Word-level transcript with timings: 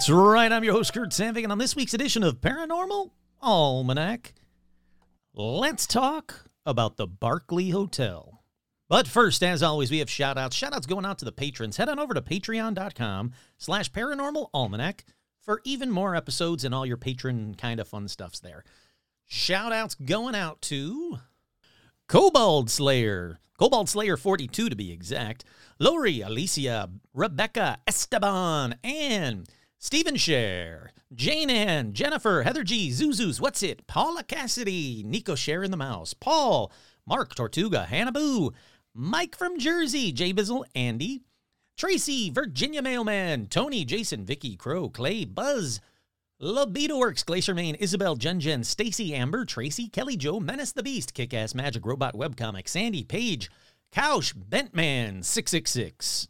That's 0.00 0.08
right. 0.08 0.50
I'm 0.50 0.64
your 0.64 0.72
host, 0.72 0.94
Kurt 0.94 1.10
Sandvig, 1.10 1.42
and 1.42 1.52
on 1.52 1.58
this 1.58 1.76
week's 1.76 1.92
edition 1.92 2.22
of 2.22 2.40
Paranormal 2.40 3.10
Almanac, 3.42 4.32
let's 5.34 5.86
talk 5.86 6.46
about 6.64 6.96
the 6.96 7.06
Barclay 7.06 7.68
Hotel. 7.68 8.42
But 8.88 9.06
first, 9.06 9.42
as 9.42 9.62
always, 9.62 9.90
we 9.90 9.98
have 9.98 10.08
shout-outs. 10.08 10.56
Shout-outs 10.56 10.86
going 10.86 11.04
out 11.04 11.18
to 11.18 11.26
the 11.26 11.32
patrons. 11.32 11.76
Head 11.76 11.90
on 11.90 11.98
over 11.98 12.14
to 12.14 12.22
patreon.com 12.22 13.32
slash 13.58 13.92
paranormal 13.92 14.48
almanac 14.54 15.04
for 15.42 15.60
even 15.66 15.90
more 15.90 16.16
episodes 16.16 16.64
and 16.64 16.74
all 16.74 16.86
your 16.86 16.96
patron 16.96 17.54
kind 17.54 17.78
of 17.78 17.86
fun 17.86 18.08
stuffs 18.08 18.40
there. 18.40 18.64
Shout-outs 19.26 19.96
going 19.96 20.34
out 20.34 20.62
to 20.62 21.18
Cobalt 22.08 22.70
Slayer, 22.70 23.38
Cobalt 23.58 23.90
Slayer 23.90 24.16
42 24.16 24.70
to 24.70 24.76
be 24.76 24.92
exact, 24.92 25.44
Lori, 25.78 26.22
Alicia, 26.22 26.88
Rebecca, 27.12 27.76
Esteban, 27.86 28.76
Anne, 28.82 29.44
Stephen 29.82 30.16
Share, 30.16 30.92
Jane 31.14 31.48
Ann, 31.48 31.94
Jennifer, 31.94 32.42
Heather 32.42 32.62
G, 32.62 32.90
Zuzus, 32.90 33.40
What's 33.40 33.62
It, 33.62 33.86
Paula 33.86 34.22
Cassidy, 34.22 35.02
Nico 35.06 35.34
Share 35.34 35.62
in 35.62 35.70
the 35.70 35.76
Mouse, 35.78 36.12
Paul, 36.12 36.70
Mark 37.06 37.34
Tortuga, 37.34 37.86
Hannah 37.86 38.12
Boo, 38.12 38.52
Mike 38.92 39.34
from 39.34 39.58
Jersey, 39.58 40.12
Jay 40.12 40.34
Bizzle, 40.34 40.64
Andy, 40.74 41.22
Tracy, 41.78 42.28
Virginia 42.28 42.82
Mailman, 42.82 43.46
Tony, 43.46 43.86
Jason, 43.86 44.26
Vicky, 44.26 44.54
Crow, 44.54 44.90
Clay, 44.90 45.24
Buzz, 45.24 45.80
Libido 46.38 46.98
Works, 46.98 47.22
Glacier 47.22 47.54
Main, 47.54 47.74
Isabel, 47.76 48.16
Jen 48.16 48.38
Jen, 48.38 48.62
Stacy, 48.62 49.14
Amber, 49.14 49.46
Tracy, 49.46 49.88
Kelly 49.88 50.18
Joe, 50.18 50.40
Menace 50.40 50.72
the 50.72 50.82
Beast, 50.82 51.14
Kick 51.14 51.32
Ass 51.32 51.54
Magic 51.54 51.86
Robot 51.86 52.14
Webcomic, 52.14 52.68
Sandy, 52.68 53.02
Page, 53.02 53.50
Couch, 53.92 54.38
Bentman, 54.38 55.24
666, 55.24 56.28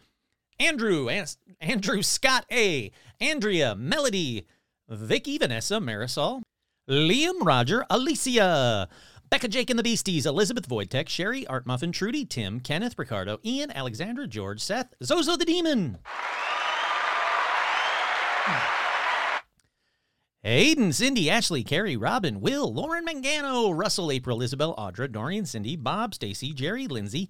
Andrew, 0.61 1.09
An- 1.09 1.27
Andrew 1.61 2.03
Scott 2.03 2.45
A, 2.53 2.93
Andrea, 3.19 3.75
Melody, 3.75 4.47
Vicky, 4.89 5.39
Vanessa, 5.39 5.77
Marisol, 5.77 6.43
Liam, 6.89 7.43
Roger, 7.43 7.87
Alicia, 7.89 8.89
Becca, 9.31 9.49
Jake 9.49 9.71
and 9.71 9.79
the 9.79 9.83
Beasties, 9.83 10.27
Elizabeth 10.27 10.69
Voidtech, 10.69 11.09
Sherry, 11.09 11.47
Art 11.47 11.67
Muffin, 11.67 11.93
Trudy, 11.93 12.27
Tim, 12.27 12.61
Kenneth, 12.61 12.99
Ricardo, 12.99 13.39
Ian, 13.45 13.71
Alexandra, 13.71 14.27
George, 14.27 14.61
Seth, 14.61 14.95
Zozo 15.03 15.37
the 15.37 15.47
Demon. 15.47 15.99
Aiden, 20.45 20.93
Cindy, 20.93 21.31
Ashley, 21.31 21.63
Carrie, 21.63 21.97
Robin, 21.97 22.41
Will, 22.41 22.73
Lauren 22.73 23.07
Mangano, 23.07 23.77
Russell, 23.77 24.11
April, 24.11 24.43
Isabel, 24.43 24.75
Audra, 24.77 25.11
Dorian, 25.11 25.47
Cindy, 25.47 25.77
Bob, 25.77 26.15
Stacy, 26.15 26.53
Jerry, 26.53 26.87
Lindsay, 26.87 27.29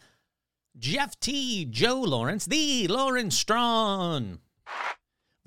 Jeff 0.79 1.19
T, 1.21 1.65
Joe 1.65 2.01
Lawrence, 2.01 2.47
the 2.47 2.89
Lauren 2.89 3.31
Strawn, 3.31 4.39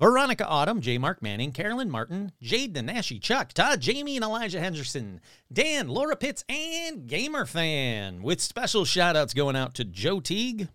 Veronica 0.00 0.46
Autumn, 0.46 0.80
J. 0.80 0.98
Mark 0.98 1.22
Manning, 1.22 1.52
Carolyn 1.52 1.90
Martin, 1.90 2.32
Jade 2.40 2.74
Nanashi, 2.74 3.20
Chuck, 3.20 3.52
Todd, 3.52 3.80
Jamie, 3.80 4.16
and 4.16 4.24
Elijah 4.24 4.60
Henderson, 4.60 5.20
Dan, 5.52 5.88
Laura 5.88 6.16
Pitts, 6.16 6.44
and 6.48 7.06
Gamer 7.06 7.46
Fan, 7.46 8.22
with 8.22 8.40
special 8.40 8.84
shout 8.84 9.16
outs 9.16 9.34
going 9.34 9.56
out 9.56 9.74
to 9.74 9.84
Joe 9.84 10.20
Teague 10.20 10.68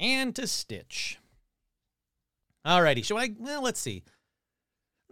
and 0.00 0.34
to 0.36 0.46
Stitch. 0.46 1.18
Alrighty, 2.66 3.04
so 3.04 3.16
I? 3.16 3.30
Well, 3.38 3.62
let's 3.62 3.80
see 3.80 4.02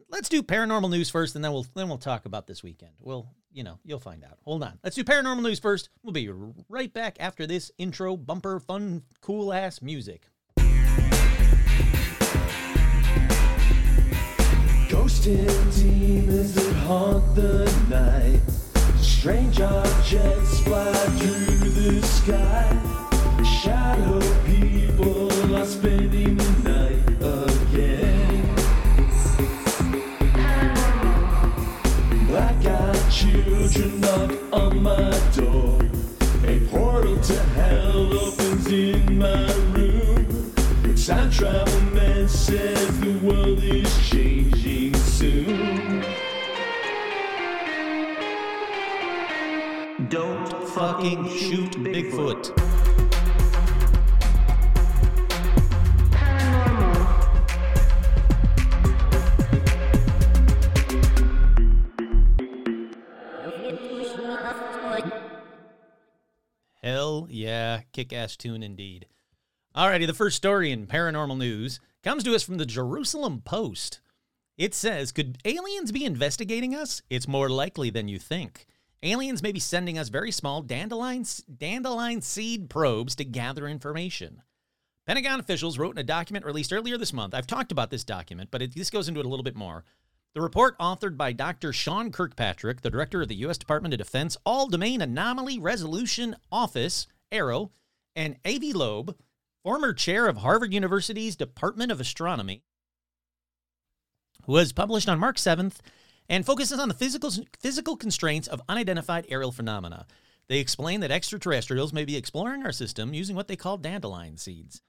let's 0.08 0.28
do 0.28 0.42
paranormal 0.42 0.90
news 0.90 1.10
first, 1.10 1.34
and 1.34 1.44
then 1.44 1.52
we'll 1.52 1.66
then 1.74 1.88
we'll 1.88 1.98
talk 1.98 2.26
about 2.26 2.46
this 2.46 2.62
weekend. 2.62 2.92
We'll 3.00 3.28
you 3.56 3.64
know 3.64 3.78
you'll 3.84 3.98
find 3.98 4.22
out. 4.22 4.38
Hold 4.44 4.62
on. 4.62 4.78
Let's 4.84 4.94
do 4.94 5.02
paranormal 5.02 5.42
news 5.42 5.58
first. 5.58 5.88
We'll 6.02 6.12
be 6.12 6.28
right 6.68 6.92
back 6.92 7.16
after 7.18 7.46
this 7.46 7.72
intro 7.78 8.16
bumper, 8.16 8.60
fun, 8.60 9.02
cool 9.22 9.52
ass 9.52 9.80
music. 9.80 10.28
Ghost 14.88 15.26
and 15.26 15.74
demons 15.74 16.54
that 16.54 16.72
haunt 16.86 17.34
the 17.34 17.64
night. 17.88 18.40
Strange 19.00 19.60
objects 19.60 20.60
fly 20.60 20.92
through 20.92 21.70
the 21.70 22.02
sky. 22.02 22.78
Shadow 23.42 24.20
people 24.44 25.56
are 25.56 25.64
spending 25.64 26.36
children 33.69 34.00
knock 34.00 34.32
on 34.53 34.82
my 34.82 35.10
door. 35.34 35.81
A 36.44 36.60
portal 36.71 37.19
to 37.21 37.38
hell 37.54 38.12
opens 38.12 38.66
in 38.69 39.19
my 39.19 39.53
room. 39.72 40.53
Time 40.94 41.31
travel 41.31 41.81
man 41.93 42.28
says 42.28 43.00
the 43.00 43.19
world 43.19 43.62
is 43.62 44.09
changing 44.09 44.94
soon. 44.94 46.04
Don't 50.09 50.69
fucking 50.69 51.28
shoot 51.28 51.72
Bigfoot. 51.72 52.66
Hell 66.86 67.26
yeah, 67.28 67.80
kick 67.91 68.12
ass 68.12 68.36
tune 68.36 68.62
indeed. 68.62 69.06
Alrighty, 69.74 70.06
the 70.06 70.14
first 70.14 70.36
story 70.36 70.70
in 70.70 70.86
paranormal 70.86 71.36
news 71.36 71.80
comes 72.04 72.22
to 72.22 72.32
us 72.32 72.44
from 72.44 72.58
the 72.58 72.64
Jerusalem 72.64 73.42
Post. 73.44 73.98
It 74.56 74.72
says, 74.72 75.10
Could 75.10 75.38
aliens 75.44 75.91
be 75.91 76.04
investigating 76.04 76.76
us? 76.76 77.02
It's 77.10 77.26
more 77.26 77.48
likely 77.48 77.91
than 77.91 78.06
you 78.06 78.20
think. 78.20 78.66
Aliens 79.02 79.42
may 79.42 79.50
be 79.50 79.58
sending 79.58 79.98
us 79.98 80.10
very 80.10 80.30
small 80.30 80.62
dandelion, 80.62 81.24
dandelion 81.58 82.20
seed 82.20 82.70
probes 82.70 83.16
to 83.16 83.24
gather 83.24 83.66
information. 83.66 84.42
Pentagon 85.08 85.41
officials 85.41 85.80
wrote 85.80 85.97
in 85.97 86.00
a 86.00 86.04
document 86.04 86.44
released 86.44 86.72
earlier 86.72 86.97
this 86.97 87.12
month. 87.12 87.34
I've 87.34 87.48
talked 87.48 87.72
about 87.72 87.91
this 87.91 88.04
document, 88.04 88.53
but 88.53 88.62
it, 88.62 88.76
this 88.76 88.91
goes 88.91 89.08
into 89.08 89.18
it 89.18 89.26
a 89.26 89.28
little 89.28 89.42
bit 89.42 89.56
more. 89.56 89.84
The 90.36 90.42
report, 90.42 90.78
authored 90.78 91.16
by 91.16 91.32
Dr. 91.32 91.72
Sean 91.72 92.12
Kirkpatrick, 92.12 92.82
the 92.82 92.91
director 92.91 93.22
of 93.22 93.28
the 93.28 93.36
U.S. 93.36 93.56
Department 93.56 93.94
of 93.94 93.98
Defense 93.98 94.36
All 94.44 94.69
Domain 94.69 95.00
Anomaly 95.00 95.58
Resolution 95.58 96.36
Office, 96.52 97.06
AARO, 97.32 97.70
and 98.14 98.36
Avi 98.44 98.74
Loeb, 98.74 99.16
former 99.62 99.94
chair 99.94 100.26
of 100.26 100.36
Harvard 100.36 100.74
University's 100.74 101.36
Department 101.36 101.91
of 101.91 102.02
Astronomy, 102.02 102.64
was 104.47 104.74
published 104.74 105.09
on 105.09 105.18
March 105.18 105.38
7th 105.38 105.77
and 106.28 106.44
focuses 106.44 106.78
on 106.78 106.88
the 106.88 106.94
physical, 106.94 107.33
physical 107.59 107.97
constraints 107.97 108.47
of 108.47 108.60
unidentified 108.68 109.24
aerial 109.30 109.53
phenomena. 109.53 110.04
They 110.50 110.59
explain 110.59 111.00
that 111.00 111.10
extraterrestrials 111.10 111.94
may 111.94 112.04
be 112.04 112.15
exploring 112.15 112.62
our 112.62 112.72
system 112.72 113.15
using 113.15 113.36
what 113.36 113.48
they 113.48 113.56
call 113.56 113.78
dandelion 113.78 114.36
seeds. 114.36 114.83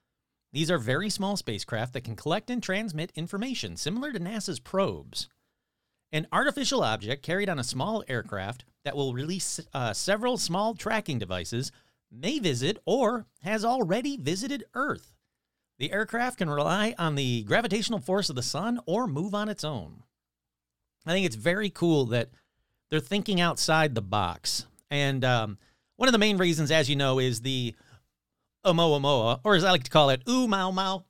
These 0.52 0.70
are 0.70 0.78
very 0.78 1.10
small 1.10 1.38
spacecraft 1.38 1.94
that 1.94 2.04
can 2.04 2.18
collect 2.18 2.50
and 2.50 2.62
transmit 2.62 3.14
information, 3.16 3.78
similar 3.78 4.12
to 4.12 4.20
NASA's 4.20 4.60
probes. 4.60 5.30
An 6.12 6.28
artificial 6.32 6.84
object 6.84 7.24
carried 7.24 7.50
on 7.50 7.60
a 7.60 7.64
small 7.64 8.04
aircraft 8.08 8.64
that 8.86 8.96
will 8.96 9.14
release 9.14 9.60
uh, 9.74 9.94
several 9.94 10.38
small 10.38 10.74
tracking 10.74 11.20
devices 11.20 11.72
may 12.12 12.40
visit 12.40 12.78
or 12.86 13.26
has 13.42 13.66
already 13.66 14.16
visited 14.16 14.64
Earth. 14.74 15.14
The 15.80 15.92
aircraft 15.92 16.38
can 16.38 16.50
rely 16.50 16.96
on 16.98 17.16
the 17.16 17.44
gravitational 17.44 18.00
force 18.00 18.30
of 18.30 18.36
the 18.36 18.42
sun 18.42 18.80
or 18.86 19.06
move 19.06 19.36
on 19.36 19.50
its 19.50 19.64
own. 19.64 20.04
I 21.06 21.12
think 21.12 21.26
it's 21.26 21.36
very 21.36 21.70
cool 21.70 22.06
that 22.06 22.30
they're 22.90 23.00
thinking 23.00 23.42
outside 23.42 23.94
the 23.94 24.02
box. 24.02 24.66
And 24.90 25.24
um, 25.26 25.58
one 25.98 26.08
of 26.08 26.14
the 26.14 26.20
main 26.20 26.38
reasons, 26.38 26.72
as 26.72 26.90
you 26.90 26.96
know, 26.96 27.20
is 27.20 27.42
the 27.42 27.76
Oumuamua, 28.66 29.42
or 29.44 29.56
as 29.56 29.64
I 29.64 29.72
like 29.72 29.84
to 29.84 29.92
call 29.92 30.10
it, 30.10 30.24
Ooh 30.28 30.48
Mau 30.48 30.72
Mau. 30.72 31.06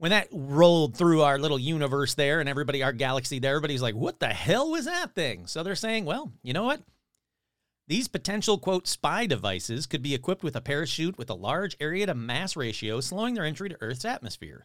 When 0.00 0.12
that 0.12 0.28
rolled 0.32 0.96
through 0.96 1.20
our 1.20 1.38
little 1.38 1.58
universe 1.58 2.14
there 2.14 2.40
and 2.40 2.48
everybody, 2.48 2.82
our 2.82 2.90
galaxy 2.90 3.38
there, 3.38 3.54
everybody's 3.54 3.82
like, 3.82 3.94
what 3.94 4.18
the 4.18 4.28
hell 4.28 4.70
was 4.70 4.86
that 4.86 5.14
thing? 5.14 5.46
So 5.46 5.62
they're 5.62 5.74
saying, 5.74 6.06
well, 6.06 6.32
you 6.42 6.54
know 6.54 6.64
what? 6.64 6.80
These 7.86 8.08
potential, 8.08 8.56
quote, 8.56 8.88
spy 8.88 9.26
devices 9.26 9.84
could 9.84 10.00
be 10.00 10.14
equipped 10.14 10.42
with 10.42 10.56
a 10.56 10.62
parachute 10.62 11.18
with 11.18 11.28
a 11.28 11.34
large 11.34 11.76
area 11.80 12.06
to 12.06 12.14
mass 12.14 12.56
ratio, 12.56 13.00
slowing 13.02 13.34
their 13.34 13.44
entry 13.44 13.68
to 13.68 13.76
Earth's 13.82 14.06
atmosphere. 14.06 14.64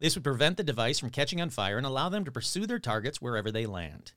This 0.00 0.16
would 0.16 0.24
prevent 0.24 0.56
the 0.56 0.64
device 0.64 0.98
from 0.98 1.10
catching 1.10 1.40
on 1.40 1.50
fire 1.50 1.76
and 1.76 1.86
allow 1.86 2.08
them 2.08 2.24
to 2.24 2.32
pursue 2.32 2.66
their 2.66 2.80
targets 2.80 3.22
wherever 3.22 3.52
they 3.52 3.66
land. 3.66 4.10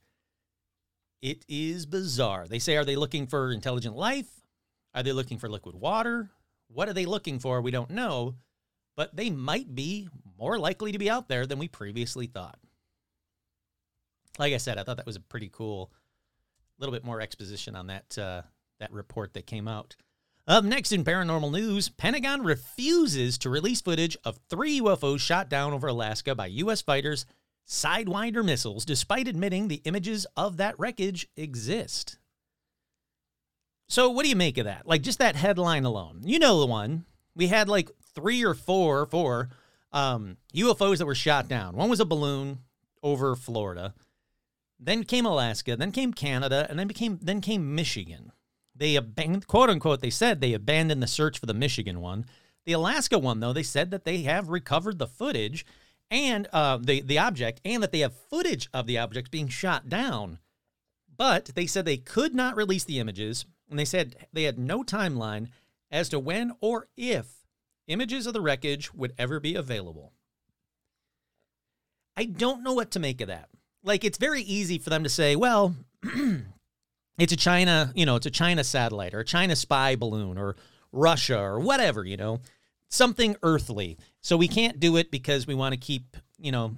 It 1.22 1.46
is 1.48 1.86
bizarre. 1.86 2.48
They 2.48 2.58
say, 2.58 2.78
are 2.78 2.86
they 2.86 2.96
looking 2.96 3.28
for 3.28 3.52
intelligent 3.52 3.96
life? 3.96 4.42
Are 4.96 5.04
they 5.04 5.12
looking 5.12 5.38
for 5.38 5.50
liquid 5.50 5.76
water? 5.76 6.32
What 6.68 6.90
are 6.90 6.94
they 6.94 7.06
looking 7.06 7.38
for? 7.38 7.62
We 7.62 7.70
don't 7.70 7.92
know, 7.92 8.38
but 8.98 9.16
they 9.16 9.30
might 9.30 9.76
be 9.76 10.10
more 10.42 10.58
likely 10.58 10.92
to 10.92 10.98
be 10.98 11.10
out 11.10 11.28
there 11.30 11.46
than 11.46 11.60
we 11.60 11.68
previously 11.68 12.26
thought. 12.26 12.58
Like 14.40 14.54
I 14.54 14.58
said, 14.58 14.80
I 14.80 14.84
thought 14.84 14.98
that 14.98 15.06
was 15.06 15.16
a 15.16 15.22
pretty 15.22 15.50
cool, 15.54 15.92
little 16.80 16.92
bit 16.92 17.06
more 17.06 17.22
exposition 17.22 17.76
on 17.76 17.88
that 17.88 18.18
uh, 18.18 18.42
that 18.80 18.92
report 18.92 19.36
that 19.36 19.46
came 19.46 19.68
out. 19.68 19.96
Up 20.48 20.64
next 20.64 20.92
in 20.92 21.04
paranormal 21.04 21.52
news, 21.52 21.90
Pentagon 21.90 22.42
refuses 22.42 23.38
to 23.38 23.52
release 23.52 23.82
footage 23.82 24.18
of 24.26 24.40
three 24.50 24.82
UFOs 24.82 25.20
shot 25.20 25.48
down 25.48 25.74
over 25.74 25.88
Alaska 25.88 26.34
by 26.34 26.48
U.S. 26.48 26.82
fighters 26.82 27.28
Sidewinder 27.68 28.44
missiles, 28.44 28.84
despite 28.84 29.28
admitting 29.28 29.68
the 29.68 29.82
images 29.86 30.26
of 30.36 30.58
that 30.58 30.78
wreckage 30.80 31.28
exist. 31.38 32.18
So, 33.88 34.10
what 34.10 34.24
do 34.24 34.30
you 34.30 34.36
make 34.36 34.58
of 34.58 34.66
that? 34.66 34.88
Like, 34.88 35.04
just 35.04 35.20
that 35.20 35.36
headline 35.36 35.86
alone. 35.86 36.22
You 36.24 36.40
know 36.40 36.60
the 36.60 36.66
one. 36.66 37.06
We 37.36 37.48
had 37.48 37.70
like 37.70 37.92
three 38.16 38.44
or 38.44 38.56
four, 38.56 39.06
four 39.06 39.50
um, 39.92 40.38
UFOs 40.54 40.98
that 40.98 41.06
were 41.06 41.16
shot 41.16 41.48
down. 41.48 41.76
One 41.76 41.90
was 41.90 42.00
a 42.00 42.06
balloon 42.06 42.60
over 43.04 43.36
Florida. 43.36 43.94
Then 44.80 45.04
came 45.04 45.26
Alaska. 45.26 45.76
Then 45.76 45.92
came 45.92 46.14
Canada, 46.14 46.66
and 46.70 46.80
then 46.80 46.88
became 46.88 47.20
then 47.22 47.42
came 47.42 47.76
Michigan. 47.76 48.32
They 48.76 48.96
abandoned, 48.96 49.48
quote 49.48 49.70
unquote, 49.70 50.02
they 50.02 50.10
said 50.10 50.42
they 50.42 50.54
abandoned 50.54 51.04
the 51.04 51.08
search 51.08 51.38
for 51.38 51.46
the 51.46 51.54
Michigan 51.54 52.02
one. 52.02 52.26
The 52.66 52.74
Alaska 52.74 53.20
one, 53.20 53.40
though, 53.40 53.54
they 53.54 53.64
said 53.64 53.92
that 53.92 54.06
they 54.06 54.24
have 54.24 54.50
recovered 54.50 54.98
the 54.98 55.08
footage 55.08 55.66
and 56.10 56.48
uh, 56.52 56.78
the 56.82 57.02
the 57.02 57.20
object, 57.20 57.62
and 57.64 57.82
that 57.84 57.92
they 57.92 58.00
have 58.00 58.14
footage 58.14 58.70
of 58.74 58.88
the 58.88 58.98
object 58.98 59.32
being 59.32 59.48
shot 59.48 59.88
down. 59.88 60.40
But 61.16 61.52
they 61.54 61.68
said 61.68 61.86
they 61.86 61.98
could 61.98 62.34
not 62.34 62.56
release 62.56 62.84
the 62.84 63.00
images, 63.00 63.46
and 63.70 63.78
they 63.78 63.86
said 63.86 64.28
they 64.34 64.44
had 64.44 64.58
no 64.58 64.84
timeline 64.84 65.50
as 65.92 66.10
to 66.10 66.20
when 66.20 66.54
or 66.60 66.88
if 66.98 67.41
images 67.92 68.26
of 68.26 68.34
the 68.34 68.42
wreckage 68.42 68.94
would 68.94 69.14
ever 69.18 69.40
be 69.40 69.56
available. 69.56 70.14
I 72.18 72.26
don't 72.26 72.64
know 72.64 72.74
what 72.74 72.92
to 72.92 73.00
make 73.00 73.22
of 73.22 73.28
that. 73.28 73.50
Like, 73.84 74.04
it's 74.04 74.18
very 74.18 74.42
easy 74.42 74.78
for 74.78 74.90
them 74.90 75.04
to 75.04 75.10
say, 75.10 75.36
well, 75.36 75.76
it's 77.18 77.34
a 77.34 77.38
China, 77.38 77.92
you 77.96 78.06
know, 78.06 78.16
it's 78.16 78.26
a 78.26 78.32
China 78.32 78.64
satellite 78.64 79.14
or 79.14 79.22
a 79.22 79.26
China 79.26 79.56
spy 79.56 79.96
balloon 79.96 80.38
or 80.38 80.56
Russia 80.92 81.40
or 81.40 81.60
whatever, 81.60 82.04
you 82.04 82.18
know, 82.18 82.40
something 82.90 83.36
earthly. 83.44 83.98
So 84.22 84.38
we 84.38 84.48
can't 84.48 84.80
do 84.80 84.98
it 84.98 85.10
because 85.12 85.48
we 85.48 85.56
want 85.56 85.74
to 85.74 85.80
keep, 85.80 86.18
you 86.38 86.52
know, 86.52 86.76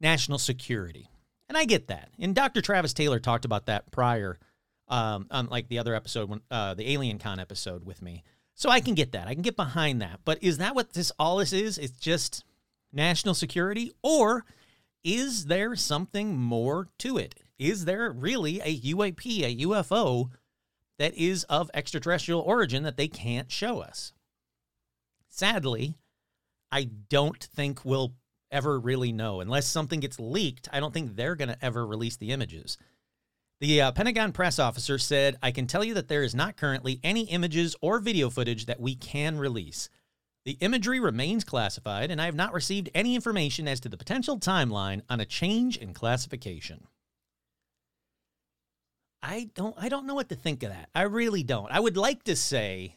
national 0.00 0.38
security. 0.38 1.10
And 1.48 1.58
I 1.58 1.64
get 1.64 1.88
that. 1.88 2.10
And 2.18 2.34
Dr. 2.34 2.62
Travis 2.62 2.94
Taylor 2.94 3.18
talked 3.18 3.44
about 3.44 3.66
that 3.66 3.90
prior, 3.90 4.38
um, 4.88 5.26
on 5.30 5.46
like 5.46 5.68
the 5.68 5.78
other 5.78 5.94
episode, 5.94 6.28
when, 6.28 6.40
uh, 6.50 6.74
the 6.74 6.92
Alien 6.92 7.18
Con 7.18 7.40
episode 7.40 7.84
with 7.84 8.00
me. 8.00 8.22
So 8.60 8.68
I 8.68 8.80
can 8.80 8.92
get 8.92 9.12
that. 9.12 9.26
I 9.26 9.32
can 9.32 9.40
get 9.40 9.56
behind 9.56 10.02
that. 10.02 10.20
But 10.26 10.42
is 10.42 10.58
that 10.58 10.74
what 10.74 10.92
this 10.92 11.10
all 11.18 11.38
this 11.38 11.54
is? 11.54 11.78
It's 11.78 11.98
just 11.98 12.44
national 12.92 13.32
security? 13.32 13.90
Or 14.02 14.44
is 15.02 15.46
there 15.46 15.74
something 15.74 16.36
more 16.36 16.88
to 16.98 17.16
it? 17.16 17.34
Is 17.58 17.86
there 17.86 18.12
really 18.12 18.60
a 18.60 18.78
UAP, 18.78 19.44
a 19.44 19.56
UFO 19.64 20.28
that 20.98 21.14
is 21.14 21.44
of 21.44 21.70
extraterrestrial 21.72 22.42
origin 22.42 22.82
that 22.82 22.98
they 22.98 23.08
can't 23.08 23.50
show 23.50 23.80
us? 23.80 24.12
Sadly, 25.30 25.94
I 26.70 26.84
don't 26.84 27.42
think 27.42 27.82
we'll 27.86 28.12
ever 28.50 28.78
really 28.78 29.10
know. 29.10 29.40
Unless 29.40 29.68
something 29.68 30.00
gets 30.00 30.20
leaked, 30.20 30.68
I 30.70 30.80
don't 30.80 30.92
think 30.92 31.16
they're 31.16 31.34
going 31.34 31.48
to 31.48 31.64
ever 31.64 31.86
release 31.86 32.18
the 32.18 32.30
images. 32.30 32.76
The 33.60 33.82
uh, 33.82 33.92
Pentagon 33.92 34.32
press 34.32 34.58
officer 34.58 34.96
said, 34.96 35.36
I 35.42 35.50
can 35.50 35.66
tell 35.66 35.84
you 35.84 35.92
that 35.94 36.08
there 36.08 36.22
is 36.22 36.34
not 36.34 36.56
currently 36.56 36.98
any 37.04 37.24
images 37.24 37.76
or 37.82 37.98
video 37.98 38.30
footage 38.30 38.64
that 38.66 38.80
we 38.80 38.94
can 38.94 39.38
release. 39.38 39.90
The 40.46 40.56
imagery 40.60 40.98
remains 40.98 41.44
classified, 41.44 42.10
and 42.10 42.22
I 42.22 42.24
have 42.24 42.34
not 42.34 42.54
received 42.54 42.88
any 42.94 43.14
information 43.14 43.68
as 43.68 43.78
to 43.80 43.90
the 43.90 43.98
potential 43.98 44.38
timeline 44.38 45.02
on 45.10 45.20
a 45.20 45.26
change 45.26 45.76
in 45.76 45.92
classification. 45.92 46.86
I 49.22 49.50
don't 49.54 49.74
I 49.78 49.90
don't 49.90 50.06
know 50.06 50.14
what 50.14 50.30
to 50.30 50.34
think 50.34 50.62
of 50.62 50.70
that. 50.70 50.88
I 50.94 51.02
really 51.02 51.42
don't. 51.42 51.70
I 51.70 51.78
would 51.80 51.98
like 51.98 52.24
to 52.24 52.34
say 52.34 52.96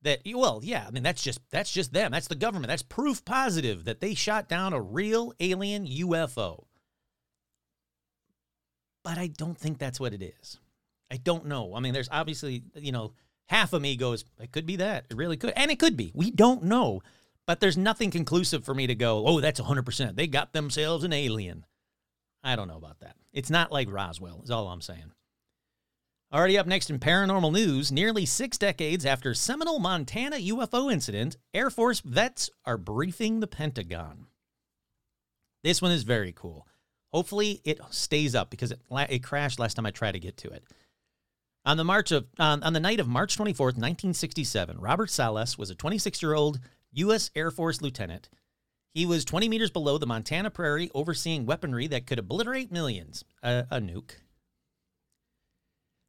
that 0.00 0.20
well 0.34 0.60
yeah 0.64 0.84
i 0.86 0.90
mean 0.90 1.04
that's 1.04 1.22
just 1.22 1.40
that's 1.50 1.72
just 1.72 1.92
them 1.92 2.10
that's 2.10 2.26
the 2.26 2.34
government 2.34 2.68
that's 2.68 2.82
proof 2.82 3.24
positive 3.24 3.84
that 3.84 4.00
they 4.00 4.14
shot 4.14 4.48
down 4.48 4.72
a 4.72 4.80
real 4.80 5.32
alien 5.38 5.86
ufo 5.86 6.64
but 9.04 9.18
i 9.18 9.26
don't 9.26 9.58
think 9.58 9.78
that's 9.78 10.00
what 10.00 10.14
it 10.14 10.22
is. 10.22 10.58
I 11.10 11.18
don't 11.18 11.46
know. 11.46 11.74
I 11.74 11.80
mean 11.80 11.92
there's 11.92 12.08
obviously 12.10 12.62
you 12.74 12.92
know 12.92 13.12
half 13.46 13.72
of 13.72 13.82
me 13.82 13.96
goes 13.96 14.24
it 14.40 14.50
could 14.50 14.66
be 14.66 14.76
that. 14.76 15.06
It 15.10 15.16
really 15.16 15.36
could. 15.36 15.52
And 15.56 15.70
it 15.70 15.78
could 15.78 15.96
be. 15.96 16.10
We 16.14 16.30
don't 16.30 16.64
know. 16.64 17.02
But 17.46 17.60
there's 17.60 17.76
nothing 17.76 18.10
conclusive 18.10 18.64
for 18.64 18.74
me 18.74 18.86
to 18.86 18.94
go 18.94 19.26
oh 19.26 19.40
that's 19.40 19.60
100% 19.60 20.16
they 20.16 20.26
got 20.26 20.52
themselves 20.52 21.04
an 21.04 21.12
alien. 21.12 21.66
I 22.42 22.56
don't 22.56 22.68
know 22.68 22.76
about 22.78 23.00
that. 23.00 23.16
It's 23.32 23.50
not 23.50 23.70
like 23.70 23.92
roswell 23.92 24.40
is 24.42 24.50
all 24.50 24.68
i'm 24.68 24.80
saying. 24.80 25.12
Already 26.32 26.56
up 26.56 26.66
next 26.66 26.88
in 26.88 26.98
paranormal 26.98 27.52
news, 27.52 27.92
nearly 27.92 28.24
six 28.24 28.56
decades 28.56 29.04
after 29.04 29.34
seminal 29.34 29.78
Montana 29.78 30.36
UFO 30.36 30.90
incident, 30.90 31.36
Air 31.52 31.68
Force 31.68 32.00
vets 32.00 32.48
are 32.64 32.78
briefing 32.78 33.40
the 33.40 33.46
Pentagon. 33.46 34.28
This 35.62 35.82
one 35.82 35.92
is 35.92 36.04
very 36.04 36.32
cool. 36.32 36.66
Hopefully, 37.12 37.60
it 37.64 37.78
stays 37.90 38.34
up 38.34 38.50
because 38.50 38.72
it, 38.72 38.80
it 38.90 39.22
crashed 39.22 39.58
last 39.58 39.74
time 39.74 39.86
I 39.86 39.90
tried 39.90 40.12
to 40.12 40.20
get 40.20 40.36
to 40.38 40.50
it. 40.50 40.64
On 41.64 41.76
the 41.76 41.84
March 41.84 42.10
of 42.10 42.26
on 42.38 42.72
the 42.72 42.80
night 42.80 42.98
of 42.98 43.06
March 43.06 43.36
24th, 43.36 43.76
1967, 43.78 44.78
Robert 44.80 45.10
Salas 45.10 45.56
was 45.56 45.70
a 45.70 45.76
26-year-old 45.76 46.58
U.S. 46.92 47.30
Air 47.36 47.50
Force 47.50 47.80
lieutenant. 47.80 48.28
He 48.94 49.06
was 49.06 49.24
20 49.24 49.48
meters 49.48 49.70
below 49.70 49.96
the 49.96 50.06
Montana 50.06 50.50
prairie, 50.50 50.90
overseeing 50.94 51.46
weaponry 51.46 51.86
that 51.86 52.06
could 52.06 52.18
obliterate 52.18 52.70
millions. 52.72 53.24
a 53.42 53.64
nuke. 53.72 54.16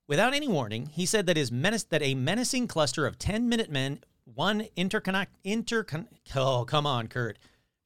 Without 0.08 0.34
any 0.34 0.50
warning, 0.50 0.88
he 0.88 1.06
said 1.06 1.28
that 1.28 1.38
his 1.38 1.52
menace 1.52 1.84
that 1.86 2.02
a 2.02 2.14
menacing 2.14 2.68
cluster 2.68 3.06
of 3.06 3.18
10 3.18 3.48
Minutemen, 3.48 4.02
one 4.26 4.68
interconnect 4.76 5.28
intercon 5.46 6.08
oh 6.36 6.66
come 6.66 6.86
on, 6.86 7.08
Kurt. 7.08 7.40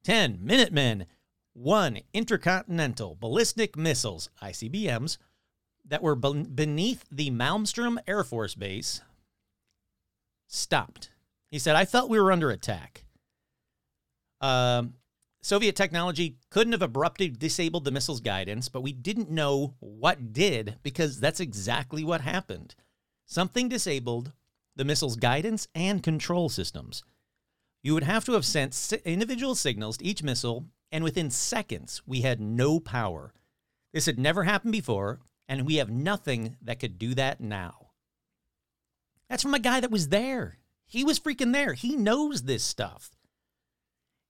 10 0.03 0.39
Minutemen, 0.41 1.05
one 1.57 1.99
intercontinental 2.13 3.17
ballistic 3.19 3.75
missiles, 3.75 4.29
ICBMs, 4.41 5.17
that 5.85 6.03
were 6.03 6.15
beneath 6.15 7.03
the 7.11 7.31
Malmstrom 7.31 7.97
Air 8.07 8.23
Force 8.23 8.53
Base 8.55 9.01
stopped. 10.47 11.09
He 11.49 11.59
said, 11.59 11.75
I 11.75 11.85
felt 11.85 12.09
we 12.09 12.19
were 12.19 12.31
under 12.31 12.51
attack. 12.51 13.05
Um, 14.39 14.95
Soviet 15.41 15.75
technology 15.75 16.37
couldn't 16.49 16.73
have 16.73 16.81
abruptly 16.81 17.29
disabled 17.29 17.85
the 17.85 17.91
missile's 17.91 18.19
guidance, 18.19 18.69
but 18.69 18.81
we 18.81 18.91
didn't 18.91 19.31
know 19.31 19.75
what 19.79 20.33
did 20.33 20.77
because 20.83 21.19
that's 21.19 21.39
exactly 21.39 22.03
what 22.03 22.21
happened. 22.21 22.75
Something 23.25 23.69
disabled 23.69 24.33
the 24.75 24.85
missile's 24.85 25.15
guidance 25.15 25.67
and 25.73 26.03
control 26.03 26.49
systems. 26.49 27.03
You 27.81 27.93
would 27.93 28.03
have 28.03 28.25
to 28.25 28.33
have 28.33 28.45
sent 28.45 28.93
individual 29.05 29.55
signals 29.55 29.97
to 29.97 30.05
each 30.05 30.21
missile, 30.21 30.65
and 30.91 31.03
within 31.03 31.29
seconds, 31.29 32.01
we 32.05 32.21
had 32.21 32.39
no 32.39 32.79
power. 32.79 33.33
This 33.93 34.05
had 34.05 34.19
never 34.19 34.43
happened 34.43 34.71
before, 34.71 35.19
and 35.47 35.65
we 35.65 35.75
have 35.75 35.89
nothing 35.89 36.57
that 36.61 36.79
could 36.79 36.97
do 36.97 37.13
that 37.15 37.41
now. 37.41 37.87
That's 39.29 39.43
from 39.43 39.53
a 39.53 39.59
guy 39.59 39.79
that 39.79 39.91
was 39.91 40.09
there. 40.09 40.57
He 40.85 41.03
was 41.03 41.19
freaking 41.19 41.51
there. 41.51 41.73
He 41.73 41.95
knows 41.95 42.43
this 42.43 42.63
stuff. 42.63 43.11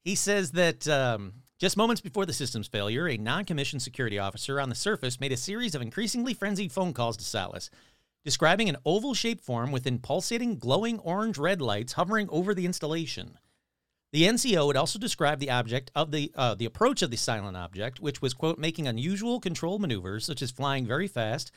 He 0.04 0.16
says 0.16 0.52
that 0.52 0.88
um, 0.88 1.34
just 1.60 1.78
moments 1.78 2.02
before 2.02 2.26
the 2.26 2.34
system's 2.34 2.68
failure, 2.68 3.08
a 3.08 3.18
non 3.18 3.46
commissioned 3.46 3.82
security 3.82 4.18
officer 4.18 4.60
on 4.60 4.70
the 4.70 4.76
surface 4.76 5.20
made 5.20 5.32
a 5.32 5.38
series 5.38 5.76
of 5.76 5.82
increasingly 5.82 6.34
frenzied 6.34 6.72
phone 6.72 6.94
calls 6.94 7.18
to 7.18 7.24
Salas, 7.24 7.70
describing 8.24 8.70
an 8.70 8.78
oval 8.86 9.14
shaped 9.14 9.44
form 9.44 9.72
within 9.72 10.00
pulsating, 10.00 10.58
glowing 10.58 11.00
orange 11.00 11.38
red 11.38 11.62
lights 11.62 11.94
hovering 11.94 12.28
over 12.30 12.54
the 12.54 12.66
installation. 12.66 13.38
The 14.14 14.24
NCO 14.24 14.66
would 14.68 14.78
also 14.78 15.00
describe 15.00 15.40
the 15.40 15.52
object 15.52 15.92
of 15.94 16.12
the 16.12 16.32
uh, 16.36 16.56
the 16.56 16.66
approach 16.66 17.02
of 17.02 17.12
the 17.12 17.18
silent 17.18 17.58
object, 17.58 18.00
which 18.00 18.22
was 18.22 18.34
quote 18.34 18.58
making 18.58 18.88
unusual 18.88 19.40
control 19.40 19.80
maneuvers 19.80 20.26
such 20.26 20.42
as 20.42 20.50
flying 20.50 20.88
very 20.88 21.08
fast, 21.08 21.52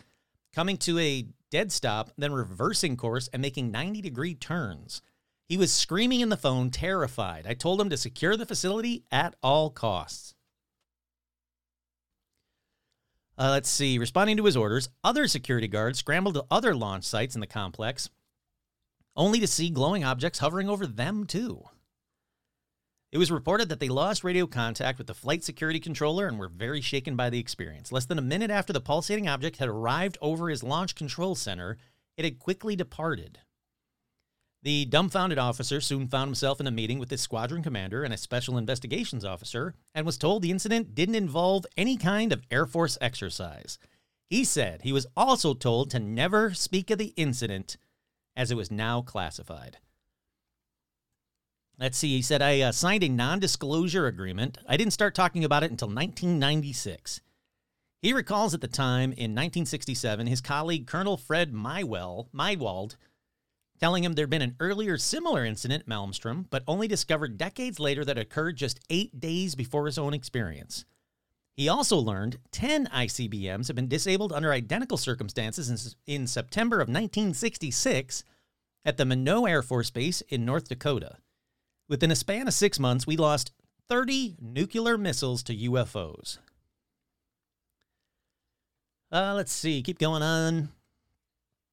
coming 0.52 0.76
to 0.78 0.98
a 0.98 1.26
dead 1.50 1.70
stop, 1.70 2.10
then 2.18 2.32
reversing 2.32 2.96
course 2.96 3.28
and 3.32 3.40
making 3.40 3.70
90 3.70 4.00
degree 4.02 4.34
turns. 4.34 5.00
He 5.48 5.56
was 5.56 5.72
screaming 5.72 6.20
in 6.20 6.28
the 6.28 6.36
phone, 6.36 6.70
terrified. 6.70 7.46
I 7.46 7.54
told 7.54 7.80
him 7.80 7.90
to 7.90 7.96
secure 7.96 8.36
the 8.36 8.46
facility 8.46 9.04
at 9.10 9.34
all 9.42 9.70
costs. 9.70 10.34
Uh, 13.36 13.50
let's 13.50 13.68
see. 13.68 13.98
Responding 13.98 14.36
to 14.36 14.44
his 14.44 14.56
orders, 14.56 14.90
other 15.02 15.26
security 15.26 15.66
guards 15.66 15.98
scrambled 15.98 16.34
to 16.34 16.44
other 16.50 16.74
launch 16.74 17.04
sites 17.04 17.34
in 17.34 17.40
the 17.40 17.46
complex, 17.46 18.10
only 19.16 19.40
to 19.40 19.46
see 19.46 19.70
glowing 19.70 20.04
objects 20.04 20.40
hovering 20.40 20.68
over 20.68 20.86
them, 20.86 21.24
too. 21.24 21.64
It 23.12 23.18
was 23.18 23.32
reported 23.32 23.68
that 23.68 23.80
they 23.80 23.88
lost 23.88 24.22
radio 24.22 24.46
contact 24.46 24.98
with 24.98 25.08
the 25.08 25.14
flight 25.14 25.42
security 25.42 25.80
controller 25.80 26.28
and 26.28 26.38
were 26.38 26.48
very 26.48 26.80
shaken 26.80 27.16
by 27.16 27.28
the 27.28 27.40
experience. 27.40 27.90
Less 27.90 28.04
than 28.04 28.18
a 28.18 28.22
minute 28.22 28.52
after 28.52 28.72
the 28.72 28.80
pulsating 28.80 29.26
object 29.26 29.56
had 29.56 29.68
arrived 29.68 30.16
over 30.20 30.48
his 30.48 30.62
launch 30.62 30.94
control 30.94 31.34
center, 31.34 31.76
it 32.16 32.24
had 32.24 32.38
quickly 32.38 32.76
departed. 32.76 33.40
The 34.62 34.84
dumbfounded 34.84 35.38
officer 35.38 35.80
soon 35.80 36.06
found 36.06 36.28
himself 36.28 36.60
in 36.60 36.66
a 36.68 36.70
meeting 36.70 36.98
with 36.98 37.10
his 37.10 37.20
squadron 37.20 37.62
commander 37.62 38.04
and 38.04 38.14
a 38.14 38.18
special 38.18 38.58
investigations 38.58 39.24
officer 39.24 39.74
and 39.94 40.06
was 40.06 40.18
told 40.18 40.42
the 40.42 40.50
incident 40.50 40.94
didn't 40.94 41.14
involve 41.14 41.66
any 41.76 41.96
kind 41.96 42.32
of 42.32 42.42
Air 42.50 42.66
Force 42.66 42.96
exercise. 43.00 43.78
He 44.28 44.44
said 44.44 44.82
he 44.82 44.92
was 44.92 45.06
also 45.16 45.54
told 45.54 45.90
to 45.90 45.98
never 45.98 46.54
speak 46.54 46.90
of 46.90 46.98
the 46.98 47.14
incident 47.16 47.76
as 48.36 48.52
it 48.52 48.56
was 48.56 48.70
now 48.70 49.02
classified. 49.02 49.78
Let's 51.80 51.96
see, 51.96 52.16
he 52.16 52.20
said, 52.20 52.42
I 52.42 52.60
uh, 52.60 52.72
signed 52.72 53.02
a 53.02 53.08
non 53.08 53.40
disclosure 53.40 54.06
agreement. 54.06 54.58
I 54.68 54.76
didn't 54.76 54.92
start 54.92 55.14
talking 55.14 55.44
about 55.44 55.62
it 55.62 55.70
until 55.70 55.88
1996. 55.88 57.22
He 58.02 58.12
recalls 58.12 58.52
at 58.52 58.60
the 58.60 58.68
time 58.68 59.12
in 59.12 59.34
1967 59.34 60.26
his 60.26 60.42
colleague 60.42 60.86
Colonel 60.86 61.16
Fred 61.16 61.54
Mywell, 61.54 62.28
Meiwald 62.34 62.96
telling 63.80 64.04
him 64.04 64.12
there'd 64.12 64.28
been 64.28 64.42
an 64.42 64.56
earlier 64.60 64.98
similar 64.98 65.42
incident, 65.42 65.88
Malmstrom, 65.88 66.44
but 66.50 66.62
only 66.68 66.86
discovered 66.86 67.38
decades 67.38 67.80
later 67.80 68.04
that 68.04 68.18
occurred 68.18 68.56
just 68.56 68.78
eight 68.90 69.18
days 69.18 69.54
before 69.54 69.86
his 69.86 69.96
own 69.96 70.12
experience. 70.12 70.84
He 71.56 71.66
also 71.66 71.96
learned 71.96 72.38
10 72.52 72.88
ICBMs 72.88 73.68
have 73.68 73.76
been 73.76 73.88
disabled 73.88 74.34
under 74.34 74.52
identical 74.52 74.98
circumstances 74.98 75.96
in, 76.06 76.14
in 76.14 76.26
September 76.26 76.76
of 76.76 76.88
1966 76.88 78.22
at 78.84 78.98
the 78.98 79.06
Minot 79.06 79.48
Air 79.48 79.62
Force 79.62 79.90
Base 79.90 80.20
in 80.28 80.44
North 80.44 80.68
Dakota. 80.68 81.16
Within 81.90 82.12
a 82.12 82.16
span 82.16 82.46
of 82.46 82.54
six 82.54 82.78
months, 82.78 83.04
we 83.04 83.16
lost 83.16 83.50
30 83.88 84.36
nuclear 84.40 84.96
missiles 84.96 85.42
to 85.42 85.56
UFOs. 85.56 86.38
Uh, 89.10 89.34
let's 89.34 89.50
see, 89.50 89.82
keep 89.82 89.98
going 89.98 90.22
on. 90.22 90.68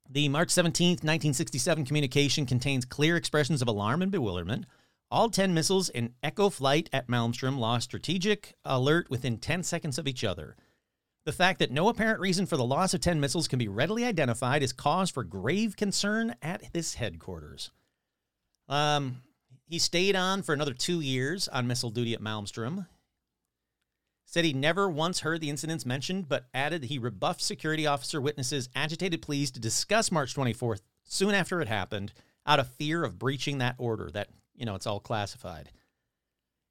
The 0.09 0.27
March 0.27 0.49
17th, 0.49 1.03
1967 1.03 1.85
communication 1.85 2.47
contains 2.47 2.83
clear 2.83 3.15
expressions 3.15 3.61
of 3.61 3.67
alarm 3.67 4.01
and 4.01 4.11
bewilderment. 4.11 4.65
All 5.11 5.29
10 5.29 5.53
missiles 5.53 5.87
in 5.89 6.15
Echo 6.23 6.49
flight 6.49 6.89
at 6.91 7.07
Malmstrom 7.07 7.59
lost 7.59 7.83
strategic 7.83 8.55
alert 8.65 9.11
within 9.11 9.37
10 9.37 9.61
seconds 9.61 9.99
of 9.99 10.07
each 10.07 10.23
other. 10.23 10.55
The 11.25 11.31
fact 11.31 11.59
that 11.59 11.69
no 11.69 11.89
apparent 11.89 12.19
reason 12.19 12.47
for 12.47 12.57
the 12.57 12.65
loss 12.65 12.95
of 12.95 13.01
10 13.01 13.19
missiles 13.19 13.47
can 13.47 13.59
be 13.59 13.67
readily 13.67 14.03
identified 14.03 14.63
is 14.63 14.73
cause 14.73 15.11
for 15.11 15.23
grave 15.23 15.75
concern 15.75 16.33
at 16.41 16.73
this 16.73 16.95
headquarters. 16.95 17.69
Um, 18.67 19.21
he 19.67 19.79
stayed 19.79 20.15
on 20.15 20.41
for 20.41 20.53
another 20.53 20.73
two 20.73 21.01
years 21.01 21.47
on 21.47 21.67
missile 21.67 21.89
duty 21.89 22.13
at 22.13 22.21
Malmstrom 22.21 22.87
said 24.27 24.43
he 24.43 24.53
never 24.53 24.89
once 24.89 25.21
heard 25.21 25.39
the 25.39 25.49
incidents 25.49 25.85
mentioned, 25.85 26.27
but 26.27 26.47
added 26.53 26.83
he 26.83 26.99
rebuffed 26.99 27.41
security 27.41 27.87
officer 27.87 28.19
witnesses' 28.19 28.67
agitated 28.75 29.21
pleas 29.21 29.49
to 29.51 29.59
discuss 29.59 30.11
March 30.11 30.35
24th 30.35 30.81
soon 31.05 31.33
after 31.33 31.61
it 31.61 31.69
happened 31.69 32.11
out 32.45 32.59
of 32.59 32.67
fear 32.67 33.05
of 33.05 33.17
breaching 33.17 33.57
that 33.59 33.75
order 33.77 34.11
that, 34.11 34.27
you 34.53 34.65
know, 34.65 34.75
it's 34.75 34.85
all 34.85 34.99
classified. 34.99 35.71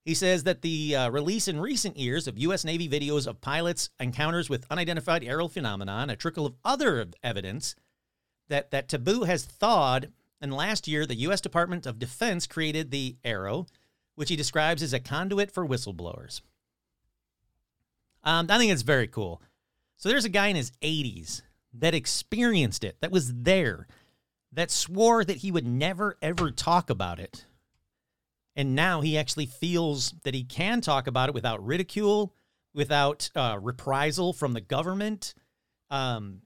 He 0.05 0.15
says 0.15 0.45
that 0.45 0.61
the 0.61 0.95
uh, 0.95 1.11
release 1.11 1.49
in 1.49 1.59
recent 1.59 1.97
years 1.97 2.29
of 2.29 2.38
U.S. 2.38 2.65
Navy 2.65 2.88
videos 2.88 3.26
of 3.26 3.41
pilots' 3.41 3.88
encounters 3.99 4.50
with 4.50 4.67
unidentified 4.71 5.25
aerial 5.25 5.49
phenomenon, 5.49 6.11
a 6.11 6.17
trickle 6.17 6.47
of 6.47 6.57
other 6.62 7.09
evidence 7.23 7.75
that, 8.49 8.71
that 8.71 8.88
taboo 8.88 9.25
has 9.25 9.47
thawed. 9.47 10.12
And 10.40 10.52
last 10.52 10.87
year, 10.87 11.07
the 11.07 11.14
U.S. 11.16 11.40
Department 11.40 11.87
of 11.87 11.99
Defense 11.99 12.47
created 12.47 12.90
the 12.90 13.16
AARO, 13.25 13.69
which 14.14 14.28
he 14.28 14.37
describes 14.37 14.83
as 14.83 14.93
a 14.93 15.00
conduit 15.00 15.50
for 15.50 15.66
whistleblowers. 15.66 16.40
Um, 18.23 18.47
I 18.50 18.59
think 18.59 18.73
it's 18.73 18.83
very 18.83 19.07
cool. 19.07 19.40
So 19.97 20.09
there's 20.09 20.25
a 20.25 20.31
guy 20.31 20.49
in 20.49 20.57
his 20.57 20.73
80s 20.83 21.43
that 21.73 21.95
experienced 21.95 22.85
it, 22.85 23.00
that 23.00 23.11
was 23.11 23.33
there, 23.33 23.87
that 24.52 24.71
swore 24.71 25.25
that 25.25 25.38
he 25.38 25.52
would 25.52 25.66
never, 25.66 26.16
ever 26.21 26.50
talk 26.50 26.90
about 26.90 27.19
it. 27.19 27.47
And 28.55 28.75
now 28.75 29.02
he 29.02 29.19
actually 29.19 29.47
feels 29.47 30.14
that 30.25 30.35
he 30.35 30.43
can 30.43 30.81
talk 30.81 31.07
about 31.07 31.28
it 31.28 31.35
without 31.35 31.64
ridicule, 31.64 32.35
without 32.75 33.31
uh, 33.37 33.59
reprisal 33.61 34.33
from 34.33 34.55
the 34.55 34.61
government, 34.61 35.35
um, 35.90 36.43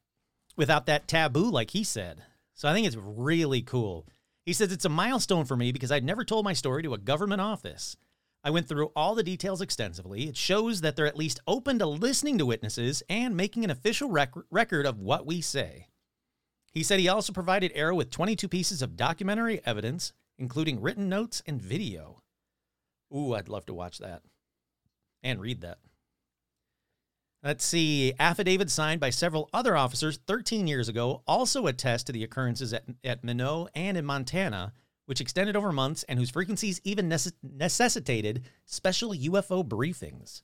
without 0.56 0.86
that 0.86 1.08
taboo, 1.08 1.50
like 1.50 1.70
he 1.70 1.84
said. 1.84 2.22
So 2.60 2.68
I 2.68 2.74
think 2.74 2.86
it's 2.86 2.96
really 2.96 3.62
cool. 3.62 4.06
He 4.44 4.52
says 4.52 4.70
it's 4.70 4.84
a 4.84 4.90
milestone 4.90 5.46
for 5.46 5.56
me 5.56 5.72
because 5.72 5.90
I'd 5.90 6.04
never 6.04 6.26
told 6.26 6.44
my 6.44 6.52
story 6.52 6.82
to 6.82 6.92
a 6.92 6.98
government 6.98 7.40
office. 7.40 7.96
I 8.44 8.50
went 8.50 8.68
through 8.68 8.92
all 8.94 9.14
the 9.14 9.22
details 9.22 9.62
extensively. 9.62 10.24
It 10.24 10.36
shows 10.36 10.82
that 10.82 10.94
they're 10.94 11.06
at 11.06 11.16
least 11.16 11.40
open 11.46 11.78
to 11.78 11.86
listening 11.86 12.36
to 12.36 12.44
witnesses 12.44 13.02
and 13.08 13.34
making 13.34 13.64
an 13.64 13.70
official 13.70 14.10
rec- 14.10 14.34
record 14.50 14.84
of 14.84 15.00
what 15.00 15.24
we 15.24 15.40
say. 15.40 15.86
He 16.70 16.82
said 16.82 17.00
he 17.00 17.08
also 17.08 17.32
provided 17.32 17.72
AARO 17.74 17.96
with 17.96 18.10
22 18.10 18.46
pieces 18.46 18.82
of 18.82 18.94
documentary 18.94 19.62
evidence, 19.64 20.12
including 20.36 20.82
written 20.82 21.08
notes 21.08 21.42
and 21.46 21.62
video. 21.62 22.20
Ooh, 23.16 23.32
I'd 23.32 23.48
love 23.48 23.64
to 23.66 23.74
watch 23.74 24.00
that 24.00 24.20
and 25.22 25.40
read 25.40 25.62
that. 25.62 25.78
Let's 27.42 27.64
see. 27.64 28.12
Affidavits 28.18 28.72
signed 28.72 29.00
by 29.00 29.10
several 29.10 29.48
other 29.52 29.76
officers 29.76 30.18
13 30.26 30.66
years 30.66 30.88
ago 30.88 31.22
also 31.26 31.66
attest 31.66 32.06
to 32.06 32.12
the 32.12 32.24
occurrences 32.24 32.72
at, 32.74 32.84
at 33.02 33.24
Minot 33.24 33.70
and 33.74 33.96
in 33.96 34.04
Montana 34.04 34.72
which 35.10 35.20
extended 35.20 35.56
over 35.56 35.72
months 35.72 36.04
and 36.04 36.20
whose 36.20 36.30
frequencies 36.30 36.80
even 36.84 37.08
necess- 37.08 37.32
necessitated 37.42 38.44
special 38.64 39.10
UFO 39.10 39.66
briefings. 39.66 40.42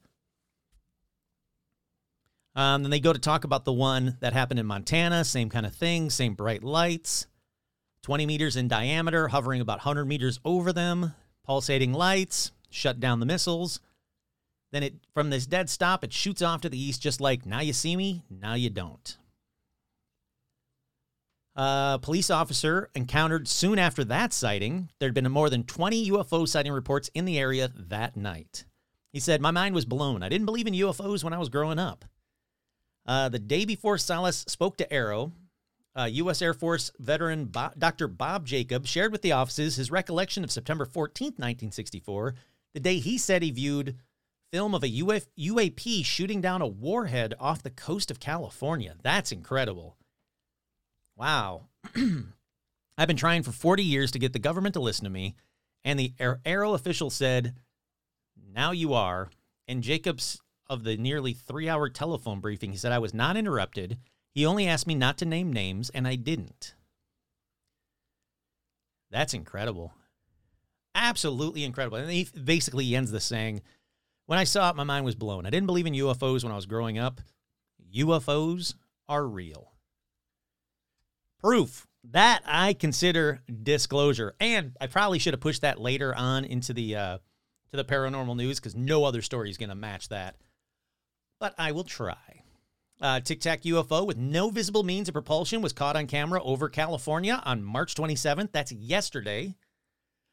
Um, 2.57 2.83
then 2.83 2.91
they 2.91 2.99
go 2.99 3.13
to 3.13 3.19
talk 3.21 3.45
about 3.45 3.65
the 3.65 3.73
one 3.73 4.17
that 4.19 4.33
happened 4.33 4.59
in 4.59 4.67
Montana, 4.67 5.25
same 5.25 5.51
kind 5.51 5.67
of 5.67 5.73
thing, 5.73 6.11
same 6.11 6.35
bright 6.35 6.65
lights, 6.65 7.29
20 8.03 8.27
meters 8.27 8.57
in 8.57 8.67
diameter, 8.67 9.29
hovering 9.29 9.61
about 9.61 9.79
100 9.79 10.05
meters 10.05 10.41
over 10.45 10.73
them, 10.73 11.15
pulsating 11.45 11.93
lights, 11.93 12.51
shut 12.69 12.99
down 12.99 13.21
the 13.21 13.27
missiles. 13.27 13.79
Then 14.77 14.83
it 14.83 14.95
from 15.15 15.31
this 15.31 15.47
dead 15.47 15.71
stop, 15.71 16.05
it 16.05 16.13
shoots 16.13 16.43
off 16.43 16.61
to 16.61 16.69
the 16.69 16.79
east, 16.79 17.01
just 17.01 17.19
like 17.19 17.47
now 17.47 17.61
you 17.61 17.73
see 17.73 17.97
me, 17.97 18.25
now 18.29 18.53
you 18.53 18.69
don't. 18.69 19.17
A 21.55 21.99
police 22.03 22.29
officer 22.29 22.91
encountered 22.95 23.49
soon 23.49 23.79
after 23.79 24.05
that 24.05 24.35
sighting. 24.35 24.91
There'd 24.99 25.15
been 25.15 25.33
more 25.33 25.49
than 25.49 25.63
20 25.63 26.11
UFO 26.11 26.47
sighting 26.47 26.73
reports 26.73 27.11
in 27.15 27.25
the 27.25 27.39
area 27.39 27.73
that 27.75 28.19
night. 28.19 28.67
He 29.15 29.19
said, 29.19 29.41
My 29.41 29.51
mind 29.51 29.75
was 29.75 29.87
blown. 29.87 30.23
I 30.23 30.29
didn't 30.29 30.45
believe 30.45 30.67
in 30.67 30.75
UFOs 30.75 31.25
when 31.25 31.33
I 31.33 31.39
was 31.39 31.49
growing 31.49 31.79
up. 31.79 32.05
Uh, 33.07 33.31
the 33.31 33.39
day 33.39 33.65
before 33.65 33.97
Salas 33.97 34.45
spoke 34.47 34.77
to 34.77 34.89
AARO, 34.89 35.33
uh, 35.99 36.05
U.S. 36.05 36.43
Air 36.43 36.53
Force 36.53 36.93
veteran 36.99 37.47
Bo- 37.47 37.73
Dr. 37.79 38.09
Bob 38.09 38.45
Jacob 38.45 38.87
shared 38.87 39.11
with 39.11 39.23
the 39.23 39.33
offices 39.33 39.77
his 39.77 39.91
recollection 39.91 40.45
of 40.45 40.51
September 40.51 40.85
14, 40.85 41.29
1964, 41.29 42.35
the 42.75 42.81
day 42.81 42.99
he 42.99 43.17
said 43.17 43.43
he 43.43 43.51
viewed 43.51 43.97
film 44.53 44.75
of 44.75 44.85
a 44.85 44.89
Uf- 44.89 45.29
UAP 45.39 46.05
shooting 46.05 46.41
down 46.41 46.63
a 46.63 46.67
warhead 46.67 47.35
off 47.39 47.63
the 47.63 47.71
coast 47.71 48.11
of 48.11 48.21
California. 48.21 48.95
That's 49.03 49.33
incredible. 49.33 49.97
Wow. 51.17 51.69
I've 52.99 53.09
been 53.09 53.17
trying 53.17 53.43
for 53.43 53.53
40 53.53 53.83
years 53.83 54.11
to 54.13 54.19
get 54.19 54.33
the 54.33 54.39
government 54.39 54.75
to 54.75 54.81
listen 54.81 55.05
to 55.05 55.11
me, 55.11 55.35
and 55.85 55.99
the 55.99 56.15
AARO 56.19 56.75
official 56.75 57.11
said, 57.11 57.55
Now 58.55 58.71
you 58.73 58.95
are. 58.95 59.31
And 59.69 59.83
Jacobs, 59.83 60.41
of 60.69 60.85
the 60.85 60.97
nearly 60.97 61.33
three 61.33 61.69
hour 61.69 61.89
telephone 61.89 62.41
briefing, 62.41 62.73
he 62.73 62.77
said, 62.77 62.93
I 62.93 62.99
was 62.99 63.15
not 63.15 63.37
interrupted. 63.37 63.99
He 64.33 64.45
only 64.45 64.67
asked 64.67 64.87
me 64.87 64.95
not 64.95 65.19
to 65.19 65.25
name 65.25 65.53
names, 65.53 65.91
and 65.91 66.07
I 66.07 66.17
didn't. 66.17 66.75
That's 69.11 69.35
incredible. 69.35 69.95
Absolutely 70.95 71.65
incredible. 71.65 71.99
And 71.99 72.11
he 72.11 72.29
basically 72.45 72.95
ends 72.95 73.11
the 73.11 73.21
saying, 73.21 73.63
When 74.27 74.39
I 74.39 74.45
saw 74.45 74.71
it, 74.71 74.77
my 74.77 74.85
mind 74.85 75.05
was 75.05 75.15
blown. 75.15 75.47
I 75.47 75.51
didn't 75.51 75.67
believe 75.67 75.87
in 75.87 75.95
UFOs 75.95 76.43
when 76.43 76.53
I 76.53 76.57
was 76.57 76.67
growing 76.67 76.99
up. 76.99 77.21
UFOs 77.95 78.75
are 79.09 79.27
real 79.27 79.73
proof 81.47 81.87
that 82.03 82.43
I 82.45 82.73
consider 82.73 83.41
disclosure. 83.63 84.35
And 84.41 84.77
I 84.81 84.87
probably 84.87 85.19
should 85.19 85.33
have 85.33 85.41
pushed 85.41 85.63
that 85.63 85.81
later 85.81 86.15
on 86.15 86.45
into 86.45 86.73
the 86.73 86.97
uh, 86.97 87.19
to 87.71 87.77
the 87.77 87.85
paranormal 87.85 88.37
news 88.37 88.59
because 88.59 88.75
no 88.75 89.05
other 89.05 89.23
story 89.23 89.51
is 89.51 89.57
going 89.57 89.69
to 89.69 89.75
match 89.75 90.09
that. 90.09 90.37
But 91.39 91.55
I 91.59 91.73
will 91.73 91.85
try. 91.85 92.43
Uh, 93.01 93.21
Tic 93.21 93.41
Tac 93.41 93.63
UFO 93.63 94.07
with 94.07 94.17
no 94.17 94.49
visible 94.51 94.83
means 94.83 95.09
of 95.09 95.13
propulsion 95.13 95.61
was 95.61 95.73
caught 95.73 95.97
on 95.97 96.07
camera 96.07 96.43
over 96.43 96.69
California 96.69 97.43
on 97.45 97.63
March 97.63 97.95
27th. 97.95 98.53
That's 98.53 98.73
yesterday. 98.73 99.55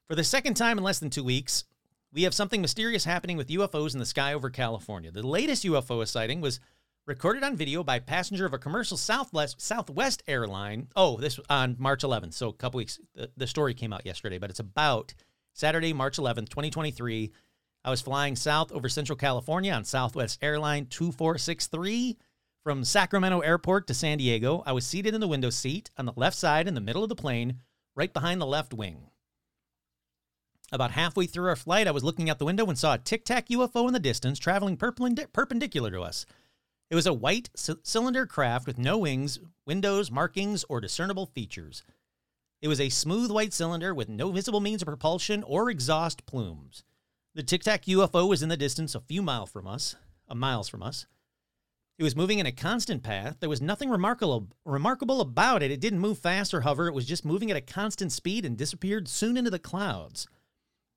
For 0.07 0.15
the 0.15 0.23
second 0.23 0.55
time 0.55 0.77
in 0.77 0.83
less 0.83 0.99
than 0.99 1.09
two 1.09 1.23
weeks, 1.23 1.65
we 2.13 2.23
have 2.23 2.33
something 2.33 2.61
mysterious 2.61 3.05
happening 3.05 3.37
with 3.37 3.49
UFOs 3.49 3.93
in 3.93 3.99
the 3.99 4.05
sky 4.05 4.33
over 4.33 4.49
California. 4.49 5.11
The 5.11 5.25
latest 5.25 5.63
UFO 5.63 6.07
sighting 6.07 6.41
was 6.41 6.59
recorded 7.07 7.43
on 7.43 7.55
video 7.55 7.83
by 7.83 7.97
a 7.97 8.01
passenger 8.01 8.45
of 8.45 8.53
a 8.53 8.59
commercial 8.59 8.97
Southwest 8.97 9.59
Southwest 9.59 10.21
airline. 10.27 10.87
Oh, 10.95 11.17
this 11.17 11.39
on 11.49 11.75
March 11.79 12.03
11th, 12.03 12.33
so 12.33 12.49
a 12.49 12.53
couple 12.53 12.77
weeks. 12.77 12.99
The, 13.15 13.31
the 13.35 13.47
story 13.47 13.73
came 13.73 13.91
out 13.91 14.05
yesterday, 14.05 14.37
but 14.37 14.51
it's 14.51 14.59
about 14.59 15.13
Saturday, 15.53 15.91
March 15.91 16.17
11th, 16.17 16.49
2023. 16.49 17.31
I 17.85 17.89
was 17.89 18.01
flying 18.01 18.35
south 18.35 18.71
over 18.71 18.87
Central 18.87 19.17
California 19.17 19.73
on 19.73 19.83
Southwest 19.83 20.39
Airline 20.41 20.85
2463 20.85 22.17
from 22.63 22.85
Sacramento 22.85 23.39
Airport 23.39 23.87
to 23.87 23.93
San 23.93 24.19
Diego. 24.19 24.63
I 24.65 24.71
was 24.71 24.85
seated 24.85 25.13
in 25.13 25.19
the 25.19 25.27
window 25.27 25.49
seat 25.49 25.89
on 25.97 26.05
the 26.05 26.13
left 26.15 26.37
side 26.37 26.67
in 26.67 26.75
the 26.75 26.81
middle 26.81 27.03
of 27.03 27.09
the 27.09 27.15
plane, 27.15 27.59
right 27.95 28.13
behind 28.13 28.39
the 28.39 28.45
left 28.45 28.73
wing. 28.73 29.09
About 30.71 30.91
halfway 30.91 31.27
through 31.27 31.49
our 31.49 31.55
flight, 31.55 31.87
I 31.87 31.91
was 31.91 32.03
looking 32.03 32.29
out 32.29 32.39
the 32.39 32.45
window 32.45 32.65
and 32.65 32.77
saw 32.77 32.93
a 32.93 32.97
tic 32.97 33.25
tac 33.25 33.49
UFO 33.49 33.87
in 33.87 33.93
the 33.93 33.99
distance 33.99 34.39
traveling 34.39 34.77
perpendicular 34.77 35.91
to 35.91 36.01
us. 36.01 36.25
It 36.89 36.95
was 36.95 37.05
a 37.07 37.13
white 37.13 37.49
c- 37.55 37.75
cylinder 37.83 38.25
craft 38.25 38.67
with 38.67 38.77
no 38.77 38.97
wings, 38.97 39.39
windows, 39.65 40.11
markings, 40.11 40.63
or 40.69 40.81
discernible 40.81 41.25
features. 41.25 41.83
It 42.61 42.67
was 42.67 42.79
a 42.79 42.89
smooth 42.89 43.29
white 43.29 43.51
cylinder 43.51 43.93
with 43.93 44.09
no 44.09 44.31
visible 44.31 44.61
means 44.61 44.81
of 44.81 44.87
propulsion 44.87 45.43
or 45.43 45.69
exhaust 45.69 46.25
plumes. 46.25 46.83
The 47.35 47.43
Tic 47.43 47.63
Tac 47.63 47.85
UFO 47.85 48.29
was 48.29 48.43
in 48.43 48.49
the 48.49 48.55
distance 48.55 48.95
a 48.95 49.01
few 49.01 49.21
miles 49.21 49.49
from 49.49 49.67
us, 49.67 49.95
uh, 50.29 50.35
miles 50.35 50.69
from 50.69 50.83
us. 50.83 51.07
It 51.97 52.03
was 52.03 52.15
moving 52.15 52.39
in 52.39 52.45
a 52.45 52.51
constant 52.51 53.03
path. 53.03 53.37
There 53.39 53.49
was 53.49 53.61
nothing 53.61 53.89
remarkable 53.89 54.47
remarkable 54.65 55.19
about 55.19 55.61
it. 55.61 55.71
It 55.71 55.79
didn't 55.79 55.99
move 55.99 56.19
fast 56.19 56.53
or 56.53 56.61
hover. 56.61 56.87
It 56.87 56.93
was 56.93 57.05
just 57.05 57.25
moving 57.25 57.51
at 57.51 57.57
a 57.57 57.61
constant 57.61 58.11
speed 58.11 58.45
and 58.45 58.57
disappeared 58.57 59.07
soon 59.07 59.35
into 59.35 59.51
the 59.51 59.59
clouds. 59.59 60.27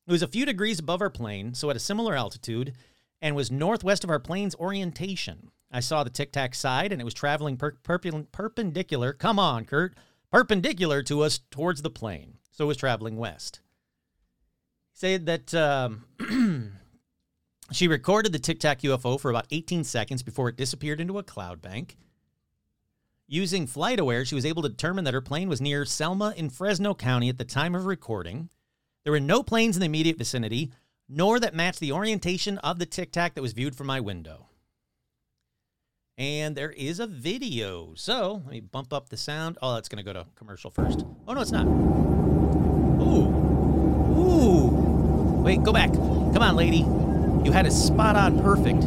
It 0.07 0.13
was 0.13 0.23
a 0.23 0.29
few 0.29 0.47
degrees 0.47 0.79
above 0.79 1.01
our 1.01 1.11
plane, 1.11 1.55
so 1.55 1.69
at 1.69 1.77
a 1.77 1.81
similar 1.81 2.15
altitude, 2.15 2.75
and 3.21 3.35
was 3.35 3.51
northwest 3.51 4.05
of 4.05 4.11
our 4.11 4.21
plane's 4.21 4.55
orientation. 4.55 5.51
I 5.71 5.81
saw 5.81 6.05
the 6.05 6.11
Tic 6.11 6.33
Tac 6.33 6.55
side, 6.55 6.93
and 6.93 7.01
it 7.01 7.05
was 7.05 7.15
traveling 7.15 7.57
per- 7.57 7.77
perp- 7.83 8.31
perpendicular. 8.31 9.13
Come 9.13 9.39
on, 9.39 9.65
Kurt, 9.65 9.95
perpendicular 10.31 11.03
to 11.05 11.23
us 11.23 11.41
towards 11.51 11.83
the 11.83 11.91
plane. 11.91 12.35
So 12.53 12.65
it 12.65 12.69
was 12.69 12.77
traveling 12.77 13.17
west. 13.17 13.61
He 14.93 14.99
said 14.99 15.27
that 15.27 15.53
um, 15.55 16.05
she 17.73 17.89
recorded 17.89 18.33
the 18.33 18.39
Tic 18.39 18.61
Tac 18.61 18.83
UFO 18.83 19.21
for 19.21 19.31
about 19.31 19.49
18 19.51 19.83
seconds 19.83 20.23
before 20.23 20.49
it 20.49 20.57
disappeared 20.57 21.01
into 21.01 21.19
a 21.19 21.25
cloud 21.25 21.61
bank. 21.61 21.97
Using 23.27 23.67
FlightAware, 23.67 24.25
she 24.25 24.37
was 24.37 24.47
able 24.47 24.63
to 24.63 24.69
determine 24.69 25.05
that 25.05 25.15
her 25.15 25.21
plane 25.21 25.49
was 25.49 25.61
near 25.61 25.85
Selma 25.85 26.33
in 26.37 26.49
Fresno 26.49 26.95
County 26.95 27.29
at 27.29 27.39
the 27.39 27.45
time 27.45 27.75
of 27.75 27.87
recording. 27.87 28.51
There 29.07 29.13
were 29.13 29.21
no 29.21 29.43
planes 29.45 29.77
in 29.77 29.81
the 29.81 29.87
immediate 29.87 30.19
vicinity, 30.19 30.73
nor 31.09 31.39
that 31.39 31.55
matched 31.55 31.79
the 31.79 31.93
orientation 31.93 32.59
of 32.59 32.81
the 32.81 32.87
Tic 32.87 33.13
Tac 33.13 33.35
that 33.35 33.41
was 33.41 33.53
viewed 33.53 33.77
from 33.77 33.87
my 33.87 34.01
window. 34.01 34.49
And 36.19 36.57
there 36.57 36.73
is 36.73 36.99
a 36.99 37.07
video. 37.07 37.93
So 37.95 38.43
let 38.45 38.51
me 38.51 38.59
bump 38.59 38.93
up 38.93 39.09
the 39.09 39.17
sound. 39.17 39.59
Oh, 39.63 39.75
that's 39.75 39.89
going 39.89 40.05
to 40.05 40.13
go 40.13 40.13
to 40.13 40.27
commercial 40.35 40.73
first. 40.73 41.07
Oh, 41.29 41.35
no, 41.35 41.41
it's 41.41 41.53
not. 41.53 41.69
Ooh. 43.01 43.29
Ooh. 44.19 45.41
Wait, 45.41 45.63
go 45.63 45.73
back. 45.73 45.93
Come 45.93 46.43
on, 46.43 46.57
lady. 46.57 46.79
You 46.79 47.53
had 47.53 47.65
it 47.65 47.73
spot 47.73 48.17
on 48.17 48.43
perfect. 48.43 48.83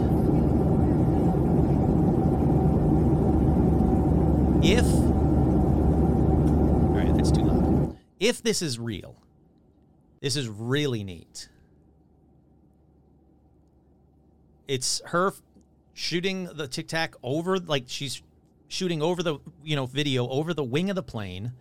If. 4.66 4.84
All 6.84 6.94
right, 6.94 7.16
that's 7.16 7.32
too 7.32 7.44
loud. 7.44 7.98
If 8.20 8.44
this 8.44 8.62
is 8.62 8.78
real, 8.78 9.16
this 10.22 10.36
is 10.36 10.48
really 10.48 11.04
neat. 11.04 11.50
It's 14.68 15.02
her 15.06 15.34
shooting 15.94 16.46
the 16.54 16.68
tic 16.68 16.88
tac 16.88 17.16
over, 17.24 17.58
like 17.58 17.86
she's 17.88 18.22
shooting 18.68 19.02
over 19.02 19.24
the, 19.24 19.40
you 19.64 19.76
know, 19.76 19.86
video 19.86 20.28
over 20.30 20.54
the 20.54 20.64
wing 20.64 20.90
of 20.90 20.96
the 20.96 21.04
plane. 21.04 21.54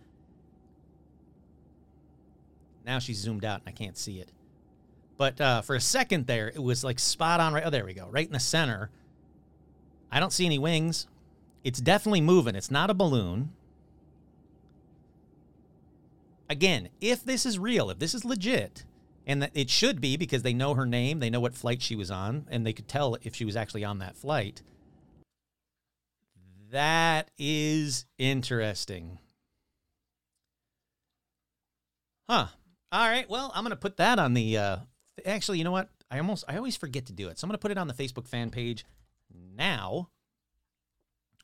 Now 2.85 2.99
she's 2.99 3.17
zoomed 3.17 3.45
out 3.45 3.61
and 3.61 3.69
I 3.69 3.71
can't 3.71 3.97
see 3.97 4.19
it. 4.19 4.31
But 5.17 5.41
uh, 5.41 5.61
for 5.61 5.75
a 5.75 5.81
second 5.81 6.27
there, 6.27 6.47
it 6.47 6.61
was 6.61 6.83
like 6.83 6.97
spot 6.97 7.39
on. 7.39 7.53
Right, 7.53 7.63
oh, 7.65 7.69
there 7.69 7.85
we 7.85 7.93
go, 7.93 8.07
right 8.09 8.25
in 8.25 8.33
the 8.33 8.39
center. 8.39 8.89
I 10.11 10.19
don't 10.19 10.31
see 10.31 10.45
any 10.45 10.57
wings. 10.57 11.07
It's 11.63 11.81
definitely 11.81 12.21
moving. 12.21 12.55
It's 12.55 12.71
not 12.71 12.89
a 12.89 12.93
balloon. 12.93 13.51
Again, 16.49 16.89
if 16.99 17.23
this 17.23 17.45
is 17.45 17.59
real, 17.59 17.89
if 17.91 17.99
this 17.99 18.15
is 18.15 18.25
legit, 18.25 18.83
and 19.27 19.49
it 19.53 19.69
should 19.69 20.01
be 20.01 20.17
because 20.17 20.41
they 20.41 20.53
know 20.53 20.73
her 20.73 20.85
name, 20.85 21.19
they 21.19 21.29
know 21.29 21.39
what 21.39 21.53
flight 21.53 21.81
she 21.81 21.95
was 21.95 22.09
on, 22.09 22.47
and 22.49 22.65
they 22.65 22.73
could 22.73 22.87
tell 22.87 23.17
if 23.21 23.35
she 23.35 23.45
was 23.45 23.55
actually 23.55 23.83
on 23.83 23.99
that 23.99 24.15
flight. 24.15 24.63
That 26.71 27.29
is 27.37 28.05
interesting. 28.17 29.19
Huh. 32.27 32.47
All 32.91 33.07
right. 33.07 33.29
Well, 33.29 33.51
I'm 33.53 33.63
going 33.63 33.71
to 33.71 33.75
put 33.75 33.97
that 33.97 34.17
on 34.17 34.33
the 34.33 34.57
uh, 34.57 34.77
actually, 35.25 35.59
you 35.59 35.63
know 35.63 35.71
what? 35.71 35.89
I 36.11 36.17
almost 36.17 36.43
I 36.47 36.57
always 36.57 36.75
forget 36.75 37.05
to 37.07 37.13
do 37.13 37.27
it. 37.27 37.37
So 37.37 37.45
I'm 37.45 37.49
going 37.49 37.57
to 37.57 37.61
put 37.61 37.71
it 37.71 37.77
on 37.77 37.87
the 37.87 37.93
Facebook 37.93 38.27
fan 38.27 38.49
page 38.49 38.85
now 39.55 40.09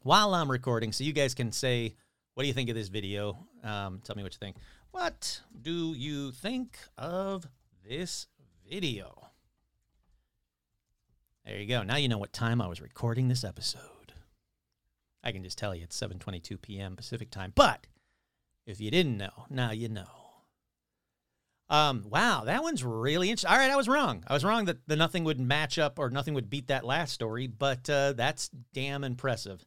while 0.01 0.33
I'm 0.33 0.49
recording 0.49 0.91
so 0.91 1.03
you 1.03 1.13
guys 1.13 1.35
can 1.35 1.51
say 1.51 1.95
what 2.35 2.43
do 2.43 2.47
you 2.47 2.53
think 2.53 2.69
of 2.69 2.75
this 2.75 2.89
video? 2.89 3.37
Um, 3.63 4.01
tell 4.03 4.15
me 4.15 4.21
what 4.21 4.33
you 4.33 4.39
think. 4.39 4.57
What 4.95 5.41
do 5.62 5.93
you 5.93 6.31
think 6.31 6.79
of 6.97 7.49
this 7.86 8.27
video? 8.65 9.27
There 11.45 11.58
you 11.58 11.67
go. 11.67 11.84
Now 11.84 11.97
you 11.97 12.08
know 12.08 12.17
what 12.17 12.31
time 12.31 12.62
I 12.62 12.67
was 12.67 12.79
recording 12.79 13.27
this 13.27 13.43
episode. 13.43 14.13
I 15.21 15.34
can 15.34 15.43
just 15.43 15.58
tell 15.58 15.75
you 15.75 15.84
it's 15.84 15.99
7:22 15.99 16.62
p.m. 16.62 16.95
Pacific 16.95 17.29
time. 17.29 17.51
But 17.53 17.88
if 18.65 18.79
you 18.79 18.89
didn't 18.89 19.17
know, 19.17 19.47
now 19.49 19.71
you 19.71 19.89
know. 19.89 20.08
Um, 21.69 22.05
wow, 22.08 22.45
that 22.45 22.63
one's 22.63 22.81
really 22.81 23.29
interesting. 23.29 23.51
All 23.51 23.58
right, 23.58 23.71
I 23.71 23.75
was 23.75 23.89
wrong. 23.89 24.23
I 24.27 24.34
was 24.34 24.45
wrong 24.45 24.63
that 24.63 24.88
the 24.88 24.95
nothing 24.95 25.25
would 25.25 25.41
match 25.41 25.77
up 25.77 25.99
or 25.99 26.10
nothing 26.10 26.36
would 26.36 26.49
beat 26.49 26.67
that 26.67 26.86
last 26.86 27.12
story, 27.12 27.47
but 27.47 27.89
uh, 27.89 28.13
that's 28.13 28.49
damn 28.71 29.03
impressive. 29.03 29.65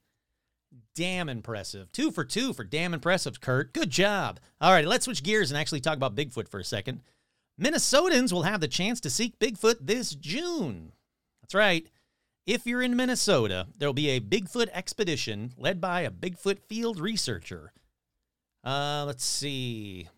Damn 0.95 1.29
impressive. 1.29 1.93
Two 1.93 2.11
for 2.11 2.25
two 2.25 2.53
for 2.53 2.65
damn 2.65 2.95
impressive, 2.95 3.41
Kurt. 3.41 3.73
Good 3.73 3.91
job. 3.91 4.41
All 4.61 4.73
right, 4.73 4.87
let's 4.87 5.05
switch 5.05 5.23
gears 5.23 5.51
and 5.51 5.59
actually 5.59 5.81
talk 5.81 5.97
about 5.97 6.17
Bigfoot 6.17 6.49
for 6.49 6.61
a 6.61 6.65
second. 6.65 7.01
Minnesotans 7.61 8.33
will 8.33 8.43
have 8.43 8.61
the 8.61 8.69
chance 8.69 9.01
to 9.01 9.11
seek 9.11 9.39
Bigfoot 9.39 9.79
this 9.81 10.11
June. 10.15 10.93
That's 11.43 11.55
right. 11.55 11.89
If 12.47 12.67
you're 12.67 12.83
in 12.83 12.97
Minnesota, 12.97 13.67
there'll 13.77 13.93
be 13.93 14.11
a 14.11 14.21
Bigfoot 14.21 14.69
expedition 14.73 15.53
led 15.59 15.81
by 15.81 16.03
a 16.03 16.11
Bigfoot 16.11 16.61
field 16.69 16.99
researcher. 16.99 17.73
Uh, 18.65 19.05
let's 19.07 19.25
see. 19.25 20.09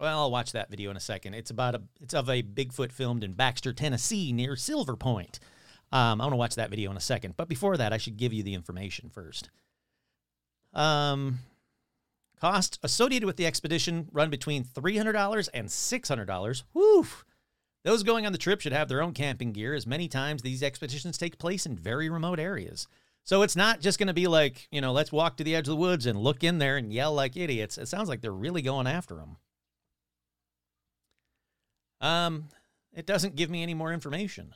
Well, 0.00 0.20
I'll 0.20 0.30
watch 0.30 0.52
that 0.52 0.70
video 0.70 0.90
in 0.90 0.96
a 0.96 1.00
second. 1.00 1.34
It's 1.34 1.50
about 1.50 1.74
a 1.74 1.82
it's 2.00 2.14
of 2.14 2.28
a 2.28 2.42
Bigfoot 2.42 2.92
filmed 2.92 3.24
in 3.24 3.32
Baxter, 3.32 3.72
Tennessee, 3.72 4.32
near 4.32 4.54
Silver 4.54 4.96
Point. 4.96 5.40
Um, 5.90 6.20
I 6.20 6.24
want 6.24 6.32
to 6.32 6.36
watch 6.36 6.54
that 6.56 6.70
video 6.70 6.90
in 6.90 6.96
a 6.96 7.00
second, 7.00 7.36
but 7.36 7.48
before 7.48 7.76
that, 7.76 7.92
I 7.92 7.96
should 7.96 8.16
give 8.16 8.32
you 8.32 8.42
the 8.42 8.54
information 8.54 9.08
first. 9.08 9.48
Um, 10.74 11.40
cost 12.40 12.78
associated 12.82 13.26
with 13.26 13.36
the 13.36 13.46
expedition 13.46 14.08
run 14.12 14.30
between 14.30 14.64
three 14.64 14.96
hundred 14.96 15.12
dollars 15.12 15.48
and 15.48 15.70
six 15.70 16.08
hundred 16.08 16.26
dollars. 16.26 16.64
Woo! 16.74 17.06
Those 17.84 18.02
going 18.02 18.26
on 18.26 18.32
the 18.32 18.38
trip 18.38 18.60
should 18.60 18.72
have 18.72 18.88
their 18.88 19.02
own 19.02 19.14
camping 19.14 19.52
gear, 19.52 19.72
as 19.74 19.86
many 19.86 20.08
times 20.08 20.42
these 20.42 20.62
expeditions 20.62 21.16
take 21.16 21.38
place 21.38 21.64
in 21.64 21.76
very 21.76 22.10
remote 22.10 22.38
areas. 22.38 22.86
So 23.24 23.42
it's 23.42 23.56
not 23.56 23.80
just 23.80 23.98
going 23.98 24.08
to 24.08 24.14
be 24.14 24.26
like, 24.26 24.68
you 24.70 24.80
know, 24.80 24.92
let's 24.92 25.12
walk 25.12 25.36
to 25.36 25.44
the 25.44 25.54
edge 25.54 25.68
of 25.68 25.72
the 25.72 25.76
woods 25.76 26.06
and 26.06 26.18
look 26.18 26.42
in 26.42 26.58
there 26.58 26.76
and 26.76 26.92
yell 26.92 27.14
like 27.14 27.36
idiots. 27.36 27.78
It 27.78 27.86
sounds 27.86 28.08
like 28.08 28.20
they're 28.20 28.32
really 28.32 28.62
going 28.62 28.86
after 28.86 29.14
them. 29.14 29.36
Um, 32.00 32.48
it 32.94 33.06
doesn't 33.06 33.36
give 33.36 33.50
me 33.50 33.62
any 33.62 33.74
more 33.74 33.92
information. 33.92 34.54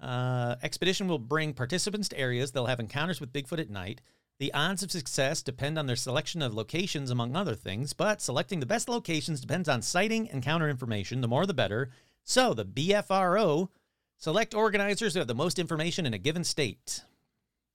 Uh, 0.00 0.54
expedition 0.62 1.08
will 1.08 1.18
bring 1.18 1.52
participants 1.52 2.08
to 2.08 2.18
areas 2.18 2.52
they'll 2.52 2.66
have 2.66 2.80
encounters 2.80 3.20
with 3.20 3.32
Bigfoot 3.32 3.60
at 3.60 3.70
night. 3.70 4.00
The 4.38 4.54
odds 4.54 4.84
of 4.84 4.92
success 4.92 5.42
depend 5.42 5.76
on 5.78 5.86
their 5.86 5.96
selection 5.96 6.42
of 6.42 6.54
locations, 6.54 7.10
among 7.10 7.34
other 7.34 7.56
things, 7.56 7.92
but 7.92 8.20
selecting 8.20 8.60
the 8.60 8.66
best 8.66 8.88
locations 8.88 9.40
depends 9.40 9.68
on 9.68 9.82
sighting 9.82 10.28
and 10.28 10.36
encounter 10.36 10.68
information. 10.68 11.20
The 11.20 11.28
more, 11.28 11.44
the 11.44 11.54
better. 11.54 11.90
So, 12.22 12.54
the 12.54 12.64
BFRO 12.64 13.68
select 14.16 14.54
organizers 14.54 15.14
who 15.14 15.18
have 15.18 15.26
the 15.26 15.34
most 15.34 15.58
information 15.58 16.06
in 16.06 16.14
a 16.14 16.18
given 16.18 16.44
state. 16.44 17.02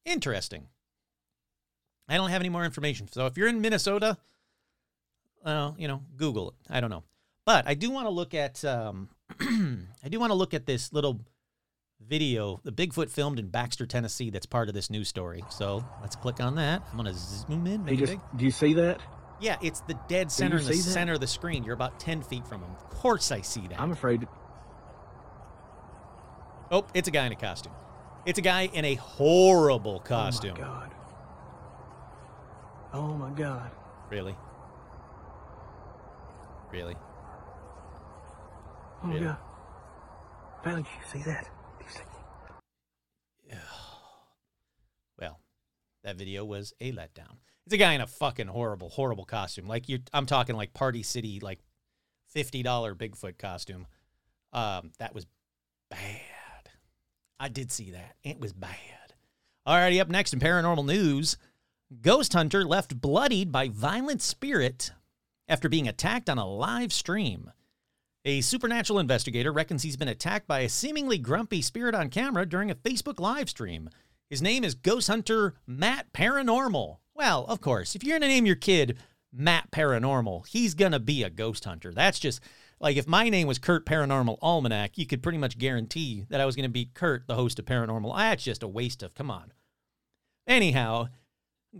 Interesting. 0.05 0.67
I 2.07 2.15
don't 2.15 2.29
have 2.29 2.41
any 2.41 2.49
more 2.49 2.63
information. 2.63 3.09
So, 3.11 3.25
if 3.25 3.37
you're 3.37 3.49
in 3.49 3.59
Minnesota, 3.59 4.17
well, 5.43 5.75
you 5.77 5.89
know, 5.89 6.01
Google 6.15 6.49
it. 6.49 6.55
I 6.69 6.79
don't 6.79 6.89
know. 6.89 7.03
But 7.45 7.67
I 7.67 7.73
do 7.73 7.91
want 7.91 8.05
to 8.05 8.11
look 8.11 8.33
at 8.33 8.63
um, 8.63 9.09
I 9.41 10.09
do 10.09 10.17
want 10.19 10.29
to 10.29 10.35
look 10.35 10.53
at 10.53 10.65
this 10.65 10.93
little 10.93 11.19
video, 12.07 12.59
the 12.63 12.71
Bigfoot 12.71 13.09
filmed 13.09 13.39
in 13.39 13.47
Baxter, 13.47 13.85
Tennessee. 13.85 14.29
That's 14.29 14.45
part 14.45 14.67
of 14.69 14.75
this 14.75 14.89
news 14.89 15.07
story. 15.07 15.43
So 15.49 15.83
let's 16.01 16.15
click 16.15 16.39
on 16.39 16.55
that. 16.55 16.83
I'm 16.91 16.97
gonna 16.97 17.13
zoom 17.13 17.67
in. 17.67 17.83
Make 17.85 17.99
just, 17.99 18.17
do 18.35 18.45
you 18.45 18.51
see 18.51 18.73
that? 18.73 18.99
Yeah, 19.39 19.57
it's 19.61 19.81
the 19.81 19.95
dead 20.07 20.31
center 20.31 20.57
in 20.57 20.65
the 20.65 20.73
center 20.75 21.13
of 21.13 21.19
the 21.19 21.27
screen. 21.27 21.63
You're 21.63 21.73
about 21.73 21.99
10 21.99 22.21
feet 22.21 22.47
from 22.47 22.61
him. 22.61 22.71
Of 22.71 22.89
course 22.89 23.31
I 23.31 23.41
see 23.41 23.67
that. 23.67 23.79
I'm 23.79 23.91
afraid. 23.91 24.27
Oh, 26.71 26.85
it's 26.93 27.07
a 27.07 27.11
guy 27.11 27.25
in 27.25 27.31
a 27.31 27.35
costume. 27.35 27.73
It's 28.25 28.39
a 28.39 28.41
guy 28.41 28.69
in 28.73 28.85
a 28.85 28.95
horrible 28.95 29.99
costume. 29.99 30.55
Oh 30.57 30.61
my 30.61 30.65
god. 30.67 30.91
Oh 32.93 33.13
my 33.15 33.29
god. 33.31 33.71
Really? 34.09 34.35
Really? 36.71 36.95
Oh 39.03 39.07
my 39.07 39.13
Really? 39.13 39.25
god. 39.25 39.37
Bailey, 40.63 40.83
did 40.83 40.91
you 40.91 41.19
see 41.19 41.29
that? 41.29 41.49
Did 41.79 41.85
you 41.85 41.91
see- 41.91 41.99
Well, 45.19 45.39
that 46.03 46.17
video 46.17 46.45
was 46.45 46.73
a 46.81 46.91
letdown. 46.91 47.37
It's 47.65 47.73
a 47.73 47.77
guy 47.77 47.93
in 47.93 48.01
a 48.01 48.07
fucking 48.07 48.47
horrible, 48.47 48.89
horrible 48.89 49.25
costume. 49.25 49.67
Like 49.67 49.87
you, 49.87 49.99
I'm 50.13 50.25
talking 50.25 50.55
like 50.55 50.73
Party 50.73 51.03
City, 51.03 51.39
like 51.39 51.59
fifty 52.29 52.63
dollar 52.63 52.93
Bigfoot 52.93 53.37
costume. 53.37 53.87
Um, 54.51 54.91
that 54.99 55.15
was 55.15 55.25
bad. 55.89 56.69
I 57.39 57.47
did 57.47 57.71
see 57.71 57.91
that. 57.91 58.15
It 58.23 58.39
was 58.39 58.53
bad. 58.53 59.13
Alrighty, 59.67 60.01
up 60.01 60.09
next 60.09 60.33
in 60.33 60.39
paranormal 60.39 60.85
news, 60.85 61.37
ghost 62.01 62.33
hunter 62.33 62.65
left 62.65 62.99
bloodied 62.99 63.51
by 63.51 63.69
violent 63.69 64.21
spirit 64.21 64.91
after 65.47 65.69
being 65.69 65.87
attacked 65.87 66.29
on 66.29 66.37
a 66.37 66.47
live 66.47 66.91
stream. 66.91 67.51
A 68.25 68.41
supernatural 68.41 68.99
investigator 68.99 69.51
reckons 69.51 69.83
he's 69.83 69.97
been 69.97 70.07
attacked 70.07 70.47
by 70.47 70.59
a 70.61 70.69
seemingly 70.69 71.17
grumpy 71.17 71.61
spirit 71.61 71.95
on 71.95 72.09
camera 72.09 72.45
during 72.45 72.71
a 72.71 72.75
Facebook 72.75 73.19
live 73.19 73.49
stream. 73.49 73.89
His 74.33 74.41
name 74.41 74.63
is 74.63 74.73
Ghost 74.73 75.09
Hunter 75.09 75.53
Matt 75.67 76.11
Paranormal. 76.11 76.97
Well, 77.13 77.45
of 77.45 77.61
course, 77.61 77.95
if 77.95 78.03
you're 78.03 78.17
going 78.17 78.27
to 78.27 78.35
name 78.35 78.47
your 78.47 78.55
kid 78.55 78.97
Matt 79.31 79.69
Paranormal, 79.69 80.47
he's 80.47 80.73
going 80.73 80.91
to 80.91 80.99
be 80.99 81.21
a 81.21 81.29
ghost 81.29 81.65
hunter. 81.65 81.93
That's 81.93 82.17
just 82.17 82.41
like 82.79 82.97
if 82.97 83.05
my 83.05 83.29
name 83.29 83.45
was 83.45 83.59
Kurt 83.59 83.85
Paranormal 83.85 84.39
Almanac, 84.41 84.97
you 84.97 85.05
could 85.05 85.21
pretty 85.21 85.37
much 85.37 85.59
guarantee 85.59 86.25
that 86.31 86.41
I 86.41 86.47
was 86.47 86.55
going 86.55 86.63
to 86.63 86.73
be 86.73 86.89
Kurt, 86.95 87.27
the 87.27 87.35
host 87.35 87.59
of 87.59 87.65
Paranormal. 87.65 88.09
Ah, 88.11 88.29
That's 88.31 88.43
just 88.43 88.63
a 88.63 88.67
waste 88.67 89.03
of, 89.03 89.13
come 89.13 89.29
on. 89.29 89.53
Anyhow, 90.47 91.09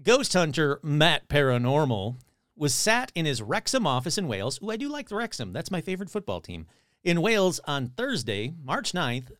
Ghost 0.03 0.33
Hunter 0.33 0.79
Matt 0.83 1.27
Paranormal 1.27 2.17
was 2.55 2.75
sat 2.75 3.11
in 3.15 3.25
his 3.25 3.41
Wrexham 3.41 3.87
office 3.87 4.19
in 4.19 4.27
Wales. 4.27 4.59
Ooh, 4.61 4.69
I 4.69 4.77
do 4.77 4.89
like 4.89 5.09
the 5.09 5.15
Wrexham. 5.15 5.53
That's 5.53 5.71
my 5.71 5.81
favorite 5.81 6.11
football 6.11 6.39
team. 6.39 6.67
In 7.03 7.23
Wales 7.23 7.59
on 7.65 7.87
Thursday, 7.87 8.53
March 8.63 8.91
9th, 8.91 9.31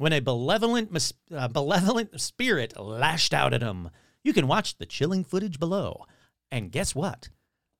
when 0.00 0.14
a 0.14 0.20
malevolent, 0.20 0.90
mis- 0.90 1.12
uh, 1.30 1.46
malevolent 1.54 2.18
spirit 2.18 2.80
lashed 2.80 3.34
out 3.34 3.52
at 3.52 3.60
him. 3.60 3.90
You 4.24 4.32
can 4.32 4.48
watch 4.48 4.78
the 4.78 4.86
chilling 4.86 5.24
footage 5.24 5.58
below. 5.58 6.06
And 6.50 6.72
guess 6.72 6.94
what? 6.94 7.28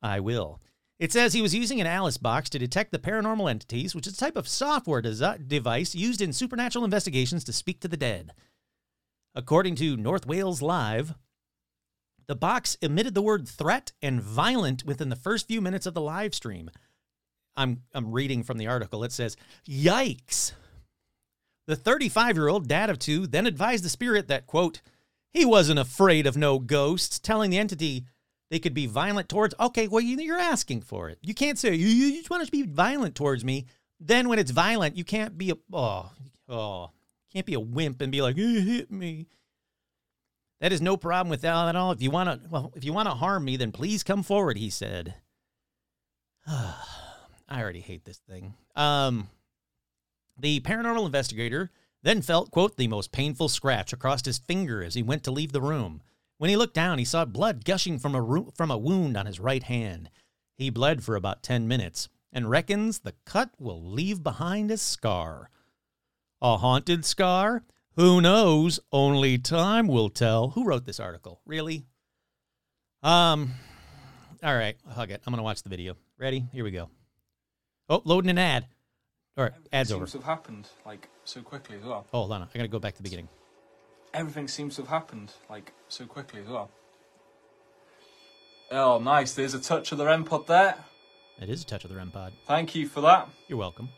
I 0.03 0.21
will. 0.21 0.61
It 0.99 1.13
says 1.13 1.33
he 1.33 1.41
was 1.41 1.55
using 1.55 1.81
an 1.81 1.87
Alice 1.87 2.19
box 2.19 2.51
to 2.51 2.59
detect 2.59 2.93
the 2.93 2.99
paranormal 2.99 3.49
entities, 3.51 3.95
which 3.95 4.07
is 4.07 4.13
a 4.13 4.17
type 4.19 4.37
of 4.37 4.47
software 4.47 5.01
desi- 5.01 5.49
device 5.49 5.95
used 5.95 6.21
in 6.21 6.35
supernatural 6.35 6.85
investigations 6.85 7.43
to 7.45 7.55
speak 7.55 7.81
to 7.81 7.89
the 7.89 7.97
dead. 7.97 8.33
According 9.35 9.77
to 9.77 9.97
North 9.97 10.27
Wales 10.27 10.61
Live, 10.61 11.15
the 12.27 12.37
box 12.37 12.77
emitted 12.83 13.15
the 13.15 13.23
word 13.23 13.49
threat 13.49 13.93
and 14.03 14.21
violent 14.21 14.85
within 14.85 15.09
the 15.09 15.17
first 15.17 15.49
few 15.49 15.63
minutes 15.63 15.87
of 15.87 15.95
the 15.95 16.03
live 16.03 16.35
stream. 16.35 16.71
I'm, 17.57 17.81
I'm 17.95 18.13
reading 18.13 18.43
from 18.43 18.59
the 18.59 18.67
article. 18.67 19.05
It 19.05 19.13
says, 19.13 19.39
Yikes. 19.67 20.53
The 21.71 21.77
35 21.77 22.37
year 22.37 22.49
old 22.49 22.67
dad 22.67 22.91
of 22.91 22.99
two 22.99 23.29
then 23.29 23.47
advised 23.47 23.85
the 23.85 23.89
spirit 23.89 24.27
that, 24.27 24.49
quote, 24.49 24.81
he 25.33 25.45
wasn't 25.45 25.79
afraid 25.79 26.27
of 26.27 26.37
no 26.37 26.59
ghosts, 26.59 27.21
telling 27.21 27.53
the 27.53 27.59
entity 27.59 28.07
they 28.51 28.59
could 28.59 28.75
be 28.75 28.87
violent 28.87 29.29
towards. 29.29 29.55
Okay, 29.61 29.87
well, 29.87 30.01
you- 30.01 30.19
you're 30.19 30.37
asking 30.37 30.81
for 30.81 31.11
it. 31.11 31.21
You 31.23 31.33
can't 31.33 31.61
say, 31.61 31.77
you, 31.77 31.87
you 31.87 32.17
just 32.17 32.29
want 32.29 32.45
to 32.45 32.51
be 32.51 32.63
violent 32.63 33.15
towards 33.15 33.45
me. 33.45 33.67
Then 34.01 34.29
when 34.29 34.41
it's 34.41 34.51
violent, 34.51 34.97
you 34.97 35.05
can't 35.05 35.39
be 35.39 35.51
a, 35.51 35.55
oh, 35.73 36.11
oh, 36.49 36.91
can't 37.33 37.47
be 37.47 37.55
a 37.55 37.61
wimp 37.61 38.01
and 38.01 38.11
be 38.11 38.21
like, 38.21 38.37
"Eh, 38.37 38.61
hit 38.63 38.91
me. 38.91 39.29
That 40.61 40.73
is 40.73 40.81
no 40.81 40.97
problem 40.97 41.31
with 41.31 41.43
that 41.43 41.69
at 41.69 41.77
all. 41.77 41.93
If 41.93 42.03
you 42.03 42.11
want 42.11 42.43
to, 42.43 42.49
well, 42.49 42.73
if 42.75 42.83
you 42.83 42.93
want 42.93 43.09
to 43.09 43.15
harm 43.15 43.45
me, 43.45 43.57
then 43.57 43.71
please 43.71 44.03
come 44.03 44.25
forward, 44.25 44.59
he 44.59 44.71
said. 44.71 45.15
I 46.49 46.75
already 47.53 47.79
hate 47.81 48.05
this 48.05 48.19
thing. 48.29 48.55
Um, 48.75 49.29
the 50.41 50.61
paranormal 50.61 51.07
investigator 51.07 51.71
then 52.03 52.23
felt, 52.23 52.51
quote, 52.51 52.77
the 52.77 52.89
most 52.89 53.13
painful 53.13 53.49
scratch 53.49 53.93
across 53.93 54.25
his 54.25 54.39
finger 54.39 54.83
as 54.83 54.95
he 54.95 55.03
went 55.03 55.23
to 55.25 55.31
leave 55.31 55.53
the 55.53 55.61
room. 55.61 56.03
When 56.39 56.49
he 56.49 56.57
looked 56.57 56.75
down, 56.75 56.99
he 56.99 57.05
saw 57.05 57.25
blood 57.25 57.65
gushing 57.65 57.99
from 57.99 58.15
a, 58.15 58.23
ru- 58.23 58.53
from 58.57 58.71
a 58.71 58.79
wound 58.79 59.17
on 59.17 59.27
his 59.27 59.39
right 59.39 59.63
hand. 59.63 60.11
He 60.57 60.71
bled 60.71 61.05
for 61.05 61.17
about 61.17 61.43
10 61.43 61.69
minutes 61.69 62.09
and 62.33 62.49
reckons 62.49 63.01
the 63.01 63.15
cut 63.25 63.51
will 63.59 63.83
leave 63.83 64.23
behind 64.23 64.71
a 64.71 64.77
scar. 64.77 65.51
A 66.41 66.57
haunted 66.57 67.05
scar? 67.05 67.65
Who 67.97 68.21
knows? 68.21 68.81
Only 68.93 69.37
time 69.37 69.87
will 69.89 70.09
tell. 70.09 70.51
Who 70.51 70.65
wrote 70.65 70.87
this 70.87 71.01
article? 71.01 71.41
Really? 71.45 71.85
Um, 73.03 73.53
all 74.43 74.55
right, 74.55 74.77
hug 74.89 75.11
it. 75.11 75.21
I'm 75.27 75.33
going 75.33 75.39
to 75.39 75.45
watch 75.45 75.63
the 75.63 75.69
video. 75.69 75.97
Ready? 76.19 76.47
Here 76.53 76.65
we 76.65 76.71
go. 76.71 76.89
Oh, 77.89 78.01
loading 78.05 78.31
an 78.31 78.39
ad. 78.39 78.67
All 79.41 79.47
right, 79.47 79.55
ad's 79.73 79.91
over. 79.91 80.05
seems 80.05 80.13
to 80.13 80.19
have 80.19 80.27
happened 80.27 80.69
like 80.85 81.09
so 81.25 81.41
quickly 81.41 81.79
as 81.79 81.83
well. 81.83 82.05
Oh, 82.13 82.19
hold 82.19 82.33
on. 82.33 82.43
I 82.43 82.47
got 82.59 82.61
to 82.61 82.69
go 82.69 82.79
back 82.79 82.93
to 82.97 82.99
the 82.99 83.03
beginning. 83.05 83.31
Everything 84.13 84.47
seems 84.49 84.77
to 84.77 84.83
have 84.83 84.91
happened 84.91 85.33
like 85.49 85.73
so 85.89 86.05
quickly 86.05 86.43
as 86.43 86.47
well. 86.47 86.71
Oh, 88.71 88.99
nice. 88.99 89.33
There's 89.33 89.55
a 89.55 89.59
touch 89.59 89.93
of 89.93 89.99
the 89.99 90.05
REM 90.05 90.25
pod 90.25 90.47
there. 90.47 90.75
It 91.41 91.49
is 91.49 91.63
a 91.63 91.65
touch 91.65 91.85
of 91.85 91.91
the 91.91 91.97
REM 91.97 92.11
pod. 92.11 92.35
Thank 92.47 92.75
you 92.75 92.87
for 92.87 93.01
that. 93.01 93.31
You're 93.49 93.59
welcome. 93.59 93.89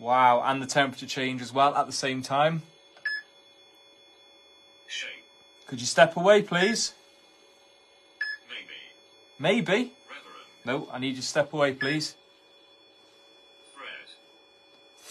Wow, 0.00 0.42
and 0.44 0.60
the 0.60 0.66
temperature 0.66 1.06
change 1.06 1.40
as 1.40 1.52
well 1.52 1.72
at 1.76 1.86
the 1.86 1.92
same 1.92 2.22
time. 2.22 2.62
Shane, 4.88 5.10
Could 5.68 5.80
you 5.80 5.86
step 5.86 6.16
away, 6.16 6.42
please? 6.42 6.94
maybe. 9.38 9.62
Maybe. 9.62 9.92
Reverend, 10.08 10.88
No, 10.88 10.88
I 10.92 10.98
need 10.98 11.10
you 11.10 11.22
to 11.22 11.22
step 11.22 11.52
away, 11.52 11.74
please. 11.74 12.16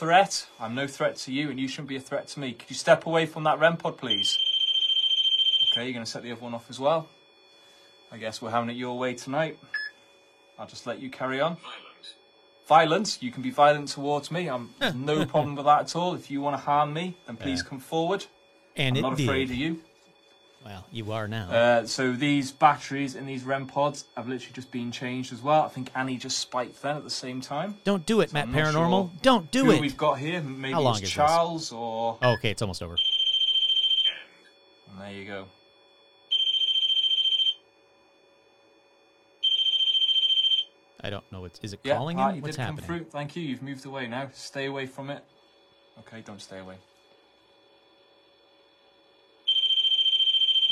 Fred. 0.02 0.26
Threat? 0.32 0.48
I'm 0.60 0.74
no 0.74 0.88
threat 0.88 1.16
to 1.18 1.32
you, 1.32 1.52
and 1.52 1.60
you 1.60 1.68
shouldn't 1.68 1.88
be 1.90 1.96
a 1.96 2.00
threat 2.00 2.28
to 2.30 2.40
me. 2.40 2.54
Could 2.54 2.70
you 2.72 2.76
step 2.76 3.06
away 3.06 3.28
from 3.28 3.44
that 3.44 3.60
REM 3.60 3.78
pod, 3.78 3.98
please? 3.98 4.36
Okay, 5.72 5.86
you're 5.86 5.94
going 5.94 6.04
to 6.04 6.10
set 6.10 6.24
the 6.24 6.32
other 6.32 6.42
one 6.42 6.56
off 6.56 6.66
as 6.72 6.80
well. 6.80 7.08
I 8.12 8.18
guess 8.18 8.42
we're 8.42 8.50
having 8.50 8.72
it 8.72 8.78
your 8.78 8.98
way 8.98 9.14
tonight. 9.14 9.60
I'll 10.58 10.66
just 10.66 10.88
let 10.88 11.00
you 11.00 11.10
carry 11.12 11.40
on. 11.40 11.56
Violent. 11.58 12.16
Violence, 12.68 13.22
you 13.22 13.32
can 13.32 13.44
be 13.44 13.52
violent 13.52 13.90
towards 13.90 14.32
me. 14.32 14.48
I'm 14.50 14.72
no 14.96 15.24
problem 15.26 15.56
with 15.56 15.66
that 15.66 15.82
at 15.82 15.96
all. 15.96 16.16
If 16.16 16.32
you 16.32 16.42
want 16.42 16.56
to 16.58 16.62
harm 16.64 16.94
me, 16.94 17.16
then 17.28 17.38
please 17.38 17.62
Yeah. 17.64 17.70
come 17.70 17.80
forward. 17.80 18.26
And 18.76 18.98
I'm 18.98 19.06
it 19.06 19.08
not 19.08 19.18
did. 19.18 19.28
afraid 19.30 19.50
of 19.52 19.56
you. 19.56 19.82
Well, 20.64 20.86
you 20.92 21.12
are 21.12 21.28
now. 21.28 21.50
Uh, 21.50 21.86
so 21.88 22.14
these 22.14 22.52
batteries 22.52 23.16
in 23.16 23.26
these 23.26 23.44
REM 23.44 23.66
pods 23.66 24.06
have 24.16 24.28
literally 24.28 24.54
just 24.54 24.72
been 24.72 24.92
changed 24.92 25.34
as 25.34 25.42
well. 25.42 25.64
I 25.64 25.70
think 25.70 25.90
Annie 25.96 26.18
just 26.18 26.38
spiked 26.38 26.82
them 26.84 26.98
at 26.98 27.04
the 27.04 27.10
same 27.10 27.42
time. 27.42 27.78
Don't 27.84 28.06
do 28.06 28.22
it, 28.22 28.30
so 28.30 28.34
Matt 28.36 28.48
I'm 28.48 28.54
Paranormal. 28.54 29.10
sure 29.10 29.12
Don't 29.24 29.50
do 29.50 29.66
Who 29.66 29.72
it. 29.72 29.82
we've 29.82 29.98
got 29.98 30.20
here? 30.20 30.40
Maybe 30.42 30.74
How 30.74 30.82
long 30.82 30.94
it's 30.94 31.02
is 31.04 31.10
this? 31.10 31.14
Charles 31.14 31.72
or. 31.72 32.18
Okay, 32.24 32.52
it's 32.52 32.62
almost 32.62 32.84
over. 32.84 32.96
And 34.92 35.02
there 35.02 35.12
you 35.12 35.26
go. 35.26 35.46
I 41.04 41.10
don't 41.10 41.30
know. 41.32 41.46
It's, 41.46 41.60
is 41.64 41.74
it 41.74 41.80
Yeah, 41.84 41.96
calling 41.98 42.20
ah, 42.20 42.30
him? 42.30 42.42
What's 42.42 42.56
did 42.56 42.62
happening? 42.62 42.86
come 42.86 42.98
through. 43.00 43.06
Thank 43.06 43.36
you. 43.36 43.42
You've 43.42 43.64
moved 43.64 43.86
away 43.86 44.08
now. 44.08 44.30
Stay 44.34 44.66
away 44.68 44.86
from 44.86 45.10
it. 45.10 45.24
Okay, 46.00 46.22
don't 46.22 46.42
stay 46.42 46.60
away. 46.60 46.76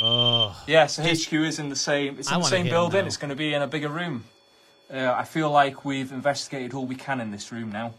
Oh, 0.01 0.55
Yeah, 0.67 0.85
so 0.87 1.03
Just- 1.03 1.27
HQ 1.27 1.33
is 1.33 1.59
in 1.59 1.69
the 1.69 1.75
same. 1.75 2.17
It's 2.19 2.29
I 2.29 2.35
in 2.35 2.39
the 2.39 2.43
wanna 2.43 2.49
same 2.49 2.65
hit 2.65 2.71
building. 2.71 3.01
now. 3.01 3.07
It's 3.07 3.17
going 3.17 3.29
to 3.29 3.35
be 3.35 3.53
in 3.53 3.61
a 3.61 3.67
bigger 3.67 3.89
room. 3.89 4.23
Uh, 4.91 5.13
I 5.15 5.23
feel 5.23 5.51
like 5.51 5.85
we've 5.85 6.11
investigated 6.11 6.73
all 6.73 6.85
we 6.85 6.95
can 6.95 7.21
in 7.21 7.31
this 7.31 7.51
room 7.51 7.71
now. 7.71 7.93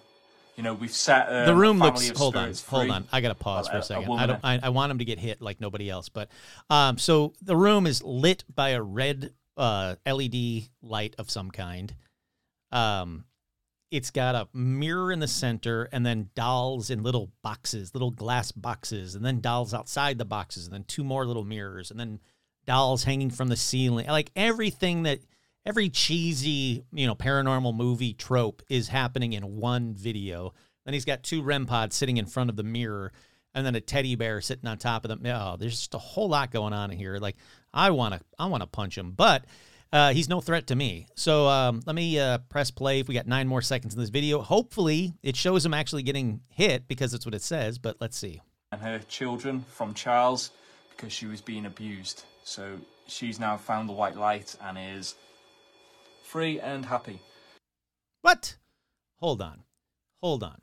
You 0.56 0.64
know, 0.64 0.74
we've 0.74 0.92
set 0.92 1.28
um, 1.32 1.46
the 1.46 1.54
room 1.54 1.80
a 1.80 1.84
looks. 1.86 2.10
of 2.10 2.16
Hold 2.16 2.36
on, 2.36 2.42
spirits 2.54 2.66
hold 2.66 2.82
free. 2.82 2.90
on. 2.90 3.08
I 3.12 3.20
gotta 3.20 3.34
pause 3.34 3.66
Well, 3.66 3.70
for 3.72 3.76
a- 3.76 3.78
a 3.78 3.80
a 3.80 3.84
second. 3.84 4.04
I 4.04 4.08
woman- 4.08 4.28
don't. 4.28 4.40
I, 4.44 4.60
I 4.64 4.68
want 4.70 4.90
him 4.92 4.98
to 4.98 5.04
get 5.04 5.18
hit 5.18 5.40
like 5.40 5.60
nobody 5.60 5.88
else. 5.88 6.08
But 6.08 6.30
um, 6.68 6.98
so 6.98 7.32
the 7.40 7.56
room 7.56 7.86
is 7.86 8.02
lit 8.02 8.44
by 8.54 8.70
a 8.70 8.82
red 8.82 9.32
uh 9.56 9.94
LED 10.06 10.68
light 10.82 11.14
of 11.18 11.30
some 11.30 11.50
kind. 11.50 11.94
Um, 12.72 13.24
it's 13.90 14.10
got 14.10 14.34
a 14.34 14.48
mirror 14.56 15.10
in 15.10 15.18
the 15.18 15.28
center, 15.28 15.88
and 15.92 16.06
then 16.06 16.30
dolls 16.34 16.90
in 16.90 17.02
little 17.02 17.30
boxes, 17.42 17.92
little 17.94 18.10
glass 18.10 18.52
boxes, 18.52 19.14
and 19.14 19.24
then 19.24 19.40
dolls 19.40 19.74
outside 19.74 20.18
the 20.18 20.24
boxes, 20.24 20.66
and 20.66 20.74
then 20.74 20.84
two 20.84 21.04
more 21.04 21.26
little 21.26 21.44
mirrors, 21.44 21.90
and 21.90 21.98
then 21.98 22.20
dolls 22.66 23.04
hanging 23.04 23.30
from 23.30 23.48
the 23.48 23.56
ceiling. 23.56 24.06
Like 24.06 24.30
everything 24.36 25.02
that 25.04 25.20
every 25.66 25.88
cheesy, 25.88 26.84
you 26.92 27.06
know, 27.06 27.14
paranormal 27.14 27.74
movie 27.74 28.14
trope 28.14 28.62
is 28.68 28.88
happening 28.88 29.32
in 29.32 29.56
one 29.56 29.94
video. 29.94 30.54
Then 30.84 30.94
he's 30.94 31.04
got 31.04 31.22
two 31.22 31.42
REM 31.42 31.66
pods 31.66 31.96
sitting 31.96 32.16
in 32.16 32.26
front 32.26 32.50
of 32.50 32.56
the 32.56 32.62
mirror, 32.62 33.12
and 33.54 33.66
then 33.66 33.74
a 33.74 33.80
teddy 33.80 34.14
bear 34.14 34.40
sitting 34.40 34.68
on 34.68 34.78
top 34.78 35.04
of 35.04 35.08
them. 35.08 35.22
Oh, 35.26 35.56
there's 35.58 35.78
just 35.78 35.94
a 35.94 35.98
whole 35.98 36.28
lot 36.28 36.52
going 36.52 36.72
on 36.72 36.92
in 36.92 36.98
here. 36.98 37.18
Like 37.18 37.36
I 37.74 37.90
want 37.90 38.14
to, 38.14 38.20
I 38.38 38.46
want 38.46 38.62
to 38.62 38.68
punch 38.68 38.96
him, 38.96 39.12
but 39.12 39.44
Uh, 39.92 40.12
he's 40.12 40.28
no 40.28 40.40
threat 40.40 40.68
to 40.68 40.76
me. 40.76 41.06
So 41.16 41.48
um, 41.48 41.82
let 41.84 41.96
me 41.96 42.18
uh, 42.18 42.38
press 42.48 42.70
play. 42.70 43.00
If 43.00 43.08
we 43.08 43.14
got 43.14 43.26
nine 43.26 43.48
more 43.48 43.62
seconds 43.62 43.94
in 43.94 44.00
this 44.00 44.10
video, 44.10 44.40
hopefully 44.40 45.14
it 45.22 45.34
shows 45.36 45.66
him 45.66 45.74
actually 45.74 46.02
getting 46.04 46.40
hit 46.48 46.86
because 46.86 47.10
that's 47.12 47.26
what 47.26 47.34
it 47.34 47.42
says. 47.42 47.78
But 47.78 47.96
let's 48.00 48.16
see. 48.16 48.40
and 48.72 48.80
her 48.80 49.00
children 49.08 49.64
from 49.68 49.94
Charles 49.94 50.50
because 50.96 51.12
she 51.12 51.26
was 51.26 51.40
being 51.40 51.66
abused. 51.66 52.24
So 52.44 52.78
she's 53.08 53.40
now 53.40 53.56
found 53.56 53.88
the 53.88 53.92
white 53.92 54.16
light 54.16 54.54
and 54.62 54.78
is 54.78 55.16
free 56.22 56.60
and 56.60 56.84
happy. 56.86 57.18
What? 58.22 58.56
Hold 59.18 59.42
on. 59.42 59.64
Hold 60.22 60.44
on. 60.44 60.60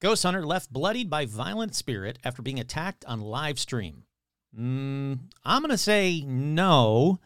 Ghost 0.00 0.22
Hunter 0.22 0.44
left 0.44 0.72
bloodied 0.72 1.10
by 1.10 1.26
violent 1.26 1.74
spirit 1.74 2.18
after 2.24 2.42
being 2.42 2.58
attacked 2.58 3.04
on 3.04 3.20
live 3.20 3.58
stream. 3.60 4.04
Mm, 4.58 5.18
I'm 5.44 5.62
going 5.62 5.70
to 5.70 5.78
say 5.78 6.22
no 6.26 7.20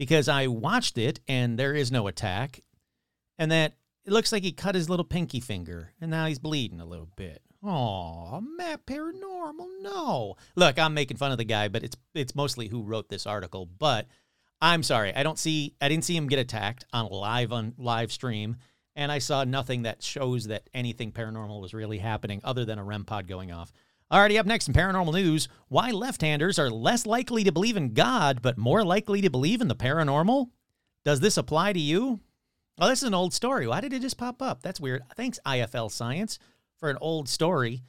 because 0.00 0.30
I 0.30 0.46
watched 0.46 0.96
it 0.96 1.20
and 1.28 1.58
there 1.58 1.74
is 1.74 1.92
no 1.92 2.06
attack. 2.06 2.60
And 3.38 3.52
that 3.52 3.74
it 4.06 4.12
looks 4.12 4.32
like 4.32 4.42
he 4.42 4.50
cut 4.50 4.74
his 4.74 4.88
little 4.88 5.04
pinky 5.04 5.40
finger 5.40 5.92
and 6.00 6.10
now 6.10 6.24
he's 6.24 6.38
bleeding 6.38 6.80
a 6.80 6.86
little 6.86 7.10
bit. 7.16 7.42
Oh, 7.62 8.40
Matt 8.40 8.86
Paranormal, 8.86 9.68
no. 9.82 10.36
Look, 10.56 10.78
I'm 10.78 10.94
making 10.94 11.18
fun 11.18 11.32
of 11.32 11.38
the 11.38 11.44
guy, 11.44 11.68
but 11.68 11.84
it's 11.84 11.98
it's 12.14 12.34
mostly 12.34 12.68
who 12.68 12.82
wrote 12.82 13.10
this 13.10 13.26
article. 13.26 13.66
But 13.66 14.06
I'm 14.62 14.82
sorry, 14.82 15.14
I 15.14 15.22
don't 15.22 15.38
see 15.38 15.74
I 15.82 15.90
didn't 15.90 16.04
see 16.04 16.16
him 16.16 16.28
get 16.28 16.38
attacked 16.38 16.86
on 16.94 17.10
live 17.10 17.52
on 17.52 17.74
live 17.76 18.10
stream, 18.10 18.56
and 18.96 19.12
I 19.12 19.18
saw 19.18 19.44
nothing 19.44 19.82
that 19.82 20.02
shows 20.02 20.46
that 20.46 20.70
anything 20.72 21.12
paranormal 21.12 21.60
was 21.60 21.74
really 21.74 21.98
happening 21.98 22.40
other 22.42 22.64
than 22.64 22.78
a 22.78 22.84
REM 22.84 23.04
pod 23.04 23.28
going 23.28 23.52
off. 23.52 23.70
Alrighty, 24.12 24.40
up 24.40 24.46
next 24.46 24.66
in 24.66 24.74
paranormal 24.74 25.14
news, 25.14 25.48
why 25.68 25.92
left-handers 25.92 26.58
are 26.58 26.68
less 26.68 27.06
likely 27.06 27.44
to 27.44 27.52
believe 27.52 27.76
in 27.76 27.94
God 27.94 28.42
but 28.42 28.58
more 28.58 28.84
likely 28.84 29.20
to 29.20 29.30
believe 29.30 29.60
in 29.60 29.68
the 29.68 29.76
paranormal? 29.76 30.50
Does 31.04 31.20
this 31.20 31.36
apply 31.36 31.74
to 31.74 31.80
you? 31.80 32.18
Oh, 32.78 32.88
this 32.88 33.02
is 33.02 33.08
an 33.08 33.14
old 33.14 33.32
story. 33.32 33.68
Why 33.68 33.80
did 33.80 33.92
it 33.92 34.02
just 34.02 34.18
pop 34.18 34.42
up? 34.42 34.62
That's 34.62 34.80
weird. 34.80 35.02
Thanks, 35.14 35.38
IFL 35.46 35.92
Science, 35.92 36.38
for 36.78 36.90
an 36.90 36.98
old 37.00 37.28
story. 37.28 37.82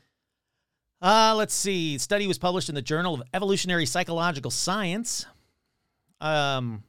Uh, 1.01 1.33
let's 1.35 1.55
see. 1.55 1.97
Study 1.97 2.27
was 2.27 2.37
published 2.37 2.69
in 2.69 2.75
the 2.75 2.81
Journal 2.83 3.15
of 3.15 3.23
Evolutionary 3.33 3.87
Psychological 3.87 4.51
Science. 4.51 5.25
Um, 6.19 6.83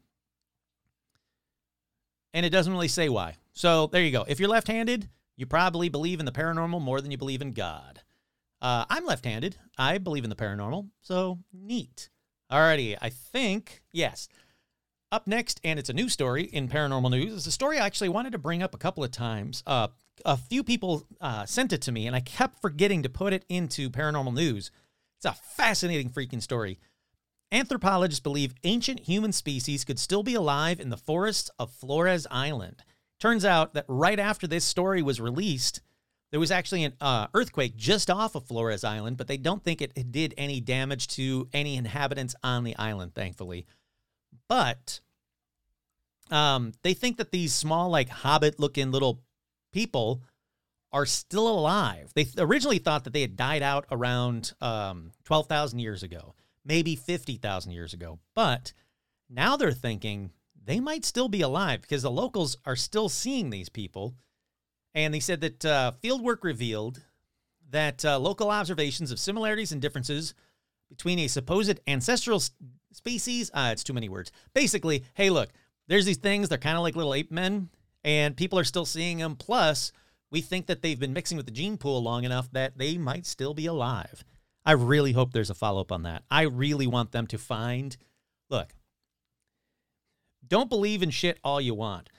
and 2.35 2.45
it 2.45 2.51
doesn't 2.51 2.73
really 2.73 2.88
say 2.88 3.09
why. 3.09 3.37
So 3.55 3.87
there 3.87 4.03
you 4.03 4.12
go. 4.12 4.27
If 4.29 4.40
you're 4.40 4.49
left 4.51 4.68
handed, 4.68 5.09
you 5.37 5.47
probably 5.47 5.88
believe 5.88 6.21
in 6.21 6.27
the 6.27 6.33
paranormal 6.33 6.83
more 6.83 7.01
than 7.01 7.11
you 7.11 7.16
believe 7.16 7.40
in 7.40 7.53
God. 7.53 8.03
Uh, 8.62 8.85
I'm 8.88 9.05
left 9.05 9.25
handed. 9.25 9.57
I 9.77 9.98
believe 9.98 10.25
in 10.25 10.31
the 10.31 10.37
paranormal. 10.37 10.88
So 11.01 11.40
neat. 11.53 12.09
Alrighty. 12.51 12.96
I 13.03 13.11
think, 13.11 13.83
yes. 13.92 14.29
Up 15.11 15.27
next, 15.27 15.61
and 15.64 15.79
it's 15.79 15.90
a 15.90 15.94
new 15.94 16.09
story 16.09 16.44
in 16.44 16.68
paranormal 16.68 17.11
news. 17.11 17.35
It's 17.35 17.46
a 17.46 17.53
story 17.53 17.79
I 17.79 17.85
actually 17.85 18.09
wanted 18.09 18.33
to 18.33 18.38
bring 18.38 18.62
up 18.62 18.75
a 18.75 18.79
couple 18.79 19.03
of 19.05 19.11
times. 19.11 19.62
Uh, 19.66 19.88
a 20.25 20.37
few 20.37 20.62
people 20.62 21.07
uh, 21.20 21.44
sent 21.44 21.72
it 21.72 21.83
to 21.83 21.92
me, 21.92 22.07
and 22.07 22.14
I 22.14 22.20
kept 22.20 22.62
forgetting 22.62 23.03
to 23.03 23.09
put 23.09 23.33
it 23.33 23.44
into 23.48 23.90
paranormal 23.90 24.33
news. 24.33 24.70
It's 25.18 25.27
a 25.27 25.35
fascinating 25.57 26.09
freaking 26.09 26.40
story. 26.40 26.79
Anthropologists 27.51 28.22
believe 28.22 28.55
ancient 28.64 29.01
human 29.01 29.33
species 29.33 29.85
could 29.85 29.98
still 29.98 30.22
be 30.22 30.35
alive 30.35 30.81
in 30.81 30.88
the 30.88 30.96
forests 30.96 31.51
of 31.59 31.72
Flores 31.72 32.27
Island. 32.31 32.83
Turns 33.20 33.44
out 33.44 33.75
that 33.75 33.85
right 33.88 34.18
after 34.18 34.46
this 34.46 34.64
story 34.64 35.03
was 35.03 35.20
released, 35.20 35.83
there 36.33 36.40
was 36.40 36.51
actually 36.51 36.85
an 36.85 36.95
uh, 37.01 37.29
earthquake 37.35 37.77
just 37.77 38.11
off 38.11 38.35
of 38.35 38.45
Flores 38.47 38.85
Island, 38.85 39.18
but 39.18 39.29
they 39.29 39.37
don't 39.37 39.62
think 39.62 39.83
it, 39.83 40.11
did 40.11 40.35
any 40.37 40.61
damage 40.61 41.07
to 41.09 41.47
any 41.53 41.77
inhabitants 41.77 42.35
on 42.42 42.64
the 42.64 42.75
island, 42.77 43.14
thankfully. 43.14 43.66
But 44.49 45.01
um, 46.31 46.73
they 46.83 46.95
think 46.95 47.18
that 47.18 47.31
these 47.31 47.53
small, 47.53 47.90
like 47.90 48.09
hobbit-looking 48.09 48.90
little 48.90 49.21
people 49.75 50.23
are 50.90 51.05
still 51.05 51.49
alive. 51.49 52.12
They 52.14 52.25
th- 52.25 52.37
originally 52.38 52.79
thought 52.79 53.05
that 53.05 53.12
they 53.12 53.21
had 53.21 53.37
died 53.37 53.62
out 53.62 53.85
around 53.90 54.55
um, 54.62 55.12
12,000 55.25 55.79
years 55.81 56.03
ago, 56.03 56.35
maybe 56.64 56.97
50,000 56.97 57.73
years 57.73 57.92
ago. 57.92 58.18
But 58.35 58.73
now 59.29 59.59
they're 59.59 59.73
thinking 59.73 60.31
they 60.64 60.81
might 60.81 61.05
still 61.05 61.29
be 61.29 61.42
alive 61.42 61.83
because 61.83 62.03
the 62.03 62.11
locals 62.11 62.57
are 62.64 62.77
still 62.77 63.11
seeing 63.11 63.51
these 63.51 63.68
people. 63.68 64.14
And 64.94 65.12
they 65.12 65.20
said 65.20 65.40
that 65.40 65.64
uh, 65.64 65.92
fieldwork 66.02 66.42
revealed 66.42 67.02
that 67.70 68.05
uh, 68.05 68.18
local 68.18 68.50
observations 68.50 69.11
of 69.11 69.18
similarities 69.18 69.72
and 69.72 69.81
differences 69.81 70.35
between 70.88 71.18
a 71.20 71.28
supposed 71.28 71.81
ancestral 71.87 72.42
species, 72.92 73.50
uh, 73.55 73.70
it's 73.72 73.83
too 73.83 73.94
many 73.94 74.09
words. 74.09 74.31
Basically, 74.55 75.05
hey, 75.14 75.31
look, 75.31 75.48
there's 75.88 76.05
these 76.05 76.18
things, 76.18 76.48
they're 76.48 76.59
kind 76.59 76.76
of 76.76 76.83
like 76.83 76.96
little 76.96 77.14
ape 77.14 77.31
men, 77.33 77.70
and 78.05 78.37
people 78.37 78.59
are 78.59 78.64
still 78.64 78.85
seeing 78.85 79.18
them. 79.18 79.37
Plus, 79.37 79.92
we 80.31 80.40
think 80.40 80.66
that 80.66 80.83
they've 80.83 81.00
been 81.00 81.12
mixing 81.12 81.37
with 81.37 81.46
the 81.46 81.52
gene 81.52 81.78
pool 81.78 82.02
long 82.02 82.24
enough 82.24 82.50
that 82.52 82.76
they 82.76 82.98
might 82.98 83.26
still 83.26 83.55
be 83.55 83.66
alive. 83.66 84.24
I 84.64 84.72
really 84.72 85.12
hope 85.12 85.33
there's 85.33 85.50
a 85.50 85.55
follow 85.55 85.81
up 85.81 85.92
on 85.92 86.02
that. 86.02 86.24
I 86.31 86.42
really 86.42 86.87
want 86.87 87.12
them 87.12 87.26
to 87.28 87.38
find. 87.38 87.96
Look, 88.48 88.74
don't 90.46 90.68
believe 90.70 91.02
in 91.02 91.11
shit 91.11 91.38
all 91.42 91.61
you 91.61 91.74
want, 91.74 92.11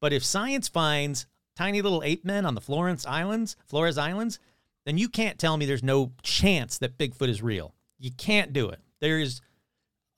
but 0.00 0.12
if 0.12 0.24
science 0.24 0.68
finds 0.68 1.26
tiny 1.56 1.82
little 1.82 2.02
ape 2.02 2.24
men 2.24 2.46
on 2.46 2.54
the 2.54 2.60
Florence 2.60 3.06
Islands, 3.06 3.56
Flores 3.66 3.98
Islands, 3.98 4.38
then 4.84 4.98
you 4.98 5.08
can't 5.08 5.38
tell 5.38 5.56
me 5.56 5.66
there's 5.66 5.82
no 5.82 6.12
chance 6.22 6.78
that 6.78 6.98
Bigfoot 6.98 7.28
is 7.28 7.42
real. 7.42 7.74
You 7.98 8.10
can't 8.10 8.52
do 8.52 8.68
it. 8.68 8.80
There's 9.00 9.40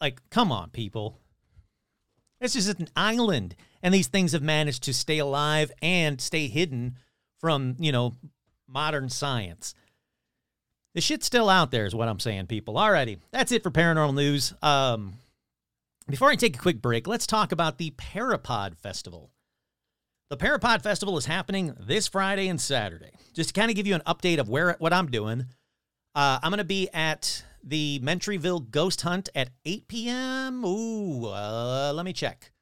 like, 0.01 0.21
come 0.31 0.53
on, 0.53 0.71
people. 0.71 1.19
This 2.41 2.57
is 2.57 2.69
an 2.69 2.89
island, 2.97 3.55
and 3.83 3.95
these 3.95 4.09
things 4.09 4.33
have 4.33 4.43
managed 4.43 4.83
to 4.85 4.95
stay 4.95 5.19
alive 5.19 5.73
and 5.81 6.21
stay 6.21 6.49
hidden 6.49 6.99
from, 7.39 7.77
you 7.79 7.93
know, 7.93 8.17
modern 8.69 9.09
science. 9.09 9.75
The 10.95 11.01
shit's 11.01 11.27
still 11.27 11.49
out 11.49 11.71
there, 11.71 11.87
is 11.87 11.95
what 11.95 12.09
I'm 12.09 12.21
saying, 12.21 12.47
people. 12.47 12.75
Alrighty, 12.75 13.19
that's 13.33 13.53
it 13.53 13.63
for 13.63 13.71
paranormal 13.71 14.15
news. 14.15 14.55
Um, 14.63 15.15
before 16.09 16.31
I 16.31 16.37
take 16.37 16.57
a 16.57 16.61
quick 16.61 16.81
break, 16.81 17.07
let's 17.07 17.27
talk 17.27 17.53
about 17.53 17.79
the 17.79 17.91
Parapod 17.93 18.77
Festival. 18.77 19.31
The 20.31 20.39
Parapod 20.39 20.81
Festival 20.81 21.19
is 21.19 21.27
happening 21.27 21.77
this 21.79 22.09
Friday 22.09 22.49
and 22.49 22.59
Saturday. 22.59 23.11
Just 23.35 23.51
to 23.51 23.61
kind 23.61 23.71
of 23.71 23.77
give 23.77 23.87
you 23.87 23.95
an 23.95 24.01
update 24.07 24.39
of 24.39 24.49
where 24.49 24.75
what 24.79 24.91
I'm 24.91 25.11
doing, 25.11 25.45
uh, 26.15 26.39
I'm 26.43 26.51
going 26.51 26.59
to 26.59 26.65
be 26.65 26.89
at 26.95 27.45
the 27.63 28.01
Mentryville 28.03 28.71
Ghost 28.71 29.03
Hunt 29.03 29.29
at 29.35 29.51
8 29.67 29.87
p.m. 29.87 30.65
Ooh, 30.65 31.27
uh, 31.27 31.93
let 31.95 32.07
me 32.07 32.15
check. 32.15 32.53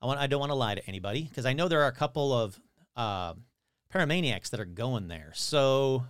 I 0.00 0.06
want 0.06 0.20
I 0.20 0.28
don't 0.28 0.38
want 0.38 0.50
to 0.50 0.56
lie 0.56 0.76
to 0.76 0.86
anybody 0.86 1.24
because 1.24 1.46
I 1.46 1.52
know 1.52 1.66
there 1.66 1.82
are 1.82 1.88
a 1.88 1.92
couple 1.92 2.32
of 2.32 2.60
uh, 2.94 3.34
paramaniacs 3.92 4.50
that 4.50 4.60
are 4.60 4.64
going 4.64 5.08
there. 5.08 5.32
So, 5.34 6.04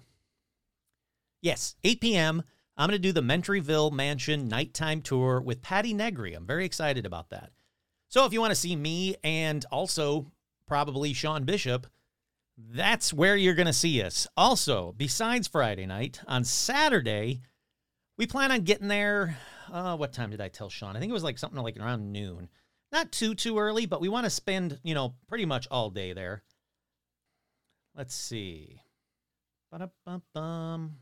yes, 1.40 1.76
8 1.82 2.02
p.m. 2.02 2.42
I'm 2.76 2.90
going 2.90 3.00
to 3.00 3.08
do 3.08 3.12
the 3.12 3.22
Mentryville 3.22 3.90
Mansion 3.90 4.48
nighttime 4.48 5.00
tour 5.00 5.40
with 5.40 5.62
Patti 5.62 5.94
Negri. 5.94 6.34
I'm 6.34 6.46
very 6.46 6.66
excited 6.66 7.06
about 7.06 7.30
that. 7.30 7.52
So, 8.08 8.26
if 8.26 8.34
you 8.34 8.40
want 8.40 8.50
to 8.50 8.60
see 8.60 8.76
me 8.76 9.16
and 9.24 9.64
also 9.72 10.30
probably 10.70 11.12
Sean 11.12 11.42
Bishop, 11.42 11.88
that's 12.56 13.12
where 13.12 13.34
you're 13.34 13.56
going 13.56 13.66
to 13.66 13.72
see 13.72 14.00
us. 14.00 14.28
Also, 14.36 14.94
besides 14.96 15.48
Friday 15.48 15.84
night, 15.84 16.20
on 16.28 16.44
Saturday, 16.44 17.40
we 18.16 18.28
plan 18.28 18.52
on 18.52 18.60
getting 18.60 18.86
there. 18.86 19.36
Uh, 19.72 19.96
what 19.96 20.12
time 20.12 20.30
did 20.30 20.40
I 20.40 20.46
tell 20.46 20.70
Sean? 20.70 20.94
I 20.94 21.00
think 21.00 21.10
it 21.10 21.12
was 21.12 21.24
like 21.24 21.38
something 21.38 21.60
like 21.60 21.76
around 21.76 22.12
noon. 22.12 22.48
Not 22.92 23.10
too 23.10 23.34
too 23.34 23.58
early, 23.58 23.86
but 23.86 24.00
we 24.00 24.08
want 24.08 24.26
to 24.26 24.30
spend 24.30 24.78
you 24.84 24.94
know 24.94 25.14
pretty 25.26 25.44
much 25.44 25.66
all 25.72 25.90
day 25.90 26.12
there. 26.12 26.44
Let's 27.96 28.14
see. 28.14 28.80
Ba-da-bum-bum. 29.72 30.98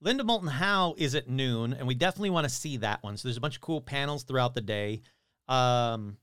Linda 0.00 0.22
Moulton 0.22 0.48
Howe 0.48 0.94
is 0.96 1.16
at 1.16 1.28
noon, 1.28 1.72
and 1.72 1.88
we 1.88 1.96
definitely 1.96 2.30
want 2.30 2.44
to 2.44 2.54
see 2.54 2.76
that 2.76 3.02
one. 3.02 3.16
So 3.16 3.26
there's 3.26 3.36
a 3.36 3.40
bunch 3.40 3.56
of 3.56 3.62
cool 3.62 3.80
panels 3.80 4.22
throughout 4.22 4.54
the 4.54 4.60
day. 4.60 5.02
Um, 5.48 6.18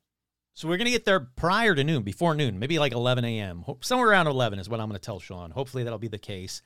so 0.53 0.67
we're 0.67 0.77
gonna 0.77 0.89
get 0.89 1.05
there 1.05 1.19
prior 1.19 1.73
to 1.75 1.83
noon, 1.83 2.03
before 2.03 2.35
noon, 2.35 2.59
maybe 2.59 2.79
like 2.79 2.91
11 2.91 3.25
a.m. 3.25 3.63
Somewhere 3.81 4.09
around 4.09 4.27
11 4.27 4.59
is 4.59 4.69
what 4.69 4.79
I'm 4.79 4.87
gonna 4.87 4.99
tell 4.99 5.19
Sean. 5.19 5.51
Hopefully 5.51 5.83
that'll 5.83 5.99
be 5.99 6.07
the 6.07 6.17
case. 6.17 6.61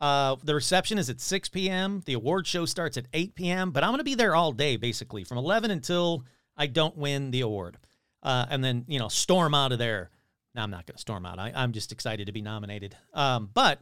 Uh, 0.00 0.36
the 0.44 0.54
reception 0.54 0.96
is 0.98 1.10
at 1.10 1.20
6 1.20 1.48
p.m. 1.48 2.02
The 2.06 2.12
award 2.12 2.46
show 2.46 2.64
starts 2.64 2.96
at 2.96 3.06
8 3.12 3.34
p.m. 3.34 3.70
But 3.70 3.84
I'm 3.84 3.90
gonna 3.90 4.04
be 4.04 4.14
there 4.14 4.34
all 4.34 4.52
day, 4.52 4.76
basically, 4.76 5.24
from 5.24 5.38
11 5.38 5.70
until 5.70 6.24
I 6.56 6.66
don't 6.66 6.96
win 6.96 7.30
the 7.30 7.42
award, 7.42 7.78
uh, 8.22 8.46
and 8.48 8.64
then 8.64 8.84
you 8.88 8.98
know 8.98 9.08
storm 9.08 9.54
out 9.54 9.72
of 9.72 9.78
there. 9.78 10.10
No, 10.54 10.62
I'm 10.62 10.70
not 10.70 10.86
gonna 10.86 10.98
storm 10.98 11.26
out. 11.26 11.38
I, 11.38 11.52
I'm 11.54 11.72
just 11.72 11.92
excited 11.92 12.26
to 12.26 12.32
be 12.32 12.42
nominated. 12.42 12.96
Um, 13.12 13.50
but 13.52 13.80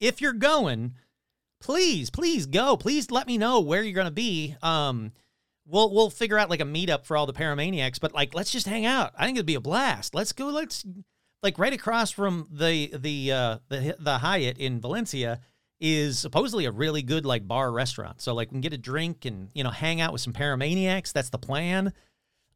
if 0.00 0.20
you're 0.20 0.32
going, 0.32 0.94
please, 1.60 2.10
please 2.10 2.46
go. 2.46 2.76
Please 2.76 3.10
let 3.10 3.26
me 3.26 3.36
know 3.36 3.60
where 3.60 3.82
you're 3.82 3.94
gonna 3.94 4.10
be. 4.10 4.56
Um, 4.62 5.12
we'll 5.70 5.92
we'll 5.92 6.10
figure 6.10 6.38
out 6.38 6.50
like 6.50 6.60
a 6.60 6.64
meetup 6.64 7.04
for 7.04 7.16
all 7.16 7.26
the 7.26 7.32
paramaniacs, 7.32 8.00
but 8.00 8.12
like 8.12 8.34
let's 8.34 8.50
just 8.50 8.66
hang 8.66 8.86
out. 8.86 9.12
I 9.16 9.24
think 9.24 9.36
it'd 9.36 9.46
be 9.46 9.54
a 9.54 9.60
blast. 9.60 10.14
Let's 10.14 10.32
go. 10.32 10.48
Let's 10.48 10.84
like 11.42 11.58
right 11.58 11.72
across 11.72 12.10
from 12.10 12.48
the 12.50 12.92
the 12.94 13.32
uh 13.32 13.58
the 13.68 13.96
the 13.98 14.18
Hyatt 14.18 14.58
in 14.58 14.80
Valencia 14.80 15.40
is 15.80 16.18
supposedly 16.18 16.66
a 16.66 16.70
really 16.70 17.02
good 17.02 17.24
like 17.24 17.48
bar 17.48 17.72
restaurant. 17.72 18.20
So 18.20 18.34
like 18.34 18.50
we 18.50 18.54
can 18.54 18.60
get 18.60 18.72
a 18.72 18.78
drink 18.78 19.24
and 19.24 19.48
you 19.54 19.64
know 19.64 19.70
hang 19.70 20.00
out 20.00 20.12
with 20.12 20.20
some 20.20 20.32
paramaniacs. 20.32 21.12
That's 21.12 21.30
the 21.30 21.38
plan. 21.38 21.92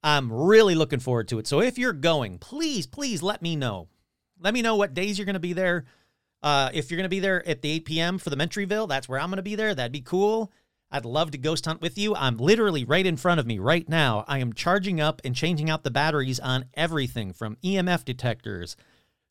I'm 0.02 0.30
really 0.30 0.74
looking 0.74 1.00
forward 1.00 1.28
to 1.28 1.38
it. 1.38 1.46
So 1.46 1.62
if 1.62 1.78
you're 1.78 1.94
going, 1.94 2.38
please, 2.38 2.86
please 2.86 3.22
let 3.22 3.40
me 3.40 3.56
know. 3.56 3.88
Let 4.38 4.52
me 4.52 4.60
know 4.60 4.76
what 4.76 4.92
days 4.92 5.18
you're 5.18 5.24
going 5.24 5.32
to 5.34 5.40
be 5.40 5.54
there. 5.54 5.86
Uh, 6.42 6.68
if 6.74 6.90
you're 6.90 6.98
going 6.98 7.06
to 7.06 7.08
be 7.08 7.20
there 7.20 7.46
at 7.48 7.62
the 7.62 7.70
8 7.70 7.84
p.m. 7.86 8.18
for 8.18 8.28
the 8.28 8.36
Mentryville, 8.36 8.86
that's 8.86 9.08
where 9.08 9.18
I'm 9.18 9.30
going 9.30 9.38
to 9.38 9.42
be 9.42 9.54
there. 9.54 9.74
That'd 9.74 9.92
be 9.92 10.02
cool. 10.02 10.52
I'd 10.94 11.04
love 11.04 11.32
to 11.32 11.38
ghost 11.38 11.66
hunt 11.66 11.80
with 11.80 11.98
you. 11.98 12.14
I'm 12.14 12.36
literally 12.36 12.84
right 12.84 13.04
in 13.04 13.16
front 13.16 13.40
of 13.40 13.46
me 13.48 13.58
right 13.58 13.88
now. 13.88 14.24
I 14.28 14.38
am 14.38 14.52
charging 14.52 15.00
up 15.00 15.20
and 15.24 15.34
changing 15.34 15.68
out 15.68 15.82
the 15.82 15.90
batteries 15.90 16.38
on 16.38 16.66
everything 16.74 17.32
from 17.32 17.56
EMF 17.64 18.04
detectors 18.04 18.76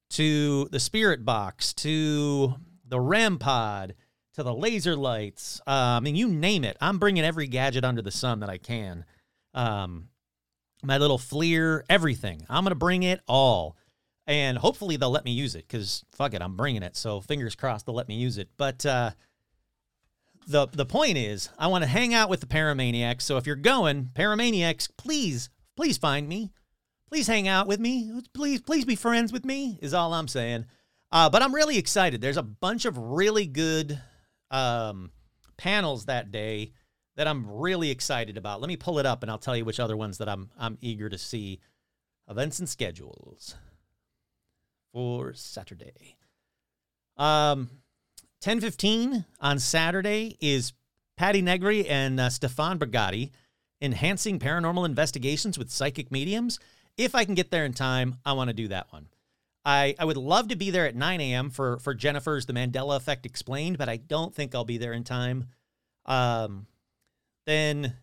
to 0.09 0.67
the 0.71 0.79
spirit 0.79 1.23
box 1.23 1.73
to 1.75 2.55
the 2.85 2.99
REM 2.99 3.39
pod 3.39 3.95
to 4.33 4.43
the 4.43 4.53
laser 4.53 4.97
lights. 4.97 5.61
Uh, 5.65 5.95
I 5.95 5.99
mean, 6.01 6.17
you 6.17 6.27
name 6.27 6.65
it. 6.65 6.75
I'm 6.81 6.99
bringing 6.99 7.23
every 7.23 7.47
gadget 7.47 7.85
under 7.85 8.01
the 8.01 8.11
sun 8.11 8.41
that 8.41 8.49
I 8.49 8.57
can. 8.57 9.05
Um, 9.53 10.09
my 10.83 10.97
little 10.97 11.17
FLIR, 11.17 11.83
everything. 11.89 12.45
I'm 12.49 12.65
going 12.65 12.71
to 12.71 12.75
bring 12.75 13.03
it 13.03 13.21
all. 13.25 13.77
And 14.27 14.57
hopefully 14.57 14.97
they'll 14.97 15.11
let 15.11 15.23
me 15.23 15.31
use 15.31 15.55
it 15.55 15.65
because 15.65 16.03
fuck 16.11 16.33
it, 16.33 16.41
I'm 16.41 16.57
bringing 16.57 16.83
it. 16.83 16.97
So 16.97 17.21
fingers 17.21 17.55
crossed 17.55 17.85
they'll 17.85 17.95
let 17.95 18.09
me 18.09 18.15
use 18.15 18.37
it. 18.37 18.49
But 18.57 18.85
uh, 18.85 19.11
the 20.47 20.67
the 20.67 20.85
point 20.85 21.17
is, 21.17 21.49
I 21.57 21.67
want 21.67 21.83
to 21.83 21.89
hang 21.89 22.13
out 22.13 22.29
with 22.29 22.39
the 22.39 22.45
Paramaniacs. 22.45 23.21
So 23.21 23.37
if 23.37 23.47
you're 23.47 23.55
going, 23.55 24.09
Paramaniacs, 24.13 24.89
please, 24.97 25.49
please 25.75 25.97
find 25.97 26.27
me. 26.27 26.51
Please 27.09 27.27
hang 27.27 27.47
out 27.47 27.67
with 27.67 27.79
me. 27.79 28.11
Please, 28.33 28.61
please 28.61 28.85
be 28.85 28.95
friends 28.95 29.31
with 29.31 29.45
me. 29.45 29.77
Is 29.81 29.93
all 29.93 30.13
I'm 30.13 30.27
saying. 30.27 30.65
Uh, 31.11 31.29
but 31.29 31.43
I'm 31.43 31.53
really 31.53 31.77
excited. 31.77 32.21
There's 32.21 32.37
a 32.37 32.43
bunch 32.43 32.85
of 32.85 32.97
really 32.97 33.45
good 33.45 34.01
um, 34.49 35.11
panels 35.57 36.05
that 36.05 36.31
day 36.31 36.71
that 37.15 37.27
I'm 37.27 37.45
really 37.47 37.91
excited 37.91 38.37
about. 38.37 38.61
Let 38.61 38.67
me 38.67 38.77
pull 38.77 38.97
it 38.97 39.05
up 39.05 39.21
and 39.21 39.29
I'll 39.29 39.37
tell 39.37 39.55
you 39.55 39.65
which 39.65 39.79
other 39.79 39.95
ones 39.95 40.17
that 40.17 40.27
I'm 40.27 40.49
I'm 40.57 40.77
eager 40.81 41.09
to 41.09 41.17
see. 41.17 41.59
Events 42.27 42.59
and 42.59 42.69
schedules 42.69 43.55
for 44.91 45.33
Saturday. 45.33 46.15
Um, 47.17 47.69
10:15 48.43 49.23
on 49.39 49.57
Saturday 49.57 50.37
is 50.41 50.73
Patti 51.15 51.41
Negri 51.41 51.87
and 51.87 52.19
uh, 52.19 52.29
Stefan 52.29 52.77
Brigatti 52.77 53.31
enhancing 53.81 54.37
paranormal 54.37 54.85
investigations 54.85 55.57
with 55.57 55.71
psychic 55.71 56.11
mediums. 56.11 56.59
If 56.97 57.15
I 57.15 57.23
can 57.23 57.35
get 57.35 57.51
there 57.51 57.63
in 57.63 57.73
time, 57.73 58.17
I 58.25 58.33
want 58.33 58.49
to 58.49 58.53
do 58.53 58.67
that 58.67 58.91
one. 58.91 59.07
I, 59.63 59.95
I 59.97 60.03
would 60.03 60.17
love 60.17 60.49
to 60.49 60.57
be 60.57 60.71
there 60.71 60.85
at 60.85 60.95
9 60.95 61.21
a.m. 61.21 61.51
for 61.51 61.79
for 61.79 61.93
Jennifer's 61.93 62.45
The 62.45 62.51
Mandela 62.51 62.97
Effect 62.97 63.25
Explained, 63.25 63.77
but 63.77 63.87
I 63.87 63.95
don't 63.95 64.35
think 64.35 64.53
I'll 64.53 64.65
be 64.65 64.77
there 64.77 64.91
in 64.91 65.05
time. 65.05 65.45
Um, 66.05 66.67
then 67.45 67.95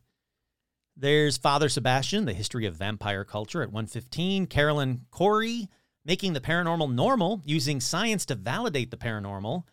there's 0.96 1.36
Father 1.36 1.68
Sebastian, 1.68 2.24
The 2.24 2.32
History 2.32 2.64
of 2.64 2.76
Vampire 2.76 3.24
Culture 3.24 3.62
at 3.62 3.72
1:15. 3.72 4.48
Carolyn 4.48 5.04
Corey, 5.10 5.68
Making 6.06 6.32
the 6.32 6.40
Paranormal 6.40 6.94
Normal, 6.94 7.42
using 7.44 7.78
science 7.78 8.24
to 8.24 8.34
validate 8.34 8.90
the 8.90 8.96
paranormal. 8.96 9.64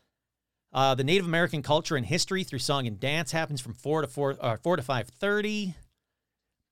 Uh, 0.74 0.96
the 0.96 1.04
Native 1.04 1.26
American 1.26 1.62
culture 1.62 1.96
and 1.96 2.06
history 2.06 2.44
through 2.44 2.60
song 2.60 2.88
and 2.88 3.00
dance 3.00 3.32
happens 3.32 3.62
from 3.62 3.74
four 3.74 4.02
to 4.02 4.08
four, 4.08 4.36
uh, 4.40 4.58
four 4.58 4.76
to 4.76 4.84
five 4.84 5.08
thirty. 5.08 5.76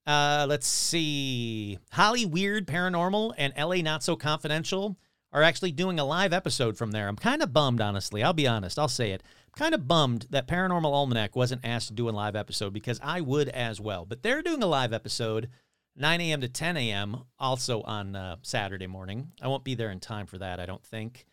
Uh, 0.06 0.46
let's 0.48 0.68
see. 0.68 1.80
Holly 1.92 2.26
Weird 2.26 2.68
Paranormal 2.68 3.34
and 3.38 3.54
LA 3.58 3.78
Not 3.78 4.04
So 4.04 4.16
Confidential 4.16 4.98
are 5.34 5.42
actually 5.44 5.72
doing 5.72 6.00
a 6.00 6.06
live 6.06 6.32
episode 6.32 6.78
from 6.78 6.92
there. 6.92 7.08
I'm 7.08 7.16
kind 7.16 7.42
of 7.42 7.52
bummed, 7.52 7.82
honestly. 7.82 8.24
I'll 8.24 8.34
be 8.34 8.48
honest. 8.48 8.78
I'll 8.78 8.88
say 8.88 9.12
it. 9.12 9.24
I'm 9.48 9.58
kind 9.58 9.74
of 9.74 9.88
bummed 9.88 10.28
that 10.30 10.48
Paranormal 10.48 10.86
Almanac 10.86 11.36
wasn't 11.36 11.66
asked 11.66 11.88
to 11.88 11.94
do 11.94 12.08
a 12.08 12.12
live 12.12 12.36
episode 12.36 12.72
because 12.72 13.00
I 13.04 13.22
would 13.22 13.50
as 13.50 13.82
well. 13.82 14.06
But 14.06 14.22
they're 14.22 14.42
doing 14.42 14.62
a 14.62 14.68
live 14.68 14.94
episode, 14.94 15.50
9 15.96 16.22
a.m. 16.22 16.42
to 16.42 16.48
10 16.48 16.78
a.m., 16.78 17.24
also 17.40 17.82
on 17.82 18.16
uh, 18.16 18.36
Saturday 18.44 18.88
morning. 18.88 19.32
I 19.42 19.48
won't 19.48 19.64
be 19.64 19.76
there 19.76 19.92
in 19.92 20.00
time 20.00 20.28
for 20.28 20.38
that, 20.38 20.60
I 20.60 20.66
don't 20.66 20.86
think. 20.86 21.26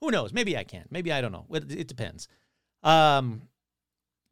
Who 0.00 0.10
knows? 0.10 0.32
Maybe 0.32 0.56
I 0.56 0.64
can. 0.64 0.84
Maybe 0.90 1.12
I 1.12 1.20
don't 1.20 1.32
know. 1.32 1.46
It, 1.50 1.72
it 1.72 1.88
depends. 1.88 2.28
Um, 2.82 3.42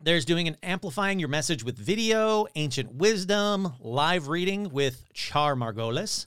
there's 0.00 0.24
doing 0.24 0.48
an 0.48 0.57
amplifying 0.62 1.18
your 1.18 1.29
message 1.29 1.64
with 1.64 1.79
video, 1.79 2.46
ancient 2.55 2.94
wisdom, 2.94 3.72
live 3.81 4.29
reading 4.29 4.70
with 4.70 5.05
Char 5.14 5.55
Margolis, 5.55 6.27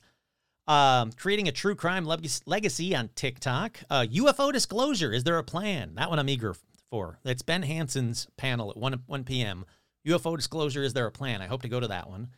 um, 0.68 1.12
creating 1.12 1.48
a 1.48 1.52
true 1.52 1.76
crime 1.76 2.06
legacy 2.06 2.96
on 2.96 3.10
TikTok. 3.16 3.80
Uh, 3.90 4.06
UFO 4.12 4.52
disclosure. 4.52 5.14
Is 5.14 5.24
there 5.24 5.38
a 5.38 5.44
plan? 5.44 5.94
That 5.96 6.10
one 6.10 6.18
I'm 6.18 6.30
eager 6.30 6.56
for. 6.90 7.20
It's 7.24 7.42
Ben 7.42 7.64
Hansen's 7.64 8.28
panel 8.38 8.72
at 8.72 8.78
1, 8.78 9.04
1 9.06 9.24
p.m. 9.24 9.66
UFO 10.08 10.36
disclosure. 10.36 10.84
Is 10.84 10.94
there 10.94 11.06
a 11.06 11.12
plan? 11.12 11.42
I 11.42 11.48
hope 11.48 11.62
to 11.62 11.70
go 11.70 11.80
to 11.80 11.88
that 11.88 12.10
one. 12.10 12.30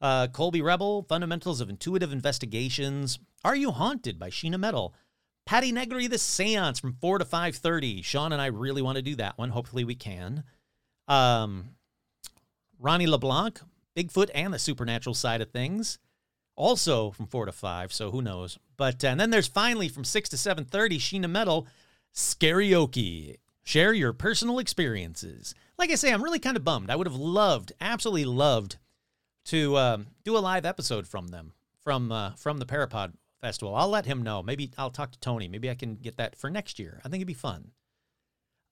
Uh, 0.00 0.26
Colby 0.28 0.62
Rebel, 0.62 1.04
Fundamentals 1.08 1.60
of 1.60 1.70
Intuitive 1.70 2.12
Investigations. 2.12 3.18
Are 3.44 3.54
You 3.54 3.70
Haunted 3.70 4.18
by 4.18 4.30
Sheena 4.30 4.58
Metal. 4.58 4.94
Patti 5.44 5.72
Negri, 5.72 6.06
The 6.06 6.18
Seance 6.18 6.78
from 6.78 6.94
4 7.00 7.18
to 7.18 7.24
5.30. 7.24 8.04
Sean 8.04 8.32
and 8.32 8.40
I 8.40 8.46
really 8.46 8.82
want 8.82 8.96
to 8.96 9.02
do 9.02 9.16
that 9.16 9.38
one. 9.38 9.50
Hopefully 9.50 9.84
we 9.84 9.94
can. 9.94 10.44
Um, 11.08 11.70
Ronnie 12.78 13.06
LeBlanc, 13.06 13.60
Bigfoot 13.96 14.30
and 14.34 14.54
the 14.54 14.58
supernatural 14.58 15.14
side 15.14 15.40
of 15.40 15.50
things. 15.50 15.98
Also 16.54 17.10
from 17.10 17.26
4 17.26 17.46
to 17.46 17.52
5, 17.52 17.92
so 17.92 18.10
who 18.10 18.22
knows. 18.22 18.58
But 18.76 19.04
uh, 19.04 19.08
and 19.08 19.20
then 19.20 19.30
there's 19.30 19.48
finally 19.48 19.88
from 19.88 20.04
6 20.04 20.28
to 20.30 20.36
7.30, 20.36 20.96
Sheena 20.96 21.30
Metal, 21.30 21.66
Scarioke. 22.14 23.36
Share 23.64 23.92
your 23.92 24.12
personal 24.12 24.58
experiences. 24.58 25.54
Like 25.78 25.90
I 25.90 25.94
say, 25.94 26.12
I'm 26.12 26.22
really 26.22 26.38
kind 26.38 26.56
of 26.56 26.64
bummed. 26.64 26.90
I 26.90 26.96
would 26.96 27.06
have 27.06 27.16
loved, 27.16 27.72
absolutely 27.80 28.24
loved 28.24 28.76
to 29.46 29.76
um, 29.76 30.06
do 30.24 30.36
a 30.36 30.40
live 30.40 30.66
episode 30.66 31.06
from 31.06 31.28
them, 31.28 31.52
from 31.80 32.12
uh, 32.12 32.32
from 32.32 32.58
the 32.58 32.66
Parapod 32.66 33.12
Festival. 33.42 33.74
I'll 33.74 33.88
let 33.88 34.06
him 34.06 34.22
know. 34.22 34.42
Maybe 34.42 34.70
I'll 34.78 34.90
talk 34.90 35.10
to 35.12 35.18
Tony. 35.18 35.48
Maybe 35.48 35.68
I 35.68 35.74
can 35.74 35.96
get 35.96 36.16
that 36.16 36.36
for 36.36 36.48
next 36.48 36.78
year. 36.78 37.00
I 37.04 37.08
think 37.08 37.16
it'd 37.16 37.26
be 37.26 37.34
fun. 37.34 37.72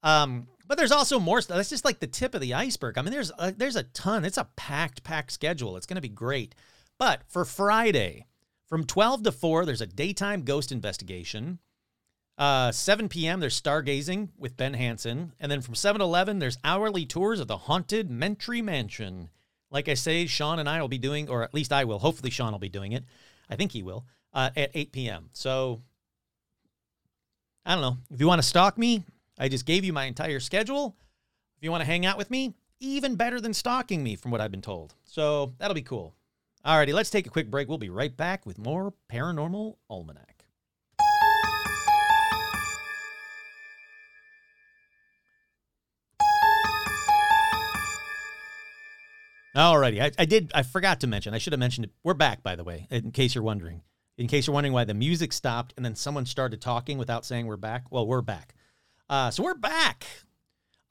Um, 0.01 0.47
but 0.65 0.77
there's 0.77 0.93
also 0.93 1.19
more 1.19 1.41
stuff. 1.41 1.57
That's 1.57 1.69
just 1.69 1.85
like 1.85 1.99
the 1.99 2.07
tip 2.07 2.33
of 2.33 2.41
the 2.41 2.53
iceberg. 2.53 2.97
I 2.97 3.01
mean, 3.01 3.11
there's 3.11 3.31
a, 3.37 3.51
there's 3.51 3.75
a 3.75 3.83
ton. 3.83 4.25
It's 4.25 4.37
a 4.37 4.47
packed, 4.55 5.03
packed 5.03 5.31
schedule. 5.31 5.77
It's 5.77 5.85
going 5.85 5.95
to 5.95 6.01
be 6.01 6.09
great. 6.09 6.55
But 6.97 7.21
for 7.27 7.45
Friday, 7.45 8.27
from 8.67 8.85
12 8.85 9.23
to 9.23 9.31
4, 9.31 9.65
there's 9.65 9.81
a 9.81 9.85
daytime 9.85 10.43
ghost 10.43 10.71
investigation. 10.71 11.59
Uh, 12.37 12.71
7 12.71 13.09
p.m., 13.09 13.41
there's 13.41 13.61
stargazing 13.61 14.29
with 14.37 14.57
Ben 14.57 14.73
Hansen. 14.73 15.33
And 15.39 15.51
then 15.51 15.61
from 15.61 15.75
7 15.75 15.99
to 15.99 16.05
11, 16.05 16.39
there's 16.39 16.57
hourly 16.63 17.05
tours 17.05 17.41
of 17.41 17.47
the 17.47 17.57
haunted 17.57 18.09
Mentry 18.09 18.61
Mansion. 18.61 19.29
Like 19.69 19.89
I 19.89 19.95
say, 19.95 20.25
Sean 20.25 20.59
and 20.59 20.69
I 20.69 20.79
will 20.81 20.87
be 20.87 20.97
doing, 20.97 21.29
or 21.29 21.43
at 21.43 21.53
least 21.53 21.73
I 21.73 21.83
will. 21.83 21.99
Hopefully, 21.99 22.31
Sean 22.31 22.53
will 22.53 22.59
be 22.59 22.69
doing 22.69 22.93
it. 22.93 23.03
I 23.49 23.57
think 23.57 23.73
he 23.73 23.83
will 23.83 24.05
uh, 24.33 24.49
at 24.55 24.71
8 24.73 24.91
p.m. 24.91 25.29
So 25.33 25.81
I 27.65 27.73
don't 27.73 27.81
know. 27.81 27.97
If 28.09 28.19
you 28.19 28.27
want 28.27 28.41
to 28.41 28.47
stalk 28.47 28.77
me, 28.77 29.03
I 29.37 29.49
just 29.49 29.65
gave 29.65 29.83
you 29.83 29.93
my 29.93 30.05
entire 30.05 30.39
schedule. 30.39 30.95
If 31.57 31.63
you 31.63 31.71
want 31.71 31.81
to 31.81 31.87
hang 31.87 32.05
out 32.05 32.17
with 32.17 32.31
me, 32.31 32.53
even 32.79 33.15
better 33.15 33.39
than 33.39 33.53
stalking 33.53 34.03
me, 34.03 34.15
from 34.15 34.31
what 34.31 34.41
I've 34.41 34.51
been 34.51 34.61
told. 34.61 34.95
So 35.05 35.53
that'll 35.59 35.75
be 35.75 35.81
cool. 35.81 36.15
Alrighty, 36.65 36.93
let's 36.93 37.09
take 37.09 37.27
a 37.27 37.29
quick 37.29 37.49
break. 37.49 37.67
We'll 37.67 37.77
be 37.77 37.89
right 37.89 38.15
back 38.15 38.45
with 38.45 38.57
more 38.57 38.93
Paranormal 39.11 39.75
Almanac. 39.89 40.45
Alrighty, 49.55 50.01
I, 50.01 50.11
I 50.17 50.25
did. 50.25 50.51
I 50.55 50.63
forgot 50.63 51.01
to 51.01 51.07
mention. 51.07 51.33
I 51.33 51.37
should 51.37 51.51
have 51.51 51.59
mentioned 51.59 51.85
it. 51.85 51.91
We're 52.03 52.13
back, 52.13 52.41
by 52.41 52.55
the 52.55 52.63
way, 52.63 52.87
in 52.89 53.11
case 53.11 53.35
you're 53.35 53.43
wondering. 53.43 53.81
In 54.21 54.27
case 54.27 54.45
you're 54.45 54.53
wondering 54.53 54.71
why 54.71 54.83
the 54.83 54.93
music 54.93 55.33
stopped 55.33 55.73
and 55.75 55.83
then 55.83 55.95
someone 55.95 56.27
started 56.27 56.61
talking 56.61 56.99
without 56.99 57.25
saying 57.25 57.47
we're 57.47 57.57
back. 57.57 57.85
Well, 57.89 58.05
we're 58.05 58.21
back. 58.21 58.53
Uh, 59.09 59.31
so 59.31 59.41
we're 59.41 59.55
back. 59.55 60.05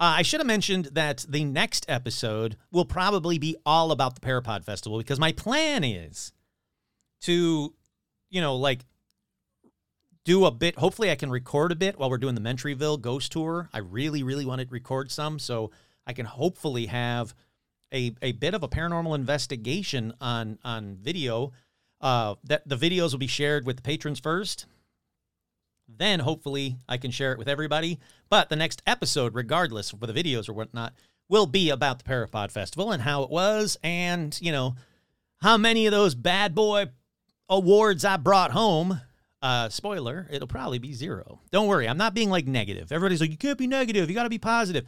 Uh, 0.00 0.18
I 0.18 0.22
should 0.22 0.40
have 0.40 0.48
mentioned 0.48 0.86
that 0.94 1.24
the 1.28 1.44
next 1.44 1.86
episode 1.88 2.56
will 2.72 2.84
probably 2.84 3.38
be 3.38 3.54
all 3.64 3.92
about 3.92 4.16
the 4.16 4.20
Parapod 4.20 4.64
Festival 4.64 4.98
because 4.98 5.20
my 5.20 5.30
plan 5.30 5.84
is 5.84 6.32
to, 7.20 7.72
you 8.30 8.40
know, 8.40 8.56
like 8.56 8.84
do 10.24 10.44
a 10.44 10.50
bit. 10.50 10.76
Hopefully, 10.76 11.12
I 11.12 11.14
can 11.14 11.30
record 11.30 11.70
a 11.70 11.76
bit 11.76 12.00
while 12.00 12.10
we're 12.10 12.18
doing 12.18 12.34
the 12.34 12.40
Mentryville 12.40 13.00
Ghost 13.00 13.30
Tour. 13.30 13.68
I 13.72 13.78
really, 13.78 14.24
really 14.24 14.44
want 14.44 14.60
to 14.60 14.66
record 14.70 15.12
some 15.12 15.38
so 15.38 15.70
I 16.04 16.14
can 16.14 16.26
hopefully 16.26 16.86
have 16.86 17.32
a, 17.94 18.12
a 18.22 18.32
bit 18.32 18.54
of 18.54 18.64
a 18.64 18.68
paranormal 18.68 19.14
investigation 19.14 20.14
on 20.20 20.58
on 20.64 20.96
video. 20.96 21.52
Uh, 22.00 22.34
that 22.44 22.66
the 22.66 22.76
videos 22.76 23.12
will 23.12 23.18
be 23.18 23.26
shared 23.26 23.66
with 23.66 23.76
the 23.76 23.82
patrons 23.82 24.18
first. 24.18 24.66
Then 25.88 26.20
hopefully 26.20 26.76
I 26.88 26.96
can 26.96 27.10
share 27.10 27.32
it 27.32 27.38
with 27.38 27.48
everybody. 27.48 27.98
But 28.28 28.48
the 28.48 28.56
next 28.56 28.80
episode, 28.86 29.34
regardless 29.34 29.92
of 29.92 30.00
the 30.00 30.12
videos 30.12 30.48
or 30.48 30.52
whatnot, 30.52 30.94
will 31.28 31.46
be 31.46 31.68
about 31.70 31.98
the 31.98 32.04
Parapod 32.04 32.50
Festival 32.52 32.90
and 32.92 33.02
how 33.02 33.22
it 33.22 33.30
was, 33.30 33.76
and 33.82 34.36
you 34.40 34.50
know 34.52 34.76
how 35.42 35.56
many 35.56 35.86
of 35.86 35.92
those 35.92 36.14
bad 36.14 36.54
boy 36.54 36.86
awards 37.48 38.04
I 38.04 38.16
brought 38.16 38.50
home. 38.52 39.00
Uh, 39.42 39.68
spoiler, 39.68 40.26
it'll 40.30 40.48
probably 40.48 40.78
be 40.78 40.92
zero. 40.92 41.40
Don't 41.50 41.66
worry, 41.66 41.88
I'm 41.88 41.96
not 41.96 42.14
being 42.14 42.30
like 42.30 42.46
negative. 42.46 42.92
Everybody's 42.92 43.20
like, 43.20 43.30
you 43.30 43.36
can't 43.38 43.58
be 43.58 43.66
negative. 43.66 44.08
You 44.08 44.14
got 44.14 44.24
to 44.24 44.28
be 44.28 44.38
positive. 44.38 44.84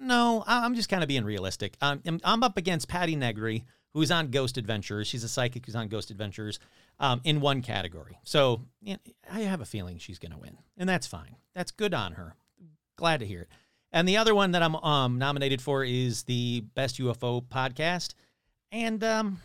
No, 0.00 0.42
I'm 0.46 0.74
just 0.74 0.88
kind 0.88 1.02
of 1.02 1.08
being 1.08 1.24
realistic. 1.24 1.76
I'm- 1.80 2.20
I'm 2.24 2.42
up 2.42 2.56
against 2.56 2.88
Patti 2.88 3.14
Negri, 3.14 3.64
who's 3.92 4.10
on 4.10 4.28
Ghost 4.28 4.56
Adventures. 4.58 5.06
She's 5.06 5.24
a 5.24 5.28
psychic 5.28 5.66
who's 5.66 5.76
on 5.76 5.88
Ghost 5.88 6.10
Adventures 6.10 6.58
um, 7.00 7.20
in 7.24 7.40
one 7.40 7.62
category. 7.62 8.18
So 8.24 8.62
you 8.80 8.94
know, 8.94 9.12
I 9.30 9.40
have 9.40 9.60
a 9.60 9.66
feeling 9.66 9.98
she's 9.98 10.18
going 10.18 10.32
to 10.32 10.38
win, 10.38 10.56
and 10.76 10.88
that's 10.88 11.06
fine. 11.06 11.36
That's 11.54 11.70
good 11.70 11.94
on 11.94 12.12
her. 12.12 12.34
Glad 12.96 13.20
to 13.20 13.26
hear 13.26 13.42
it. 13.42 13.48
And 13.92 14.08
the 14.08 14.16
other 14.16 14.34
one 14.34 14.52
that 14.52 14.62
I'm 14.62 14.76
um, 14.76 15.18
nominated 15.18 15.60
for 15.60 15.84
is 15.84 16.22
the 16.22 16.64
Best 16.74 16.98
UFO 16.98 17.42
Podcast, 17.42 18.14
and 18.70 19.02
um, 19.04 19.40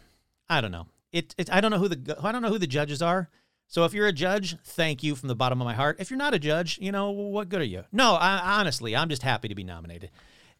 I 0.50 0.62
don't 0.62 0.72
know. 0.72 0.88
It, 1.12 1.36
it 1.38 1.52
I 1.52 1.62
don't 1.62 1.72
know 1.72 1.80
who 1.80 1.90
the 1.90 2.18
I 2.22 2.32
don't 2.32 2.42
know 2.42 2.50
who 2.50 2.60
the 2.60 2.68
judges 2.68 3.02
are. 3.02 3.30
So 3.70 3.84
if 3.84 3.94
you're 3.94 4.08
a 4.08 4.14
judge, 4.14 4.58
thank 4.64 5.04
you 5.04 5.14
from 5.16 5.28
the 5.28 5.36
bottom 5.36 5.60
of 5.62 5.66
my 5.66 5.74
heart. 5.74 5.98
If 6.00 6.10
you're 6.10 6.18
not 6.18 6.34
a 6.34 6.40
judge, 6.40 6.80
you 6.80 6.94
know 6.94 7.12
what 7.12 7.50
good 7.50 7.60
are 7.60 7.66
you? 7.66 7.84
No, 7.92 8.14
I, 8.14 8.60
honestly, 8.60 8.96
I'm 8.96 9.10
just 9.10 9.24
happy 9.24 9.50
to 9.50 9.56
be 9.56 9.66
nominated. 9.66 10.10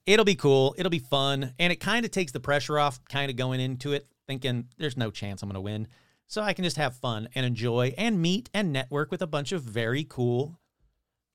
It'll 0.08 0.26
be 0.26 0.36
cool. 0.36 0.74
It'll 0.78 0.90
be 0.90 1.00
fun, 1.00 1.54
and 1.60 1.72
it 1.72 1.82
kind 1.82 2.06
of 2.06 2.12
takes 2.12 2.32
the 2.32 2.40
pressure 2.40 2.80
off. 2.80 3.04
Kind 3.10 3.30
of 3.30 3.36
going 3.36 3.60
into 3.60 3.92
it 3.92 4.08
thinking 4.26 4.70
there's 4.78 4.98
no 4.98 5.12
chance 5.12 5.44
I'm 5.44 5.50
going 5.50 5.56
to 5.56 5.62
win, 5.62 5.88
so 6.28 6.42
I 6.42 6.54
can 6.54 6.64
just 6.64 6.78
have 6.78 6.96
fun 6.96 7.28
and 7.36 7.46
enjoy 7.46 7.94
and 7.98 8.22
meet 8.22 8.50
and 8.54 8.74
network 8.74 9.12
with 9.12 9.22
a 9.22 9.28
bunch 9.28 9.52
of 9.52 9.64
very 9.64 10.06
cool, 10.06 10.60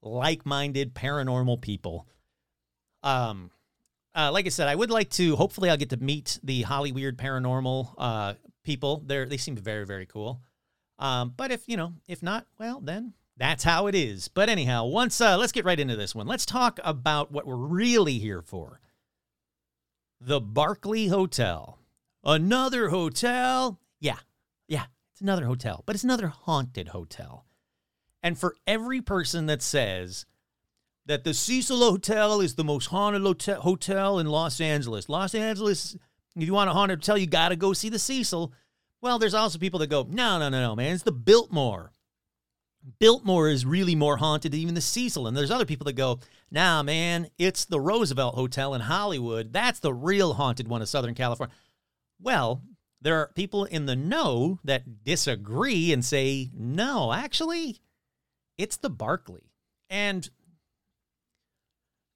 like-minded 0.03 0.95
paranormal 0.95 1.61
people. 1.61 2.07
Um, 3.03 3.51
uh, 4.15 4.31
like 4.33 4.47
I 4.47 4.49
said, 4.49 4.69
I 4.69 4.75
would 4.75 4.91
like 4.91 5.11
to. 5.11 5.37
Hopefully, 5.37 5.69
I'll 5.69 5.77
get 5.77 5.91
to 5.91 5.99
meet 5.99 6.41
the 6.43 6.63
Holly 6.63 6.93
Weird 6.93 7.19
Paranormal 7.19 7.95
uh, 7.99 8.35
people. 8.65 9.03
They 9.07 9.27
they 9.27 9.37
seem 9.37 9.55
very 9.55 9.85
very 9.85 10.07
cool. 10.07 10.41
Um, 10.99 11.35
but 11.37 11.51
if 11.51 11.69
you 11.69 11.77
know, 11.77 11.93
if 12.07 12.23
not, 12.23 12.47
well, 12.59 12.81
then 12.81 13.13
that's 13.37 13.65
how 13.65 13.87
it 13.87 13.95
is. 13.95 14.29
But 14.29 14.49
anyhow, 14.49 14.87
once 14.87 15.21
uh, 15.21 15.37
let's 15.39 15.53
get 15.53 15.65
right 15.65 15.81
into 15.81 15.97
this 15.97 16.15
one. 16.15 16.27
Let's 16.27 16.47
talk 16.47 16.79
about 16.85 17.33
what 17.33 17.47
we're 17.47 17.57
really 17.57 18.19
here 18.19 18.43
for. 18.43 18.81
The 20.21 20.41
Barclay 20.41 21.07
Hotel. 21.07 21.79
Another 22.25 22.91
hotel? 22.91 23.81
Yeah, 24.01 24.19
yeah, 24.69 24.85
it's 25.13 25.21
another 25.21 25.47
hotel, 25.47 25.83
but 25.87 25.97
it's 25.97 26.05
another 26.05 26.29
haunted 26.29 26.89
hotel. 26.89 27.47
And 28.23 28.39
for 28.39 28.55
every 28.67 29.01
person 29.01 29.47
that 29.47 29.63
says 29.63 30.25
that 31.07 31.25
the 31.25 31.35
Cecil 31.35 31.79
Hotel 31.79 32.41
is 32.41 32.55
the 32.55 32.63
most 32.63 32.87
haunted 32.87 33.23
hotel- 33.23 34.19
in 34.21 34.27
Los 34.29 34.61
Angeles, 34.61 35.09
Los 35.09 35.35
Angeles, 35.35 35.97
if 36.37 36.47
you 36.47 36.53
want 36.53 36.71
a 36.71 36.73
haunted 36.73 37.01
hotel, 37.01 37.19
you 37.19 37.27
got 37.27 37.49
to 37.49 37.57
go 37.57 37.73
see 37.73 37.89
the 37.89 37.99
Cecil. 37.99 38.53
Well, 39.01 39.19
there's 39.19 39.35
also 39.35 39.59
people 39.59 39.81
that 39.81 39.89
go, 39.89 40.07
no, 40.09 40.39
no, 40.39 40.49
no, 40.49 40.61
no, 40.61 40.77
man, 40.77 40.95
it's 40.95 41.03
the 41.03 41.11
Biltmore. 41.11 41.91
Biltmore 42.99 43.49
is 43.49 43.65
really 43.65 43.95
more 43.95 44.17
haunted 44.17 44.53
than 44.53 44.61
even 44.61 44.75
the 44.75 44.81
Cecil. 44.81 45.27
And 45.27 45.37
there's 45.37 45.51
other 45.51 45.65
people 45.65 45.85
that 45.85 45.93
go, 45.95 46.21
nah, 46.51 46.83
man, 46.83 47.29
it's 47.39 47.65
the 47.65 47.81
Roosevelt 47.81 48.35
Hotel 48.35 48.75
in 48.75 48.81
Hollywood. 48.83 49.53
That's 49.53 49.81
the 49.81 49.95
real 49.95 50.35
haunted 50.35 50.69
one 50.69 50.83
of 50.83 50.89
Southern 50.89 51.15
California. 51.15 51.55
Well, 52.21 52.63
there 53.01 53.17
are 53.17 53.31
people 53.35 53.65
in 53.65 53.87
the 53.87 53.97
know 53.97 54.61
that 54.65 55.05
disagree 55.05 55.93
and 55.93 56.05
say, 56.05 56.51
no, 56.55 57.13
actually, 57.13 57.81
it's 58.59 58.77
the 58.77 58.91
Barclay. 58.91 59.51
And 59.91 60.29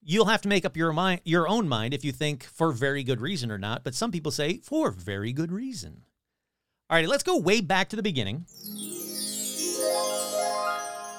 you'll 0.02 0.26
have 0.26 0.42
to 0.42 0.48
make 0.48 0.64
up 0.64 0.76
your 0.76 0.92
mind 0.92 1.20
your 1.24 1.48
own 1.48 1.68
mind 1.68 1.92
if 1.92 2.04
you 2.04 2.12
think 2.12 2.44
for 2.44 2.70
very 2.70 3.02
good 3.02 3.20
reason 3.20 3.50
or 3.50 3.58
not, 3.58 3.82
but 3.82 3.94
some 3.94 4.12
people 4.12 4.30
say 4.30 4.58
for 4.58 4.92
very 4.92 5.32
good 5.32 5.50
reason. 5.50 6.02
All 6.88 6.96
right, 6.96 7.08
let's 7.08 7.24
go 7.24 7.36
way 7.36 7.60
back 7.60 7.88
to 7.88 7.96
the 7.96 8.02
beginning. 8.02 8.46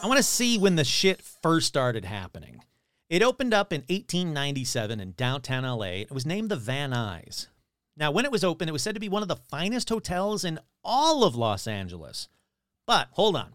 I 0.01 0.05
want 0.05 0.17
to 0.17 0.23
see 0.23 0.59
when 0.59 0.75
the 0.75 0.83
shit 0.83 1.21
first 1.21 1.67
started 1.67 2.05
happening. 2.05 2.61
It 3.09 3.23
opened 3.23 3.53
up 3.53 3.73
in 3.73 3.81
1897 3.81 4.99
in 4.99 5.13
downtown 5.13 5.63
LA. 5.63 6.01
It 6.01 6.11
was 6.11 6.25
named 6.25 6.49
the 6.49 6.55
Van 6.55 6.91
Nuys. 6.91 7.47
Now, 7.97 8.11
when 8.11 8.23
it 8.23 8.31
was 8.31 8.43
open, 8.43 8.69
it 8.69 8.73
was 8.73 8.83
said 8.83 8.93
to 8.93 9.01
be 9.01 9.09
one 9.09 9.23
of 9.23 9.27
the 9.27 9.35
finest 9.35 9.89
hotels 9.89 10.45
in 10.45 10.59
all 10.83 11.23
of 11.23 11.35
Los 11.35 11.67
Angeles. 11.67 12.29
But 12.85 13.07
hold 13.13 13.35
on. 13.35 13.53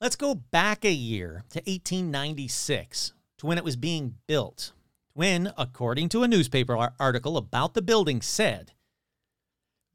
Let's 0.00 0.16
go 0.16 0.34
back 0.34 0.84
a 0.84 0.92
year 0.92 1.44
to 1.50 1.58
1896 1.58 3.12
to 3.38 3.46
when 3.46 3.58
it 3.58 3.64
was 3.64 3.76
being 3.76 4.14
built. 4.26 4.72
When, 5.12 5.52
according 5.58 6.08
to 6.10 6.22
a 6.22 6.28
newspaper 6.28 6.92
article 6.98 7.36
about 7.36 7.74
the 7.74 7.82
building, 7.82 8.22
said 8.22 8.72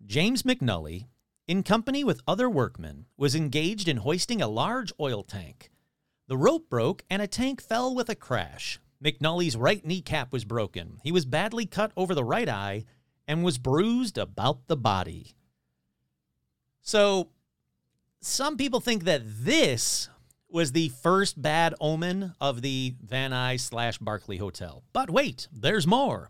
James 0.05 0.43
McNally 0.43 1.05
in 1.51 1.63
company 1.63 2.01
with 2.01 2.21
other 2.25 2.49
workmen, 2.49 3.05
was 3.17 3.35
engaged 3.35 3.89
in 3.89 3.97
hoisting 3.97 4.41
a 4.41 4.47
large 4.47 4.93
oil 5.01 5.21
tank. 5.21 5.69
The 6.29 6.37
rope 6.37 6.69
broke 6.69 7.03
and 7.09 7.21
a 7.21 7.27
tank 7.27 7.61
fell 7.61 7.93
with 7.93 8.07
a 8.07 8.15
crash. 8.15 8.79
McNally's 9.03 9.57
right 9.57 9.85
kneecap 9.85 10.31
was 10.31 10.45
broken. 10.45 10.99
He 11.03 11.11
was 11.11 11.25
badly 11.25 11.65
cut 11.65 11.91
over 11.97 12.15
the 12.15 12.23
right 12.23 12.47
eye 12.47 12.85
and 13.27 13.43
was 13.43 13.57
bruised 13.57 14.17
about 14.17 14.67
the 14.67 14.77
body. 14.77 15.35
So, 16.81 17.31
some 18.21 18.55
people 18.55 18.79
think 18.79 19.03
that 19.03 19.23
this 19.25 20.07
was 20.47 20.71
the 20.71 20.87
first 21.03 21.41
bad 21.41 21.75
omen 21.81 22.33
of 22.39 22.61
the 22.61 22.95
Van 23.03 23.31
Nuys 23.31 23.59
slash 23.59 23.97
Barclay 23.97 24.37
Hotel. 24.37 24.85
But 24.93 25.09
wait, 25.09 25.49
there's 25.51 25.85
more. 25.85 26.29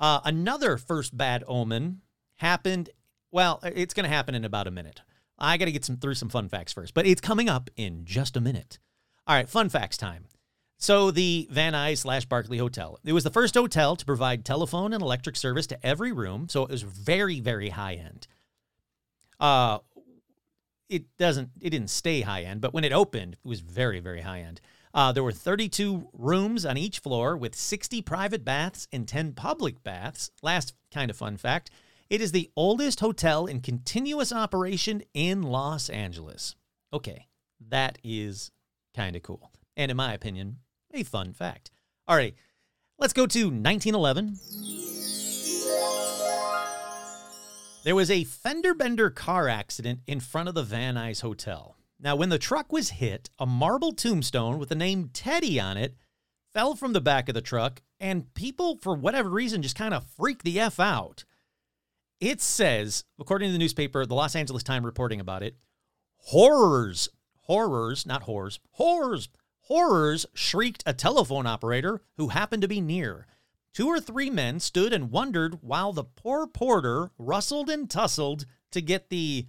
Uh, 0.00 0.18
another 0.24 0.76
first 0.78 1.16
bad 1.16 1.44
omen 1.46 2.00
happened 2.38 2.90
well, 3.30 3.60
it's 3.62 3.94
going 3.94 4.04
to 4.04 4.14
happen 4.14 4.34
in 4.34 4.44
about 4.44 4.66
a 4.66 4.70
minute. 4.70 5.02
I 5.38 5.56
got 5.56 5.66
to 5.66 5.72
get 5.72 5.84
some 5.84 5.96
through 5.96 6.14
some 6.14 6.28
fun 6.28 6.48
facts 6.48 6.72
first, 6.72 6.94
but 6.94 7.06
it's 7.06 7.20
coming 7.20 7.48
up 7.48 7.70
in 7.76 8.04
just 8.04 8.36
a 8.36 8.40
minute. 8.40 8.78
All 9.26 9.36
right, 9.36 9.48
fun 9.48 9.68
facts 9.68 9.96
time. 9.96 10.24
So 10.78 11.10
the 11.10 11.48
Van 11.50 11.72
Nuys 11.72 11.98
slash 11.98 12.24
Barclay 12.24 12.58
Hotel. 12.58 12.98
It 13.04 13.12
was 13.12 13.24
the 13.24 13.30
first 13.30 13.54
hotel 13.54 13.96
to 13.96 14.04
provide 14.04 14.44
telephone 14.44 14.92
and 14.92 15.02
electric 15.02 15.36
service 15.36 15.66
to 15.68 15.86
every 15.86 16.12
room, 16.12 16.48
so 16.48 16.64
it 16.64 16.70
was 16.70 16.82
very, 16.82 17.40
very 17.40 17.70
high 17.70 17.94
end. 17.94 18.26
Uh, 19.40 19.78
it 20.88 21.04
doesn't, 21.18 21.50
it 21.60 21.70
didn't 21.70 21.90
stay 21.90 22.22
high 22.22 22.42
end, 22.42 22.60
but 22.60 22.72
when 22.72 22.84
it 22.84 22.92
opened, 22.92 23.34
it 23.34 23.48
was 23.48 23.60
very, 23.60 24.00
very 24.00 24.22
high 24.22 24.40
end. 24.40 24.60
Uh, 24.94 25.12
there 25.12 25.22
were 25.22 25.32
32 25.32 26.08
rooms 26.12 26.64
on 26.64 26.76
each 26.76 27.00
floor 27.00 27.36
with 27.36 27.54
60 27.54 28.00
private 28.02 28.44
baths 28.44 28.88
and 28.92 29.06
10 29.06 29.32
public 29.32 29.82
baths. 29.82 30.30
Last 30.42 30.74
kind 30.92 31.10
of 31.10 31.16
fun 31.16 31.36
fact 31.36 31.70
it 32.10 32.20
is 32.20 32.32
the 32.32 32.50
oldest 32.56 33.00
hotel 33.00 33.46
in 33.46 33.60
continuous 33.60 34.32
operation 34.32 35.02
in 35.12 35.42
Los 35.42 35.90
Angeles. 35.90 36.56
Okay, 36.92 37.28
that 37.68 37.98
is 38.02 38.50
kind 38.94 39.14
of 39.14 39.22
cool. 39.22 39.50
And 39.76 39.90
in 39.90 39.96
my 39.96 40.14
opinion, 40.14 40.58
a 40.92 41.02
fun 41.02 41.32
fact. 41.32 41.70
All 42.06 42.16
right, 42.16 42.34
let's 42.98 43.12
go 43.12 43.26
to 43.26 43.50
1911. 43.50 44.38
There 47.84 47.94
was 47.94 48.10
a 48.10 48.24
fender 48.24 48.74
bender 48.74 49.10
car 49.10 49.48
accident 49.48 50.00
in 50.06 50.20
front 50.20 50.48
of 50.48 50.54
the 50.54 50.62
Van 50.62 50.96
Nuys 50.96 51.20
Hotel. 51.20 51.76
Now, 52.00 52.16
when 52.16 52.28
the 52.28 52.38
truck 52.38 52.72
was 52.72 52.90
hit, 52.90 53.28
a 53.38 53.46
marble 53.46 53.92
tombstone 53.92 54.58
with 54.58 54.68
the 54.68 54.74
name 54.74 55.10
Teddy 55.12 55.60
on 55.60 55.76
it 55.76 55.96
fell 56.52 56.74
from 56.74 56.92
the 56.92 57.00
back 57.00 57.28
of 57.28 57.34
the 57.34 57.40
truck, 57.40 57.82
and 58.00 58.32
people, 58.34 58.78
for 58.80 58.94
whatever 58.94 59.28
reason, 59.28 59.62
just 59.62 59.76
kind 59.76 59.94
of 59.94 60.04
freaked 60.04 60.44
the 60.44 60.58
F 60.58 60.80
out. 60.80 61.24
It 62.20 62.40
says, 62.40 63.04
according 63.18 63.48
to 63.48 63.52
the 63.52 63.58
newspaper, 63.58 64.04
the 64.04 64.14
Los 64.14 64.34
Angeles 64.34 64.62
Times 64.62 64.84
reporting 64.84 65.20
about 65.20 65.42
it, 65.42 65.56
horrors, 66.16 67.08
horrors, 67.42 68.06
not 68.06 68.22
horrors, 68.22 68.58
horrors, 68.72 69.28
horrors 69.60 70.26
shrieked 70.34 70.82
a 70.84 70.92
telephone 70.92 71.46
operator 71.46 72.02
who 72.16 72.28
happened 72.28 72.62
to 72.62 72.68
be 72.68 72.80
near. 72.80 73.26
Two 73.72 73.86
or 73.86 74.00
three 74.00 74.30
men 74.30 74.58
stood 74.58 74.92
and 74.92 75.12
wondered 75.12 75.62
while 75.62 75.92
the 75.92 76.02
poor 76.02 76.48
porter 76.48 77.12
rustled 77.18 77.70
and 77.70 77.88
tussled 77.88 78.46
to 78.72 78.82
get 78.82 79.10
the 79.10 79.46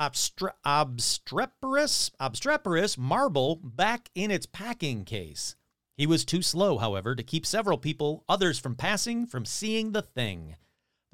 obstre- 0.00 0.54
obstreperous, 0.64 2.10
obstreperous 2.18 2.98
marble 2.98 3.56
back 3.56 4.10
in 4.14 4.32
its 4.32 4.46
packing 4.46 5.04
case. 5.04 5.54
He 5.96 6.06
was 6.06 6.24
too 6.24 6.42
slow, 6.42 6.78
however, 6.78 7.14
to 7.14 7.22
keep 7.22 7.46
several 7.46 7.78
people, 7.78 8.24
others 8.28 8.58
from 8.58 8.74
passing, 8.74 9.26
from 9.26 9.44
seeing 9.44 9.92
the 9.92 10.02
thing. 10.02 10.56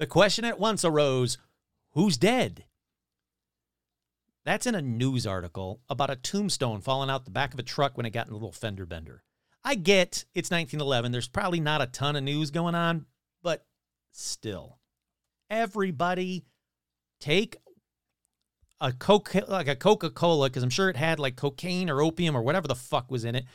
The 0.03 0.07
question 0.07 0.43
at 0.43 0.59
once 0.59 0.83
arose 0.83 1.37
who's 1.91 2.17
dead? 2.17 2.65
That's 4.43 4.67
in 4.67 4.75
a 4.75 4.81
news 4.81 5.25
article 5.25 5.79
about 5.87 6.09
a 6.09 6.17
tombstone 6.17 6.81
falling 6.81 7.09
out 7.09 7.23
the 7.23 7.31
back 7.31 7.53
of 7.53 7.59
a 7.61 7.63
truck 7.63 7.95
when 7.95 8.05
it 8.05 8.09
got 8.09 8.27
in 8.27 8.33
a 8.33 8.35
little 8.35 8.51
fender 8.51 8.85
bender. 8.85 9.23
I 9.63 9.75
get 9.75 10.25
it's 10.35 10.51
1911. 10.51 11.13
There's 11.13 11.29
probably 11.29 11.61
not 11.61 11.81
a 11.81 11.85
ton 11.85 12.17
of 12.17 12.23
news 12.25 12.51
going 12.51 12.75
on, 12.75 13.05
but 13.43 13.65
still, 14.11 14.77
everybody 15.49 16.43
take 17.21 17.55
a 18.81 18.91
coke 18.91 19.33
like 19.47 19.69
a 19.69 19.75
Coca 19.77 20.09
Cola 20.09 20.49
because 20.49 20.63
I'm 20.63 20.69
sure 20.69 20.89
it 20.89 20.97
had 20.97 21.17
like 21.17 21.37
cocaine 21.37 21.89
or 21.89 22.01
opium 22.01 22.35
or 22.35 22.41
whatever 22.41 22.67
the 22.67 22.75
fuck 22.75 23.09
was 23.09 23.23
in 23.23 23.35
it. 23.35 23.45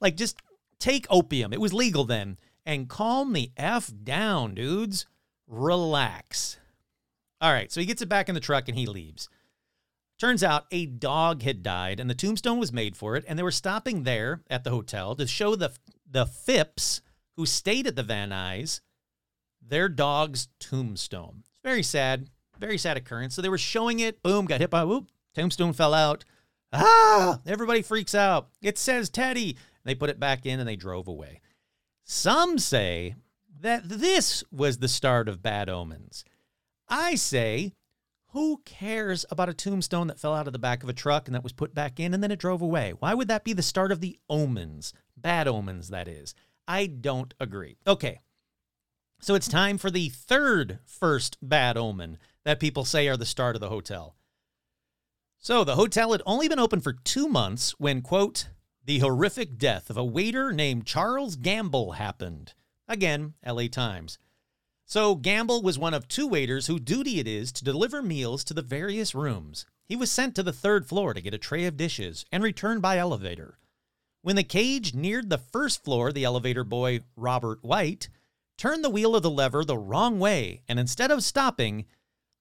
Like 0.00 0.16
just 0.16 0.40
take 0.78 1.06
opium. 1.10 1.52
It 1.52 1.60
was 1.60 1.74
legal 1.74 2.04
then, 2.06 2.38
and 2.64 2.88
calm 2.88 3.34
the 3.34 3.52
f 3.58 3.92
down, 4.04 4.54
dudes 4.54 5.04
relax. 5.48 6.58
All 7.40 7.52
right, 7.52 7.72
so 7.72 7.80
he 7.80 7.86
gets 7.86 8.02
it 8.02 8.08
back 8.08 8.28
in 8.28 8.34
the 8.34 8.40
truck 8.40 8.68
and 8.68 8.78
he 8.78 8.86
leaves. 8.86 9.28
Turns 10.18 10.44
out 10.44 10.66
a 10.70 10.86
dog 10.86 11.42
had 11.42 11.62
died 11.62 11.98
and 12.00 12.10
the 12.10 12.14
tombstone 12.14 12.58
was 12.58 12.72
made 12.72 12.96
for 12.96 13.16
it, 13.16 13.24
and 13.26 13.38
they 13.38 13.42
were 13.42 13.50
stopping 13.50 14.02
there 14.02 14.42
at 14.50 14.64
the 14.64 14.70
hotel 14.70 15.14
to 15.16 15.26
show 15.26 15.54
the 15.54 15.72
the 16.10 16.26
Phipps 16.26 17.02
who 17.36 17.46
stayed 17.46 17.86
at 17.86 17.94
the 17.94 18.02
Van 18.02 18.30
Nuys 18.30 18.80
their 19.68 19.88
dog's 19.88 20.48
tombstone. 20.58 21.42
It's 21.44 21.60
Very 21.62 21.82
sad. 21.82 22.30
Very 22.58 22.78
sad 22.78 22.96
occurrence. 22.96 23.34
So 23.34 23.42
they 23.42 23.48
were 23.48 23.58
showing 23.58 24.00
it. 24.00 24.22
Boom, 24.22 24.46
got 24.46 24.60
hit 24.60 24.70
by 24.70 24.84
whoop. 24.84 25.08
Tombstone 25.34 25.72
fell 25.72 25.94
out. 25.94 26.24
Ah! 26.72 27.40
Everybody 27.46 27.82
freaks 27.82 28.14
out. 28.14 28.48
It 28.62 28.78
says 28.78 29.10
Teddy. 29.10 29.56
They 29.84 29.94
put 29.94 30.10
it 30.10 30.20
back 30.20 30.44
in 30.44 30.58
and 30.60 30.68
they 30.68 30.76
drove 30.76 31.08
away. 31.08 31.40
Some 32.04 32.58
say 32.58 33.14
that 33.60 33.88
this 33.88 34.44
was 34.50 34.78
the 34.78 34.88
start 34.88 35.28
of 35.28 35.42
bad 35.42 35.68
omens. 35.68 36.24
I 36.88 37.14
say, 37.14 37.74
who 38.32 38.60
cares 38.64 39.24
about 39.30 39.48
a 39.48 39.54
tombstone 39.54 40.06
that 40.08 40.18
fell 40.20 40.34
out 40.34 40.46
of 40.46 40.52
the 40.52 40.58
back 40.58 40.82
of 40.82 40.88
a 40.88 40.94
truck 40.94 41.26
and 41.26 41.34
that 41.34 41.42
was 41.42 41.52
put 41.52 41.74
back 41.74 41.98
in 41.98 42.12
and 42.12 42.22
then 42.22 42.30
it 42.30 42.38
drove 42.38 42.62
away? 42.62 42.92
Why 42.98 43.14
would 43.14 43.28
that 43.28 43.44
be 43.44 43.52
the 43.52 43.62
start 43.62 43.90
of 43.90 44.00
the 44.00 44.18
omens? 44.28 44.92
Bad 45.16 45.48
omens, 45.48 45.88
that 45.88 46.08
is. 46.08 46.34
I 46.66 46.86
don't 46.86 47.32
agree. 47.40 47.78
Okay. 47.86 48.20
So 49.20 49.34
it's 49.34 49.48
time 49.48 49.78
for 49.78 49.90
the 49.90 50.10
third 50.10 50.78
first 50.84 51.38
bad 51.42 51.76
omen 51.76 52.18
that 52.44 52.60
people 52.60 52.84
say 52.84 53.08
are 53.08 53.16
the 53.16 53.26
start 53.26 53.56
of 53.56 53.60
the 53.60 53.70
hotel. 53.70 54.14
So 55.38 55.64
the 55.64 55.76
hotel 55.76 56.12
had 56.12 56.22
only 56.26 56.48
been 56.48 56.58
open 56.58 56.80
for 56.80 56.92
two 56.92 57.28
months 57.28 57.74
when, 57.78 58.02
quote, 58.02 58.50
the 58.84 58.98
horrific 58.98 59.56
death 59.58 59.90
of 59.90 59.96
a 59.96 60.04
waiter 60.04 60.52
named 60.52 60.86
Charles 60.86 61.36
Gamble 61.36 61.92
happened. 61.92 62.54
Again, 62.88 63.34
LA 63.46 63.68
Times. 63.68 64.18
So 64.86 65.14
Gamble 65.14 65.62
was 65.62 65.78
one 65.78 65.92
of 65.92 66.08
two 66.08 66.26
waiters 66.26 66.66
whose 66.66 66.80
duty 66.80 67.20
it 67.20 67.26
is 67.26 67.52
to 67.52 67.64
deliver 67.64 68.00
meals 68.00 68.42
to 68.44 68.54
the 68.54 68.62
various 68.62 69.14
rooms. 69.14 69.66
He 69.84 69.96
was 69.96 70.10
sent 70.10 70.34
to 70.36 70.42
the 70.42 70.52
third 70.52 70.86
floor 70.86 71.12
to 71.12 71.20
get 71.20 71.34
a 71.34 71.38
tray 71.38 71.66
of 71.66 71.76
dishes 71.76 72.24
and 72.32 72.42
returned 72.42 72.80
by 72.80 72.96
elevator. 72.96 73.58
When 74.22 74.36
the 74.36 74.42
cage 74.42 74.94
neared 74.94 75.28
the 75.28 75.38
first 75.38 75.84
floor, 75.84 76.12
the 76.12 76.24
elevator 76.24 76.64
boy, 76.64 77.00
Robert 77.16 77.62
White, 77.62 78.08
turned 78.56 78.82
the 78.82 78.90
wheel 78.90 79.14
of 79.14 79.22
the 79.22 79.30
lever 79.30 79.64
the 79.64 79.78
wrong 79.78 80.18
way, 80.18 80.62
and 80.68 80.80
instead 80.80 81.10
of 81.10 81.22
stopping, 81.22 81.84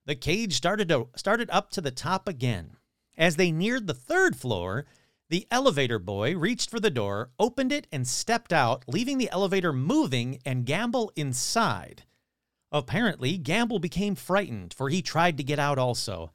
the 0.05 0.15
cage 0.15 0.53
started, 0.53 0.87
to, 0.89 1.09
started 1.15 1.49
up 1.51 1.69
to 1.71 1.81
the 1.81 1.91
top 1.91 2.27
again. 2.27 2.77
As 3.17 3.35
they 3.35 3.51
neared 3.51 3.87
the 3.87 3.93
third 3.93 4.35
floor, 4.35 4.85
the 5.29 5.45
elevator 5.51 5.99
boy 5.99 6.35
reached 6.35 6.69
for 6.69 6.79
the 6.79 6.89
door, 6.89 7.31
opened 7.37 7.71
it, 7.71 7.85
and 7.91 8.07
stepped 8.07 8.53
out, 8.53 8.85
leaving 8.87 9.17
the 9.17 9.29
elevator 9.29 9.73
moving 9.73 10.39
and 10.45 10.65
Gamble 10.65 11.11
inside. 11.15 12.03
Apparently, 12.71 13.37
Gamble 13.37 13.79
became 13.79 14.15
frightened, 14.15 14.73
for 14.73 14.89
he 14.89 15.01
tried 15.01 15.37
to 15.37 15.43
get 15.43 15.59
out 15.59 15.77
also. 15.77 16.31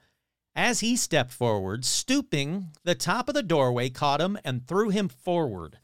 As 0.55 0.81
he 0.81 0.97
stepped 0.97 1.33
forward, 1.33 1.85
stooping, 1.87 2.69
the 2.85 2.95
top 2.95 3.29
of 3.29 3.35
the 3.35 3.43
doorway 3.43 3.89
caught 3.89 4.21
him 4.21 4.39
and 4.45 4.67
threw 4.67 4.91
him 4.91 5.09
forward. 5.09 5.79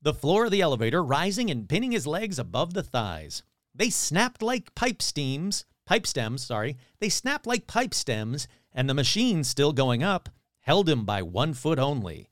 The 0.00 0.14
floor 0.14 0.46
of 0.46 0.50
the 0.50 0.62
elevator 0.62 1.02
rising 1.02 1.50
and 1.50 1.68
pinning 1.68 1.92
his 1.92 2.06
legs 2.06 2.38
above 2.38 2.72
the 2.72 2.82
thighs. 2.82 3.42
They 3.74 3.90
snapped 3.90 4.40
like 4.40 4.74
pipe 4.74 5.02
steams, 5.02 5.66
pipe 5.84 6.06
stems, 6.06 6.42
sorry. 6.42 6.78
They 7.00 7.10
snapped 7.10 7.46
like 7.46 7.66
pipe 7.66 7.92
stems, 7.92 8.48
and 8.72 8.88
the 8.88 8.94
machine 8.94 9.44
still 9.44 9.74
going 9.74 10.02
up 10.02 10.30
held 10.60 10.88
him 10.88 11.04
by 11.04 11.22
one 11.22 11.52
foot 11.54 11.78
only. 11.78 12.29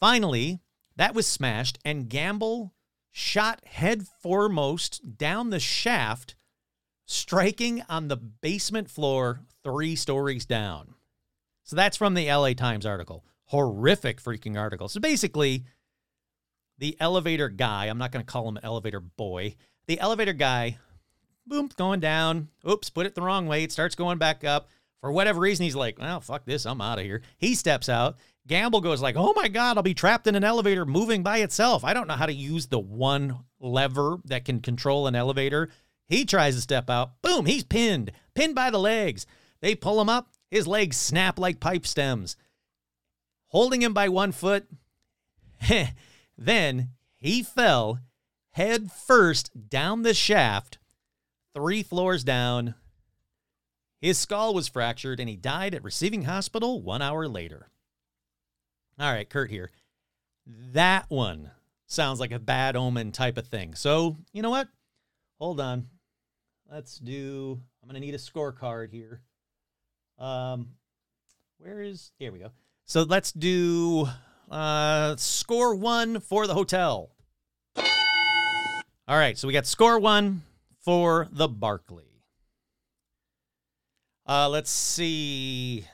Finally, 0.00 0.60
that 0.96 1.14
was 1.14 1.26
smashed, 1.26 1.78
and 1.84 2.08
Gamble 2.08 2.74
shot 3.10 3.64
head 3.64 4.06
foremost 4.22 5.16
down 5.16 5.50
the 5.50 5.60
shaft, 5.60 6.36
striking 7.06 7.82
on 7.88 8.08
the 8.08 8.16
basement 8.16 8.90
floor 8.90 9.40
three 9.64 9.96
stories 9.96 10.46
down. 10.46 10.94
So 11.64 11.76
that's 11.76 11.96
from 11.96 12.14
the 12.14 12.32
LA 12.32 12.52
Times 12.52 12.86
article. 12.86 13.24
Horrific 13.46 14.22
freaking 14.22 14.58
article. 14.58 14.88
So 14.88 15.00
basically, 15.00 15.64
the 16.78 16.96
elevator 17.00 17.48
guy, 17.48 17.86
I'm 17.86 17.98
not 17.98 18.12
going 18.12 18.24
to 18.24 18.30
call 18.30 18.48
him 18.48 18.58
elevator 18.62 19.00
boy, 19.00 19.56
the 19.86 19.98
elevator 20.00 20.32
guy, 20.32 20.78
boom, 21.46 21.70
going 21.76 22.00
down. 22.00 22.48
Oops, 22.68 22.88
put 22.90 23.06
it 23.06 23.14
the 23.14 23.22
wrong 23.22 23.46
way. 23.46 23.64
It 23.64 23.72
starts 23.72 23.94
going 23.94 24.18
back 24.18 24.44
up. 24.44 24.68
For 25.00 25.12
whatever 25.12 25.40
reason, 25.40 25.64
he's 25.64 25.76
like, 25.76 25.98
well, 25.98 26.20
fuck 26.20 26.44
this. 26.44 26.66
I'm 26.66 26.80
out 26.80 26.98
of 26.98 27.04
here. 27.04 27.22
He 27.36 27.54
steps 27.54 27.88
out. 27.88 28.16
Gamble 28.48 28.80
goes 28.80 29.02
like, 29.02 29.14
oh 29.16 29.34
my 29.36 29.46
God, 29.46 29.76
I'll 29.76 29.82
be 29.82 29.94
trapped 29.94 30.26
in 30.26 30.34
an 30.34 30.42
elevator 30.42 30.86
moving 30.86 31.22
by 31.22 31.38
itself. 31.38 31.84
I 31.84 31.92
don't 31.92 32.08
know 32.08 32.14
how 32.14 32.26
to 32.26 32.32
use 32.32 32.66
the 32.66 32.78
one 32.78 33.44
lever 33.60 34.18
that 34.24 34.46
can 34.46 34.60
control 34.60 35.06
an 35.06 35.14
elevator. 35.14 35.68
He 36.06 36.24
tries 36.24 36.54
to 36.54 36.62
step 36.62 36.88
out. 36.88 37.20
Boom, 37.20 37.44
he's 37.44 37.62
pinned, 37.62 38.10
pinned 38.34 38.54
by 38.54 38.70
the 38.70 38.78
legs. 38.78 39.26
They 39.60 39.74
pull 39.74 40.00
him 40.00 40.08
up. 40.08 40.30
His 40.50 40.66
legs 40.66 40.96
snap 40.96 41.38
like 41.38 41.60
pipe 41.60 41.86
stems. 41.86 42.36
Holding 43.48 43.82
him 43.82 43.92
by 43.92 44.08
one 44.08 44.32
foot. 44.32 44.66
then 46.38 46.90
he 47.16 47.42
fell 47.42 48.00
head 48.52 48.90
first 48.90 49.50
down 49.68 50.02
the 50.02 50.14
shaft, 50.14 50.78
three 51.54 51.82
floors 51.82 52.24
down. 52.24 52.74
His 54.00 54.16
skull 54.16 54.54
was 54.54 54.68
fractured 54.68 55.20
and 55.20 55.28
he 55.28 55.36
died 55.36 55.74
at 55.74 55.84
receiving 55.84 56.22
hospital 56.22 56.80
one 56.80 57.02
hour 57.02 57.28
later. 57.28 57.68
All 59.00 59.12
right, 59.12 59.28
Kurt 59.28 59.50
here. 59.50 59.70
That 60.72 61.06
one 61.08 61.50
sounds 61.86 62.18
like 62.18 62.32
a 62.32 62.38
bad 62.38 62.74
omen 62.74 63.12
type 63.12 63.38
of 63.38 63.46
thing. 63.46 63.74
So, 63.74 64.16
you 64.32 64.42
know 64.42 64.50
what? 64.50 64.68
Hold 65.38 65.60
on. 65.60 65.86
Let's 66.70 66.98
do, 66.98 67.60
I'm 67.82 67.88
going 67.88 68.00
to 68.00 68.04
need 68.04 68.14
a 68.14 68.18
scorecard 68.18 68.90
here. 68.90 69.22
Um, 70.18 70.70
where 71.58 71.80
is, 71.80 72.10
here 72.18 72.32
we 72.32 72.40
go. 72.40 72.50
So 72.84 73.02
let's 73.02 73.32
do 73.32 74.08
uh, 74.50 75.14
score 75.16 75.74
one 75.74 76.20
for 76.20 76.46
the 76.46 76.54
hotel. 76.54 77.10
All 77.76 79.16
right, 79.16 79.38
so 79.38 79.46
we 79.46 79.54
got 79.54 79.64
score 79.66 79.98
one 79.98 80.42
for 80.84 81.28
the 81.30 81.48
Barclay. 81.48 82.04
Uh, 84.26 84.48
let's 84.48 84.70
see. 84.70 85.86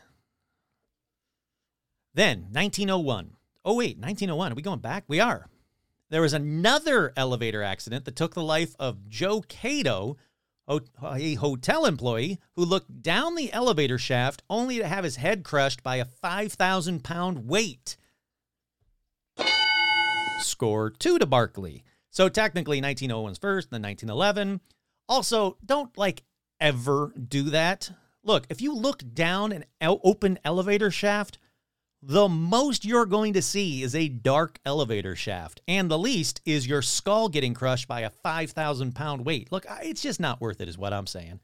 Then 2.15 2.47
1901. 2.53 3.33
Oh, 3.65 3.75
wait, 3.75 3.99
1901. 3.99 4.53
Are 4.53 4.55
we 4.55 4.63
going 4.63 4.79
back? 4.79 5.05
We 5.09 5.21
are. 5.21 5.49
There 6.11 6.23
was 6.23 6.33
another 6.33 7.13
elevator 7.17 7.63
accident 7.63 8.05
that 8.05 8.15
took 8.15 8.35
the 8.35 8.43
life 8.43 8.77
of 8.79 9.09
Joe 9.09 9.41
Cato, 9.41 10.17
a 11.03 11.35
hotel 11.35 11.87
employee 11.87 12.39
who 12.55 12.65
looked 12.65 13.03
down 13.03 13.35
the 13.35 13.53
elevator 13.53 13.99
shaft 13.99 14.43
only 14.49 14.79
to 14.79 14.87
have 14.87 15.05
his 15.05 15.17
head 15.17 15.45
crushed 15.45 15.83
by 15.83 15.97
a 15.97 16.05
5,000 16.05 17.03
pound 17.03 17.49
weight. 17.49 17.97
Score 20.41 20.91
two 20.91 21.19
to 21.19 21.27
Barclay. 21.27 21.83
So 22.11 22.29
technically 22.29 22.81
1901's 22.81 23.39
first, 23.39 23.71
then 23.71 23.83
1911. 23.83 24.61
Also, 25.09 25.57
don't 25.65 25.97
like 25.99 26.23
ever 26.61 27.13
do 27.17 27.45
that. 27.45 27.91
Look, 28.23 28.47
if 28.49 28.61
you 28.61 28.75
look 28.75 29.03
down 29.13 29.53
an 29.53 29.65
open 29.81 30.39
elevator 30.45 30.91
shaft, 30.91 31.39
the 32.07 32.29
most 32.29 32.85
you're 32.85 33.07
going 33.07 33.33
to 33.33 33.41
see 33.41 33.83
is 33.83 33.95
a 33.95 34.09
dark 34.09 34.59
elevator 34.67 35.17
shaft, 35.17 35.63
and 35.67 35.91
the 35.91 35.99
least 35.99 36.43
is 36.45 36.67
your 36.67 36.83
skull 36.83 37.31
getting 37.31 37.55
crushed 37.55 37.89
by 37.89 38.01
a 38.01 38.11
5,000 38.11 38.95
pound 38.95 39.25
weight. 39.25 39.51
Look, 39.51 39.65
it's 39.83 40.03
just 40.03 40.21
not 40.21 40.41
worth 40.41 40.61
it, 40.61 40.69
is 40.69 40.77
what 40.77 40.93
I'm 40.93 41.07
saying. 41.07 41.41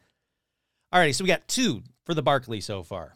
Alrighty, 0.93 1.15
so 1.15 1.25
we 1.25 1.29
got 1.29 1.49
two 1.49 1.83
for 2.05 2.13
the 2.13 2.23
Barclay 2.23 2.61
so 2.61 2.83
far. 2.83 3.15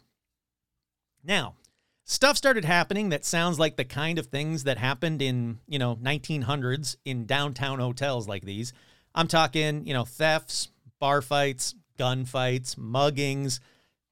Now, 1.23 1.55
stuff 2.03 2.35
started 2.35 2.65
happening 2.65 3.09
that 3.09 3.25
sounds 3.25 3.59
like 3.59 3.75
the 3.75 3.85
kind 3.85 4.17
of 4.17 4.27
things 4.27 4.63
that 4.63 4.77
happened 4.79 5.21
in, 5.21 5.59
you 5.67 5.77
know, 5.77 5.97
1900s 5.97 6.95
in 7.05 7.25
downtown 7.25 7.79
hotels 7.79 8.27
like 8.27 8.43
these. 8.43 8.73
I'm 9.13 9.27
talking, 9.27 9.85
you 9.85 9.93
know, 9.93 10.05
thefts, 10.05 10.69
bar 10.99 11.21
fights, 11.21 11.75
gunfights, 11.99 12.75
muggings, 12.75 13.59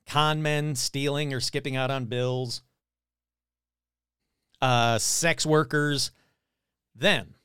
con 0.07 0.43
men 0.43 0.75
stealing 0.75 1.34
or 1.34 1.39
skipping 1.39 1.75
out 1.75 1.89
on 1.89 2.05
bills, 2.05 2.61
uh, 4.64 4.97
sex 4.97 5.45
workers. 5.45 6.11
Then, 6.95 7.36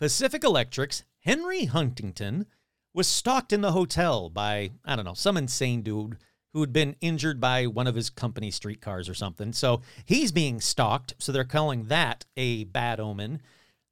Pacific 0.00 0.42
Electric's 0.42 1.04
Henry 1.20 1.66
Huntington 1.66 2.46
was 2.92 3.06
stalked 3.06 3.52
in 3.52 3.60
the 3.60 3.70
hotel 3.70 4.28
by, 4.28 4.72
I 4.84 4.96
don't 4.96 5.04
know, 5.04 5.14
some 5.14 5.36
insane 5.36 5.82
dude 5.82 6.18
who 6.52 6.60
had 6.60 6.72
been 6.72 6.96
injured 7.00 7.38
by 7.38 7.66
one 7.66 7.86
of 7.86 7.94
his 7.94 8.10
company 8.10 8.50
streetcars 8.50 9.08
or 9.08 9.14
something. 9.14 9.52
So 9.52 9.82
he's 10.04 10.32
being 10.32 10.60
stalked. 10.60 11.14
So 11.18 11.30
they're 11.30 11.44
calling 11.44 11.84
that 11.84 12.24
a 12.36 12.64
bad 12.64 12.98
omen. 12.98 13.40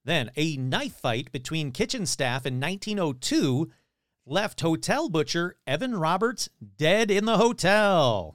Then, 0.05 0.32
a 0.37 0.57
knife 0.57 0.97
fight 0.97 1.30
between 1.30 1.70
kitchen 1.70 2.05
staff 2.05 2.47
in 2.47 2.59
1902 2.59 3.70
left 4.26 4.61
hotel 4.61 5.09
butcher 5.09 5.57
Evan 5.68 5.95
Roberts 5.95 6.49
dead 6.78 7.12
in 7.12 7.26
the 7.26 7.39
hotel. 7.39 8.35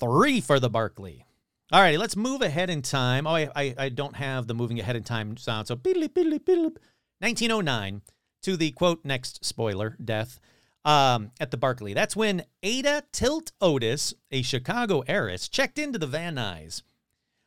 Three 0.00 0.40
for 0.40 0.58
the 0.58 0.70
Barclay. 0.70 1.26
All 1.72 1.80
righty, 1.80 1.96
let's 1.96 2.16
move 2.16 2.42
ahead 2.42 2.68
in 2.68 2.82
time. 2.82 3.26
Oh, 3.26 3.34
I, 3.34 3.48
I, 3.56 3.74
I 3.78 3.88
don't 3.88 4.16
have 4.16 4.46
the 4.46 4.52
moving 4.54 4.78
ahead 4.78 4.96
in 4.96 5.02
time 5.02 5.38
sound. 5.38 5.68
So, 5.68 5.74
1909 5.74 8.02
to 8.42 8.56
the 8.56 8.70
quote 8.72 9.00
next 9.04 9.42
spoiler 9.44 9.96
death 10.04 10.38
um, 10.84 11.30
at 11.40 11.50
the 11.50 11.56
Barclay. 11.56 11.94
That's 11.94 12.14
when 12.14 12.44
Ada 12.62 13.04
Tilt 13.12 13.52
Otis, 13.60 14.14
a 14.30 14.42
Chicago 14.42 15.02
heiress, 15.06 15.48
checked 15.48 15.78
into 15.78 15.98
the 15.98 16.06
Van 16.06 16.36
Nuys. 16.36 16.82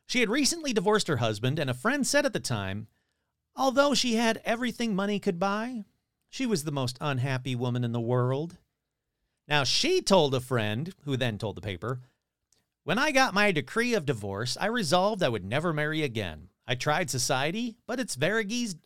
She 0.06 0.20
had 0.20 0.30
recently 0.30 0.72
divorced 0.72 1.06
her 1.06 1.18
husband, 1.18 1.58
and 1.58 1.70
a 1.70 1.74
friend 1.74 2.06
said 2.06 2.26
at 2.26 2.32
the 2.32 2.40
time, 2.40 2.88
although 3.54 3.94
she 3.94 4.16
had 4.16 4.40
everything 4.44 4.96
money 4.96 5.20
could 5.20 5.38
buy, 5.38 5.84
she 6.28 6.46
was 6.46 6.64
the 6.64 6.72
most 6.72 6.98
unhappy 7.00 7.54
woman 7.54 7.84
in 7.84 7.92
the 7.92 8.00
world. 8.00 8.56
Now, 9.46 9.64
she 9.64 10.02
told 10.02 10.34
a 10.34 10.40
friend, 10.40 10.92
who 11.04 11.16
then 11.16 11.38
told 11.38 11.56
the 11.56 11.62
paper, 11.62 12.00
When 12.88 12.98
I 12.98 13.10
got 13.10 13.34
my 13.34 13.52
decree 13.52 13.92
of 13.92 14.06
divorce, 14.06 14.56
I 14.58 14.64
resolved 14.64 15.22
I 15.22 15.28
would 15.28 15.44
never 15.44 15.74
marry 15.74 16.02
again. 16.02 16.48
I 16.66 16.74
tried 16.74 17.10
society, 17.10 17.76
but 17.86 18.00
its 18.00 18.14
vagaries, 18.14 18.76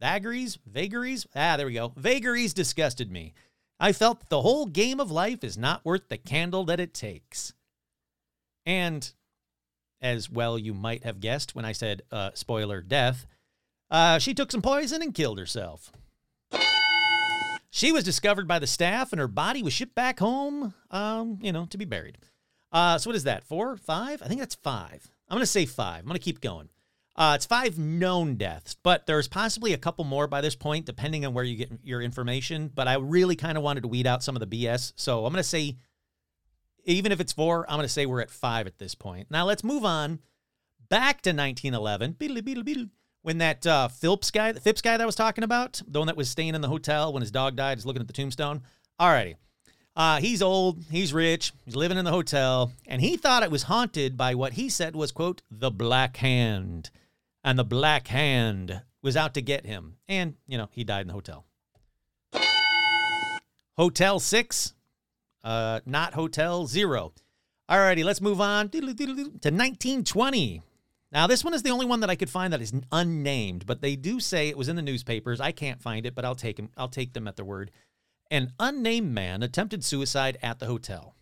vagaries, 0.00 0.58
vagaries, 0.64 1.26
ah, 1.36 1.58
there 1.58 1.66
we 1.66 1.74
go, 1.74 1.92
vagaries 1.94 2.54
disgusted 2.54 3.12
me. 3.12 3.34
I 3.78 3.92
felt 3.92 4.30
the 4.30 4.40
whole 4.40 4.64
game 4.64 4.98
of 4.98 5.10
life 5.10 5.44
is 5.44 5.58
not 5.58 5.84
worth 5.84 6.08
the 6.08 6.16
candle 6.16 6.64
that 6.64 6.80
it 6.80 6.94
takes. 6.94 7.52
And 8.64 9.12
as 10.00 10.30
well 10.30 10.58
you 10.58 10.72
might 10.72 11.04
have 11.04 11.20
guessed 11.20 11.54
when 11.54 11.66
I 11.66 11.72
said, 11.72 12.00
uh, 12.10 12.30
spoiler, 12.32 12.80
death, 12.80 13.26
uh, 13.90 14.18
she 14.20 14.32
took 14.32 14.50
some 14.50 14.62
poison 14.62 15.02
and 15.02 15.14
killed 15.14 15.38
herself. 15.38 15.92
She 17.68 17.92
was 17.92 18.04
discovered 18.04 18.48
by 18.48 18.58
the 18.58 18.66
staff 18.66 19.12
and 19.12 19.20
her 19.20 19.28
body 19.28 19.62
was 19.62 19.74
shipped 19.74 19.94
back 19.94 20.18
home, 20.18 20.72
um, 20.90 21.38
you 21.42 21.52
know, 21.52 21.66
to 21.66 21.76
be 21.76 21.84
buried. 21.84 22.16
Uh, 22.72 22.98
so 22.98 23.10
what 23.10 23.16
is 23.16 23.24
that? 23.24 23.44
Four? 23.44 23.76
Five? 23.76 24.22
I 24.22 24.28
think 24.28 24.40
that's 24.40 24.54
five. 24.54 25.10
I'm 25.28 25.36
going 25.36 25.42
to 25.42 25.46
say 25.46 25.66
five. 25.66 26.00
I'm 26.00 26.06
going 26.06 26.18
to 26.18 26.24
keep 26.24 26.40
going. 26.40 26.68
Uh, 27.16 27.32
it's 27.34 27.46
five 27.46 27.78
known 27.78 28.36
deaths, 28.36 28.76
but 28.82 29.06
there's 29.06 29.28
possibly 29.28 29.72
a 29.72 29.78
couple 29.78 30.04
more 30.04 30.26
by 30.26 30.40
this 30.40 30.54
point, 30.54 30.86
depending 30.86 31.26
on 31.26 31.34
where 31.34 31.44
you 31.44 31.56
get 31.56 31.70
your 31.82 32.00
information. 32.00 32.70
But 32.72 32.88
I 32.88 32.94
really 32.94 33.36
kind 33.36 33.58
of 33.58 33.64
wanted 33.64 33.82
to 33.82 33.88
weed 33.88 34.06
out 34.06 34.22
some 34.22 34.36
of 34.36 34.40
the 34.40 34.64
BS. 34.64 34.92
So 34.96 35.26
I'm 35.26 35.32
going 35.32 35.42
to 35.42 35.48
say, 35.48 35.76
even 36.84 37.12
if 37.12 37.20
it's 37.20 37.32
four, 37.32 37.68
I'm 37.68 37.76
going 37.76 37.84
to 37.84 37.92
say 37.92 38.06
we're 38.06 38.22
at 38.22 38.30
five 38.30 38.66
at 38.66 38.78
this 38.78 38.94
point. 38.94 39.30
Now 39.30 39.44
let's 39.44 39.64
move 39.64 39.84
on 39.84 40.20
back 40.88 41.20
to 41.22 41.30
1911. 41.30 42.14
Beedle, 42.14 42.40
beedle, 42.42 42.64
beedle 42.64 42.90
when 43.22 43.38
that 43.38 43.66
uh, 43.66 43.88
Phillips 43.88 44.30
guy, 44.30 44.52
the 44.52 44.60
Phipps 44.60 44.80
guy 44.80 44.96
that 44.96 45.02
I 45.02 45.06
was 45.06 45.14
talking 45.14 45.44
about, 45.44 45.82
the 45.86 45.98
one 45.98 46.06
that 46.06 46.16
was 46.16 46.30
staying 46.30 46.54
in 46.54 46.60
the 46.60 46.68
hotel 46.68 47.12
when 47.12 47.20
his 47.20 47.30
dog 47.30 47.56
died, 47.56 47.78
is 47.78 47.84
looking 47.84 48.00
at 48.00 48.06
the 48.06 48.14
tombstone. 48.14 48.62
Alrighty. 48.98 49.34
Uh, 49.96 50.20
he's 50.20 50.40
old, 50.40 50.84
he's 50.90 51.12
rich, 51.12 51.52
he's 51.64 51.76
living 51.76 51.98
in 51.98 52.04
the 52.04 52.10
hotel, 52.10 52.72
and 52.86 53.00
he 53.00 53.16
thought 53.16 53.42
it 53.42 53.50
was 53.50 53.64
haunted 53.64 54.16
by 54.16 54.34
what 54.34 54.52
he 54.52 54.68
said 54.68 54.94
was, 54.94 55.10
quote, 55.10 55.42
the 55.50 55.70
Black 55.70 56.16
Hand. 56.18 56.90
And 57.42 57.58
the 57.58 57.64
Black 57.64 58.08
Hand 58.08 58.82
was 59.02 59.16
out 59.16 59.34
to 59.34 59.42
get 59.42 59.66
him. 59.66 59.96
And, 60.08 60.34
you 60.46 60.58
know, 60.58 60.68
he 60.72 60.84
died 60.84 61.02
in 61.02 61.06
the 61.08 61.14
hotel. 61.14 61.44
Hotel 63.76 64.20
6, 64.20 64.74
uh, 65.42 65.80
not 65.86 66.14
Hotel 66.14 66.66
0. 66.66 67.12
Alrighty, 67.68 68.04
let's 68.04 68.20
move 68.20 68.40
on 68.40 68.68
to 68.70 68.80
1920. 68.80 70.62
Now, 71.12 71.26
this 71.26 71.42
one 71.42 71.54
is 71.54 71.62
the 71.62 71.70
only 71.70 71.86
one 71.86 72.00
that 72.00 72.10
I 72.10 72.14
could 72.14 72.30
find 72.30 72.52
that 72.52 72.60
is 72.60 72.72
unnamed, 72.92 73.66
but 73.66 73.80
they 73.80 73.96
do 73.96 74.20
say 74.20 74.48
it 74.48 74.56
was 74.56 74.68
in 74.68 74.76
the 74.76 74.82
newspapers. 74.82 75.40
I 75.40 75.50
can't 75.50 75.82
find 75.82 76.06
it, 76.06 76.14
but 76.14 76.24
I'll 76.24 76.36
take 76.36 76.56
them. 76.56 76.70
I'll 76.76 76.88
take 76.88 77.14
them 77.14 77.26
at 77.26 77.36
their 77.36 77.44
word. 77.44 77.70
An 78.30 78.52
unnamed 78.60 79.12
man 79.12 79.42
attempted 79.42 79.84
suicide 79.84 80.38
at 80.42 80.60
the 80.60 80.66
hotel. 80.66 81.16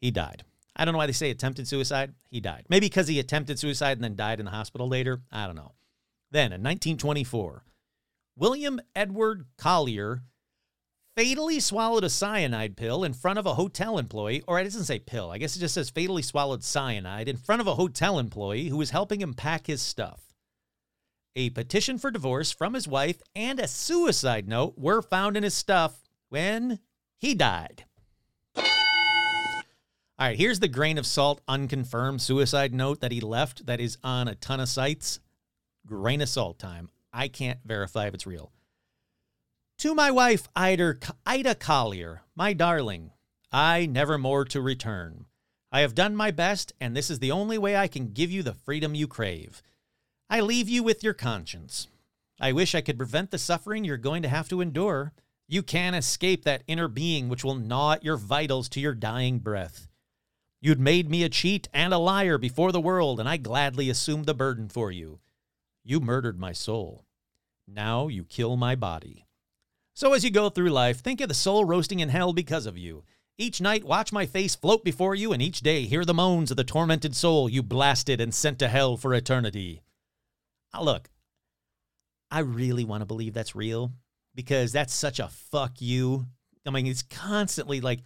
He 0.00 0.10
died. 0.10 0.44
I 0.74 0.84
don't 0.84 0.92
know 0.92 0.98
why 0.98 1.06
they 1.06 1.12
say 1.12 1.30
attempted 1.30 1.68
suicide. 1.68 2.14
He 2.30 2.40
died. 2.40 2.64
Maybe 2.70 2.86
because 2.86 3.08
he 3.08 3.18
attempted 3.18 3.58
suicide 3.58 3.98
and 3.98 4.04
then 4.04 4.16
died 4.16 4.38
in 4.38 4.46
the 4.46 4.50
hospital 4.50 4.88
later. 4.88 5.20
I 5.30 5.46
don't 5.46 5.56
know. 5.56 5.74
Then 6.30 6.46
in 6.46 6.62
1924, 6.62 7.64
William 8.36 8.80
Edward 8.96 9.44
Collier 9.58 10.22
fatally 11.14 11.60
swallowed 11.60 12.04
a 12.04 12.08
cyanide 12.08 12.78
pill 12.78 13.04
in 13.04 13.12
front 13.12 13.38
of 13.38 13.44
a 13.44 13.54
hotel 13.54 13.98
employee, 13.98 14.42
or 14.46 14.58
it 14.58 14.64
doesn't 14.64 14.84
say 14.84 14.98
pill, 14.98 15.30
I 15.30 15.36
guess 15.36 15.54
it 15.54 15.60
just 15.60 15.74
says 15.74 15.90
fatally 15.90 16.22
swallowed 16.22 16.64
cyanide 16.64 17.28
in 17.28 17.36
front 17.36 17.60
of 17.60 17.66
a 17.66 17.74
hotel 17.74 18.18
employee 18.18 18.68
who 18.68 18.78
was 18.78 18.90
helping 18.90 19.20
him 19.20 19.34
pack 19.34 19.66
his 19.66 19.82
stuff. 19.82 20.29
A 21.36 21.50
petition 21.50 21.96
for 21.96 22.10
divorce 22.10 22.50
from 22.50 22.74
his 22.74 22.88
wife 22.88 23.22
and 23.36 23.60
a 23.60 23.68
suicide 23.68 24.48
note 24.48 24.74
were 24.76 25.00
found 25.00 25.36
in 25.36 25.44
his 25.44 25.54
stuff 25.54 26.08
when 26.28 26.80
he 27.18 27.34
died. 27.34 27.84
All 28.56 30.26
right, 30.26 30.36
here's 30.36 30.60
the 30.60 30.68
grain 30.68 30.98
of 30.98 31.06
salt 31.06 31.40
unconfirmed 31.48 32.20
suicide 32.20 32.74
note 32.74 33.00
that 33.00 33.12
he 33.12 33.20
left 33.20 33.66
that 33.66 33.80
is 33.80 33.96
on 34.02 34.28
a 34.28 34.34
ton 34.34 34.60
of 34.60 34.68
sites. 34.68 35.20
Grain 35.86 36.20
of 36.20 36.28
salt 36.28 36.58
time. 36.58 36.90
I 37.12 37.28
can't 37.28 37.60
verify 37.64 38.06
if 38.06 38.14
it's 38.14 38.26
real. 38.26 38.52
To 39.78 39.94
my 39.94 40.10
wife, 40.10 40.46
Ida, 40.54 40.96
Ida 41.24 41.54
Collier, 41.54 42.22
my 42.36 42.52
darling, 42.52 43.12
I 43.50 43.86
never 43.86 44.18
more 44.18 44.44
to 44.46 44.60
return. 44.60 45.26
I 45.72 45.80
have 45.80 45.94
done 45.94 46.14
my 46.14 46.32
best, 46.32 46.72
and 46.80 46.94
this 46.94 47.08
is 47.08 47.20
the 47.20 47.30
only 47.30 47.56
way 47.56 47.76
I 47.76 47.88
can 47.88 48.08
give 48.08 48.30
you 48.30 48.42
the 48.42 48.52
freedom 48.52 48.94
you 48.94 49.06
crave. 49.06 49.62
I 50.32 50.38
leave 50.38 50.68
you 50.68 50.84
with 50.84 51.02
your 51.02 51.12
conscience. 51.12 51.88
I 52.40 52.52
wish 52.52 52.76
I 52.76 52.82
could 52.82 52.96
prevent 52.96 53.32
the 53.32 53.38
suffering 53.38 53.82
you're 53.82 53.96
going 53.96 54.22
to 54.22 54.28
have 54.28 54.48
to 54.50 54.60
endure. 54.60 55.12
You 55.48 55.64
can't 55.64 55.96
escape 55.96 56.44
that 56.44 56.62
inner 56.68 56.86
being 56.86 57.28
which 57.28 57.42
will 57.42 57.56
gnaw 57.56 57.94
at 57.94 58.04
your 58.04 58.16
vitals 58.16 58.68
to 58.68 58.80
your 58.80 58.94
dying 58.94 59.40
breath. 59.40 59.88
You'd 60.60 60.78
made 60.78 61.10
me 61.10 61.24
a 61.24 61.28
cheat 61.28 61.68
and 61.74 61.92
a 61.92 61.98
liar 61.98 62.38
before 62.38 62.70
the 62.70 62.80
world, 62.80 63.18
and 63.18 63.28
I 63.28 63.38
gladly 63.38 63.90
assumed 63.90 64.26
the 64.26 64.32
burden 64.32 64.68
for 64.68 64.92
you. 64.92 65.18
You 65.82 65.98
murdered 65.98 66.38
my 66.38 66.52
soul. 66.52 67.06
Now 67.66 68.06
you 68.06 68.22
kill 68.22 68.56
my 68.56 68.76
body. 68.76 69.26
So 69.94 70.12
as 70.12 70.22
you 70.22 70.30
go 70.30 70.48
through 70.48 70.70
life, 70.70 71.00
think 71.00 71.20
of 71.20 71.28
the 71.28 71.34
soul 71.34 71.64
roasting 71.64 71.98
in 71.98 72.08
hell 72.08 72.32
because 72.32 72.66
of 72.66 72.78
you. 72.78 73.02
Each 73.36 73.60
night, 73.60 73.82
watch 73.82 74.12
my 74.12 74.26
face 74.26 74.54
float 74.54 74.84
before 74.84 75.16
you, 75.16 75.32
and 75.32 75.42
each 75.42 75.60
day, 75.60 75.86
hear 75.86 76.04
the 76.04 76.14
moans 76.14 76.52
of 76.52 76.56
the 76.56 76.62
tormented 76.62 77.16
soul 77.16 77.48
you 77.48 77.64
blasted 77.64 78.20
and 78.20 78.32
sent 78.32 78.60
to 78.60 78.68
hell 78.68 78.96
for 78.96 79.12
eternity. 79.12 79.82
Look, 80.78 81.08
I 82.30 82.40
really 82.40 82.84
want 82.84 83.00
to 83.00 83.06
believe 83.06 83.34
that's 83.34 83.56
real 83.56 83.92
because 84.34 84.72
that's 84.72 84.94
such 84.94 85.18
a 85.18 85.28
fuck 85.28 85.80
you. 85.80 86.26
I 86.66 86.70
mean, 86.70 86.86
it's 86.86 87.02
constantly 87.02 87.80
like, 87.80 88.00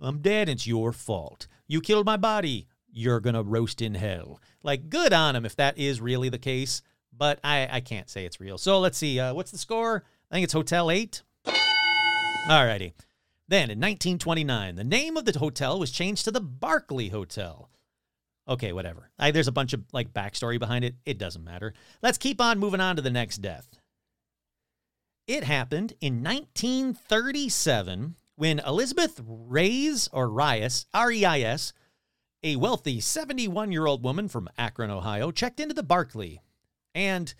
I'm 0.00 0.18
dead, 0.18 0.48
it's 0.48 0.66
your 0.66 0.92
fault. 0.92 1.46
You 1.66 1.80
killed 1.80 2.06
my 2.06 2.16
body, 2.16 2.66
you're 2.90 3.20
going 3.20 3.34
to 3.34 3.42
roast 3.42 3.80
in 3.80 3.94
hell. 3.94 4.40
Like, 4.62 4.90
good 4.90 5.12
on 5.12 5.36
him 5.36 5.46
if 5.46 5.56
that 5.56 5.78
is 5.78 6.00
really 6.00 6.28
the 6.28 6.38
case, 6.38 6.82
but 7.16 7.38
I, 7.42 7.68
I 7.70 7.80
can't 7.80 8.10
say 8.10 8.24
it's 8.24 8.40
real. 8.40 8.58
So 8.58 8.78
let's 8.78 8.98
see, 8.98 9.18
uh, 9.18 9.34
what's 9.34 9.50
the 9.50 9.58
score? 9.58 10.04
I 10.30 10.34
think 10.34 10.44
it's 10.44 10.52
Hotel 10.52 10.90
8. 10.90 11.22
Alrighty. 12.48 12.92
Then 13.48 13.70
in 13.70 13.78
1929, 13.78 14.76
the 14.76 14.84
name 14.84 15.16
of 15.16 15.24
the 15.24 15.38
hotel 15.38 15.78
was 15.78 15.90
changed 15.90 16.24
to 16.24 16.30
the 16.30 16.40
Barclay 16.40 17.08
Hotel. 17.08 17.70
Okay, 18.48 18.72
whatever. 18.72 19.10
I, 19.18 19.30
there's 19.30 19.48
a 19.48 19.52
bunch 19.52 19.72
of 19.72 19.84
like 19.92 20.12
backstory 20.12 20.58
behind 20.58 20.84
it. 20.84 20.96
It 21.06 21.18
doesn't 21.18 21.44
matter. 21.44 21.74
Let's 22.02 22.18
keep 22.18 22.40
on 22.40 22.58
moving 22.58 22.80
on 22.80 22.96
to 22.96 23.02
the 23.02 23.10
next 23.10 23.38
death. 23.38 23.68
It 25.28 25.44
happened 25.44 25.94
in 26.00 26.22
1937 26.22 28.16
when 28.34 28.58
Elizabeth 28.60 29.20
Reyes 29.24 30.08
or 30.12 30.28
Rias, 30.28 30.86
R 30.92 31.12
E 31.12 31.24
I 31.24 31.40
S, 31.40 31.72
a 32.42 32.56
wealthy 32.56 32.98
71 32.98 33.70
year 33.70 33.86
old 33.86 34.02
woman 34.02 34.28
from 34.28 34.48
Akron, 34.58 34.90
Ohio, 34.90 35.30
checked 35.30 35.60
into 35.60 35.74
the 35.74 35.84
Barclay. 35.84 36.40
And 36.94 37.32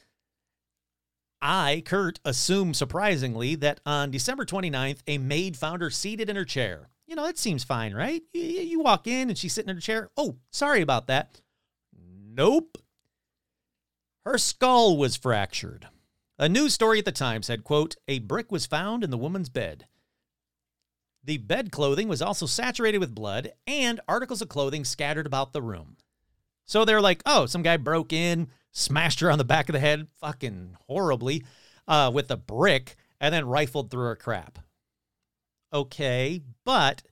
I, 1.40 1.82
Kurt, 1.84 2.20
assume 2.24 2.72
surprisingly 2.72 3.56
that 3.56 3.80
on 3.84 4.12
December 4.12 4.44
29th, 4.44 5.00
a 5.08 5.18
maid 5.18 5.56
found 5.56 5.82
her 5.82 5.90
seated 5.90 6.30
in 6.30 6.36
her 6.36 6.44
chair. 6.44 6.88
You 7.12 7.16
know, 7.16 7.26
that 7.26 7.36
seems 7.36 7.62
fine, 7.62 7.92
right? 7.92 8.22
You, 8.32 8.40
you 8.40 8.80
walk 8.80 9.06
in 9.06 9.28
and 9.28 9.36
she's 9.36 9.52
sitting 9.52 9.68
in 9.68 9.76
her 9.76 9.82
chair. 9.82 10.08
Oh, 10.16 10.36
sorry 10.50 10.80
about 10.80 11.08
that. 11.08 11.42
Nope. 11.94 12.78
Her 14.24 14.38
skull 14.38 14.96
was 14.96 15.14
fractured. 15.14 15.88
A 16.38 16.48
news 16.48 16.72
story 16.72 17.00
at 17.00 17.04
the 17.04 17.12
time 17.12 17.42
said, 17.42 17.64
quote, 17.64 17.96
a 18.08 18.20
brick 18.20 18.50
was 18.50 18.64
found 18.64 19.04
in 19.04 19.10
the 19.10 19.18
woman's 19.18 19.50
bed. 19.50 19.84
The 21.22 21.36
bed 21.36 21.70
clothing 21.70 22.08
was 22.08 22.22
also 22.22 22.46
saturated 22.46 22.96
with 22.96 23.14
blood 23.14 23.52
and 23.66 24.00
articles 24.08 24.40
of 24.40 24.48
clothing 24.48 24.82
scattered 24.82 25.26
about 25.26 25.52
the 25.52 25.60
room. 25.60 25.98
So 26.64 26.86
they're 26.86 27.02
like, 27.02 27.22
oh, 27.26 27.44
some 27.44 27.62
guy 27.62 27.76
broke 27.76 28.14
in, 28.14 28.48
smashed 28.70 29.20
her 29.20 29.30
on 29.30 29.36
the 29.36 29.44
back 29.44 29.68
of 29.68 29.74
the 29.74 29.80
head 29.80 30.08
fucking 30.18 30.78
horribly 30.86 31.44
uh, 31.86 32.10
with 32.14 32.30
a 32.30 32.38
brick 32.38 32.96
and 33.20 33.34
then 33.34 33.46
rifled 33.46 33.90
through 33.90 34.04
her 34.04 34.16
crap. 34.16 34.60
Okay, 35.72 36.42
but 36.64 37.02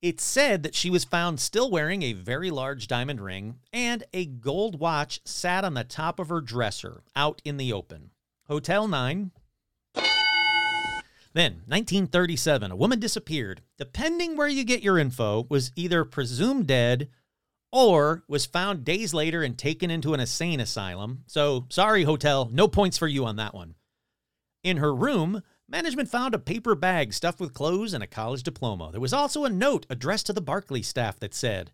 it 0.00 0.20
said 0.20 0.62
that 0.62 0.74
she 0.74 0.90
was 0.90 1.04
found 1.04 1.40
still 1.40 1.70
wearing 1.70 2.02
a 2.02 2.12
very 2.12 2.50
large 2.50 2.86
diamond 2.86 3.20
ring 3.20 3.56
and 3.72 4.04
a 4.12 4.26
gold 4.26 4.78
watch 4.78 5.20
sat 5.24 5.64
on 5.64 5.74
the 5.74 5.84
top 5.84 6.18
of 6.18 6.28
her 6.28 6.40
dresser 6.40 7.02
out 7.14 7.40
in 7.44 7.56
the 7.56 7.72
open. 7.72 8.10
Hotel 8.48 8.86
9. 8.86 9.30
Then, 11.34 11.62
1937, 11.66 12.70
a 12.70 12.76
woman 12.76 13.00
disappeared. 13.00 13.62
Depending 13.78 14.36
where 14.36 14.48
you 14.48 14.64
get 14.64 14.82
your 14.82 14.98
info, 14.98 15.46
was 15.48 15.72
either 15.74 16.04
presumed 16.04 16.66
dead 16.66 17.08
or 17.72 18.22
was 18.28 18.44
found 18.44 18.84
days 18.84 19.14
later 19.14 19.42
and 19.42 19.56
taken 19.56 19.90
into 19.90 20.12
an 20.12 20.20
insane 20.20 20.60
asylum. 20.60 21.24
So, 21.26 21.66
sorry, 21.70 22.04
hotel, 22.04 22.50
no 22.52 22.68
points 22.68 22.98
for 22.98 23.08
you 23.08 23.24
on 23.24 23.36
that 23.36 23.54
one. 23.54 23.76
In 24.62 24.76
her 24.76 24.94
room, 24.94 25.42
management 25.72 26.10
found 26.10 26.34
a 26.34 26.38
paper 26.38 26.74
bag 26.74 27.14
stuffed 27.14 27.40
with 27.40 27.54
clothes 27.54 27.94
and 27.94 28.04
a 28.04 28.06
college 28.06 28.42
diploma. 28.42 28.90
There 28.92 29.00
was 29.00 29.14
also 29.14 29.44
a 29.44 29.50
note 29.50 29.86
addressed 29.88 30.26
to 30.26 30.34
the 30.34 30.42
Barclay 30.42 30.82
staff 30.82 31.18
that 31.20 31.34
said, 31.34 31.72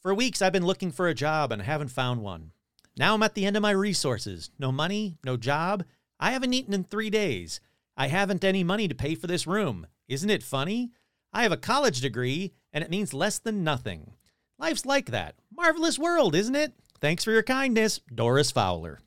For 0.00 0.14
weeks 0.14 0.40
I've 0.40 0.52
been 0.52 0.64
looking 0.64 0.92
for 0.92 1.08
a 1.08 1.14
job 1.14 1.50
and 1.50 1.60
haven't 1.60 1.88
found 1.88 2.22
one. 2.22 2.52
Now 2.96 3.14
I'm 3.14 3.22
at 3.24 3.34
the 3.34 3.44
end 3.44 3.56
of 3.56 3.62
my 3.62 3.72
resources. 3.72 4.50
No 4.60 4.70
money, 4.70 5.18
no 5.24 5.36
job. 5.36 5.84
I 6.20 6.30
haven't 6.30 6.54
eaten 6.54 6.72
in 6.72 6.84
three 6.84 7.10
days. 7.10 7.60
I 7.96 8.06
haven't 8.06 8.44
any 8.44 8.62
money 8.62 8.86
to 8.86 8.94
pay 8.94 9.16
for 9.16 9.26
this 9.26 9.46
room. 9.46 9.88
Isn't 10.08 10.30
it 10.30 10.44
funny? 10.44 10.92
I 11.32 11.42
have 11.42 11.52
a 11.52 11.56
college 11.56 12.00
degree, 12.00 12.52
and 12.72 12.84
it 12.84 12.90
means 12.90 13.12
less 13.12 13.40
than 13.40 13.64
nothing. 13.64 14.12
Life's 14.56 14.86
like 14.86 15.06
that. 15.06 15.34
Marvelous 15.54 15.98
world, 15.98 16.36
isn't 16.36 16.54
it? 16.54 16.74
Thanks 17.00 17.24
for 17.24 17.32
your 17.32 17.42
kindness, 17.42 18.00
Doris 18.14 18.52
Fowler. 18.52 19.00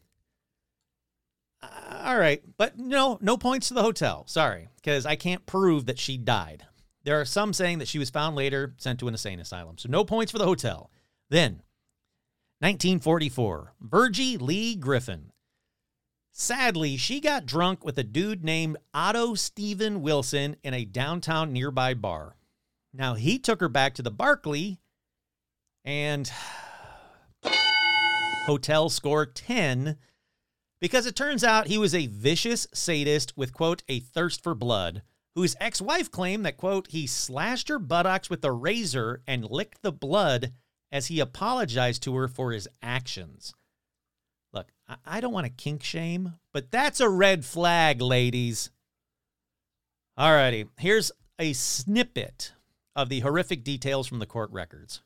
All 2.01 2.17
right, 2.17 2.41
but 2.57 2.77
no, 2.77 3.17
no 3.21 3.35
points 3.35 3.67
to 3.67 3.73
the 3.73 3.83
hotel. 3.83 4.23
Sorry, 4.25 4.69
because 4.77 5.05
I 5.05 5.17
can't 5.17 5.45
prove 5.45 5.85
that 5.87 5.99
she 5.99 6.17
died. 6.17 6.65
There 7.03 7.19
are 7.19 7.25
some 7.25 7.51
saying 7.51 7.79
that 7.79 7.89
she 7.89 7.99
was 7.99 8.09
found 8.09 8.37
later, 8.37 8.73
sent 8.77 8.99
to 8.99 9.07
an 9.07 9.13
insane 9.13 9.39
asylum. 9.39 9.77
So 9.77 9.89
no 9.89 10.05
points 10.05 10.31
for 10.31 10.37
the 10.37 10.45
hotel. 10.45 10.91
Then, 11.29 11.61
1944, 12.59 13.73
Virgie 13.81 14.37
Lee 14.37 14.75
Griffin. 14.75 15.31
Sadly, 16.31 16.95
she 16.95 17.19
got 17.19 17.45
drunk 17.45 17.83
with 17.83 17.97
a 17.97 18.03
dude 18.03 18.45
named 18.45 18.77
Otto 18.93 19.35
Stephen 19.35 20.01
Wilson 20.01 20.55
in 20.63 20.73
a 20.73 20.85
downtown 20.85 21.51
nearby 21.51 21.93
bar. 21.93 22.37
Now, 22.93 23.15
he 23.15 23.39
took 23.39 23.59
her 23.59 23.69
back 23.69 23.93
to 23.95 24.01
the 24.01 24.11
Barclay 24.11 24.79
and 25.83 26.31
hotel 28.45 28.89
score 28.89 29.25
10 29.25 29.97
because 30.81 31.05
it 31.05 31.15
turns 31.15 31.43
out 31.43 31.67
he 31.67 31.77
was 31.77 31.93
a 31.93 32.07
vicious 32.07 32.67
sadist 32.73 33.37
with, 33.37 33.53
quote, 33.53 33.83
a 33.87 33.99
thirst 33.99 34.41
for 34.43 34.55
blood, 34.55 35.01
whose 35.35 35.55
ex 35.59 35.81
wife 35.81 36.09
claimed 36.09 36.45
that, 36.45 36.57
quote, 36.57 36.87
he 36.89 37.05
slashed 37.07 37.69
her 37.69 37.79
buttocks 37.79 38.29
with 38.29 38.43
a 38.43 38.51
razor 38.51 39.21
and 39.27 39.49
licked 39.49 39.81
the 39.81 39.91
blood 39.91 40.53
as 40.91 41.07
he 41.07 41.19
apologized 41.19 42.03
to 42.03 42.15
her 42.15 42.27
for 42.27 42.51
his 42.51 42.67
actions. 42.81 43.53
Look, 44.51 44.71
I, 45.05 45.21
don't 45.21 45.33
want 45.33 45.45
to 45.45 45.51
kink 45.51 45.83
shame, 45.83 46.33
but 46.51 46.71
that's 46.71 46.99
a 46.99 47.09
red 47.09 47.45
flag, 47.45 48.01
ladies. 48.01 48.71
Alrighty, 50.17 50.67
here's 50.77 51.11
a 51.37 51.53
snippet 51.53 52.53
of 52.95 53.09
the 53.09 53.19
horrific 53.19 53.63
details 53.63 54.07
from 54.07 54.19
the 54.19 54.25
court 54.25 54.51
records. 54.51 55.01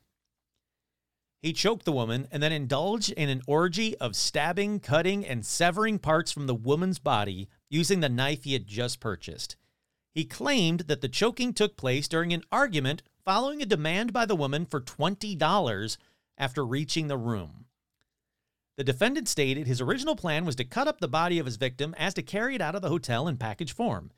He 1.44 1.52
choked 1.52 1.84
the 1.84 1.92
woman 1.92 2.26
and 2.32 2.42
then 2.42 2.52
indulged 2.52 3.12
in 3.12 3.28
an 3.28 3.42
orgy 3.46 3.94
of 3.98 4.16
stabbing, 4.16 4.80
cutting, 4.80 5.26
and 5.26 5.44
severing 5.44 5.98
parts 5.98 6.32
from 6.32 6.46
the 6.46 6.54
woman's 6.54 6.98
body 6.98 7.50
using 7.68 8.00
the 8.00 8.08
knife 8.08 8.44
he 8.44 8.54
had 8.54 8.66
just 8.66 8.98
purchased. 8.98 9.56
He 10.14 10.24
claimed 10.24 10.84
that 10.88 11.02
the 11.02 11.08
choking 11.10 11.52
took 11.52 11.76
place 11.76 12.08
during 12.08 12.32
an 12.32 12.44
argument 12.50 13.02
following 13.26 13.60
a 13.60 13.66
demand 13.66 14.10
by 14.10 14.24
the 14.24 14.34
woman 14.34 14.64
for 14.64 14.80
$20 14.80 15.98
after 16.38 16.64
reaching 16.64 17.08
the 17.08 17.18
room. 17.18 17.66
The 18.78 18.84
defendant 18.84 19.28
stated 19.28 19.66
his 19.66 19.82
original 19.82 20.16
plan 20.16 20.46
was 20.46 20.56
to 20.56 20.64
cut 20.64 20.88
up 20.88 21.00
the 21.00 21.08
body 21.08 21.38
of 21.38 21.44
his 21.44 21.56
victim 21.56 21.94
as 21.98 22.14
to 22.14 22.22
carry 22.22 22.54
it 22.54 22.62
out 22.62 22.74
of 22.74 22.80
the 22.80 22.88
hotel 22.88 23.28
in 23.28 23.36
package 23.36 23.74
form. 23.74 24.12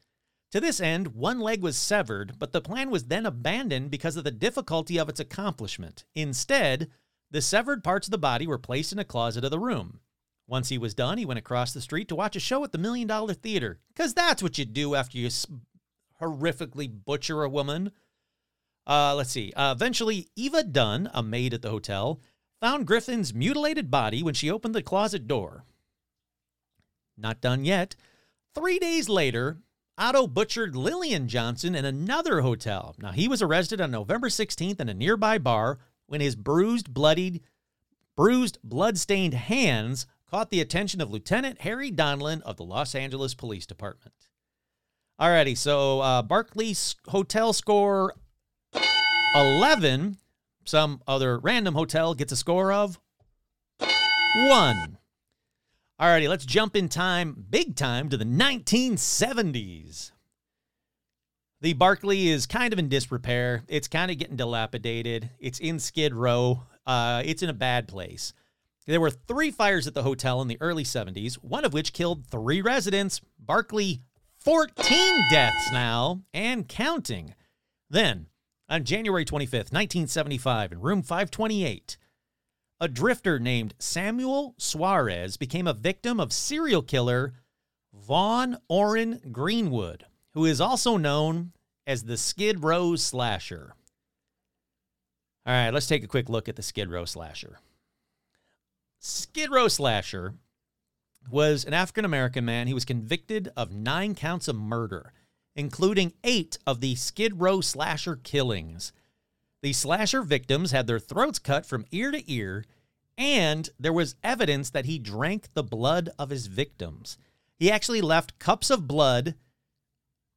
To 0.52 0.60
this 0.60 0.78
end, 0.78 1.08
one 1.08 1.40
leg 1.40 1.60
was 1.60 1.76
severed, 1.76 2.38
but 2.38 2.52
the 2.52 2.60
plan 2.60 2.88
was 2.88 3.06
then 3.06 3.26
abandoned 3.26 3.90
because 3.90 4.16
of 4.16 4.22
the 4.22 4.30
difficulty 4.30 4.96
of 4.96 5.08
its 5.08 5.18
accomplishment. 5.18 6.04
Instead, 6.14 6.88
the 7.30 7.42
severed 7.42 7.82
parts 7.82 8.06
of 8.06 8.10
the 8.10 8.18
body 8.18 8.46
were 8.46 8.58
placed 8.58 8.92
in 8.92 8.98
a 8.98 9.04
closet 9.04 9.44
of 9.44 9.50
the 9.50 9.58
room. 9.58 10.00
Once 10.46 10.68
he 10.68 10.78
was 10.78 10.94
done, 10.94 11.18
he 11.18 11.26
went 11.26 11.38
across 11.38 11.72
the 11.72 11.80
street 11.80 12.08
to 12.08 12.14
watch 12.14 12.36
a 12.36 12.40
show 12.40 12.62
at 12.62 12.70
the 12.70 12.78
Million 12.78 13.08
Dollar 13.08 13.34
Theater, 13.34 13.78
because 13.88 14.14
that's 14.14 14.42
what 14.42 14.58
you 14.58 14.64
do 14.64 14.94
after 14.94 15.18
you 15.18 15.28
horrifically 16.20 16.88
butcher 17.04 17.42
a 17.42 17.48
woman. 17.48 17.90
Uh, 18.86 19.14
let's 19.16 19.30
see. 19.30 19.52
Uh, 19.56 19.72
eventually, 19.72 20.28
Eva 20.36 20.62
Dunn, 20.62 21.10
a 21.12 21.22
maid 21.22 21.52
at 21.52 21.62
the 21.62 21.70
hotel, 21.70 22.20
found 22.60 22.86
Griffin's 22.86 23.34
mutilated 23.34 23.90
body 23.90 24.22
when 24.22 24.34
she 24.34 24.50
opened 24.50 24.74
the 24.74 24.82
closet 24.82 25.26
door. 25.26 25.64
Not 27.16 27.40
done 27.40 27.64
yet. 27.64 27.96
Three 28.54 28.78
days 28.78 29.08
later, 29.08 29.58
Otto 29.98 30.26
butchered 30.26 30.76
Lillian 30.76 31.26
Johnson 31.26 31.74
in 31.74 31.84
another 31.84 32.42
hotel. 32.42 32.94
Now, 32.98 33.12
he 33.12 33.28
was 33.28 33.42
arrested 33.42 33.80
on 33.80 33.90
November 33.90 34.28
16th 34.28 34.80
in 34.80 34.88
a 34.88 34.94
nearby 34.94 35.38
bar 35.38 35.78
when 36.06 36.20
his 36.20 36.36
bruised, 36.36 36.92
bloodied, 36.92 37.42
bruised, 38.16 38.58
blood-stained 38.62 39.34
hands 39.34 40.06
caught 40.30 40.50
the 40.50 40.60
attention 40.60 41.00
of 41.00 41.10
Lieutenant 41.10 41.60
Harry 41.62 41.90
Donlin 41.90 42.42
of 42.42 42.56
the 42.56 42.64
Los 42.64 42.94
Angeles 42.94 43.34
Police 43.34 43.66
Department. 43.66 44.14
Alrighty, 45.20 45.56
so 45.56 46.00
uh, 46.00 46.22
Barclays 46.22 46.96
Hotel 47.08 47.52
score 47.52 48.14
11. 49.34 50.18
Some 50.64 51.00
other 51.06 51.38
random 51.38 51.74
hotel 51.74 52.14
gets 52.14 52.32
a 52.32 52.36
score 52.36 52.72
of 52.72 52.98
1. 53.78 54.98
Alrighty, 56.00 56.28
let's 56.28 56.44
jump 56.44 56.76
in 56.76 56.88
time, 56.88 57.46
big 57.48 57.76
time, 57.76 58.10
to 58.10 58.16
the 58.16 58.24
1970s. 58.24 60.10
The 61.62 61.72
Barclay 61.72 62.26
is 62.26 62.46
kind 62.46 62.72
of 62.72 62.78
in 62.78 62.88
disrepair. 62.88 63.64
It's 63.66 63.88
kind 63.88 64.10
of 64.10 64.18
getting 64.18 64.36
dilapidated. 64.36 65.30
It's 65.40 65.58
in 65.58 65.78
Skid 65.78 66.14
Row. 66.14 66.62
Uh, 66.86 67.22
it's 67.24 67.42
in 67.42 67.48
a 67.48 67.54
bad 67.54 67.88
place. 67.88 68.34
There 68.86 69.00
were 69.00 69.10
three 69.10 69.50
fires 69.50 69.86
at 69.86 69.94
the 69.94 70.02
hotel 70.02 70.42
in 70.42 70.48
the 70.48 70.58
early 70.60 70.84
70s, 70.84 71.34
one 71.36 71.64
of 71.64 71.72
which 71.72 71.92
killed 71.92 72.26
three 72.26 72.60
residents. 72.60 73.20
Barclay, 73.38 74.00
14 74.38 75.24
deaths 75.30 75.72
now 75.72 76.20
and 76.32 76.68
counting. 76.68 77.34
Then, 77.88 78.26
on 78.68 78.84
January 78.84 79.24
25th, 79.24 79.72
1975, 79.72 80.72
in 80.72 80.80
room 80.80 81.02
528, 81.02 81.96
a 82.80 82.88
drifter 82.88 83.38
named 83.38 83.74
Samuel 83.78 84.54
Suarez 84.58 85.36
became 85.36 85.66
a 85.66 85.72
victim 85.72 86.20
of 86.20 86.32
serial 86.32 86.82
killer 86.82 87.34
Vaughn 87.92 88.58
Orrin 88.68 89.20
Greenwood, 89.32 90.04
who 90.36 90.44
is 90.44 90.60
also 90.60 90.98
known 90.98 91.50
as 91.86 92.02
the 92.02 92.16
Skid 92.18 92.62
Row 92.62 92.94
Slasher. 92.94 93.72
All 95.46 95.54
right, 95.54 95.72
let's 95.72 95.86
take 95.86 96.04
a 96.04 96.08
quick 96.08 96.28
look 96.28 96.46
at 96.46 96.56
the 96.56 96.62
Skid 96.62 96.90
Row 96.90 97.06
Slasher. 97.06 97.58
Skid 99.00 99.50
Row 99.50 99.66
Slasher 99.66 100.34
was 101.30 101.64
an 101.64 101.72
African 101.72 102.04
American 102.04 102.44
man. 102.44 102.66
He 102.66 102.74
was 102.74 102.84
convicted 102.84 103.50
of 103.56 103.72
nine 103.72 104.14
counts 104.14 104.46
of 104.46 104.56
murder, 104.56 105.14
including 105.54 106.12
eight 106.22 106.58
of 106.66 106.82
the 106.82 106.96
Skid 106.96 107.40
Row 107.40 107.62
Slasher 107.62 108.16
killings. 108.16 108.92
The 109.62 109.72
slasher 109.72 110.20
victims 110.20 110.70
had 110.70 110.86
their 110.86 110.98
throats 110.98 111.38
cut 111.38 111.64
from 111.64 111.86
ear 111.92 112.10
to 112.10 112.30
ear, 112.30 112.66
and 113.16 113.70
there 113.80 113.90
was 113.90 114.16
evidence 114.22 114.68
that 114.68 114.84
he 114.84 114.98
drank 114.98 115.54
the 115.54 115.64
blood 115.64 116.10
of 116.18 116.28
his 116.28 116.46
victims. 116.46 117.16
He 117.58 117.70
actually 117.70 118.02
left 118.02 118.38
cups 118.38 118.68
of 118.68 118.86
blood 118.86 119.34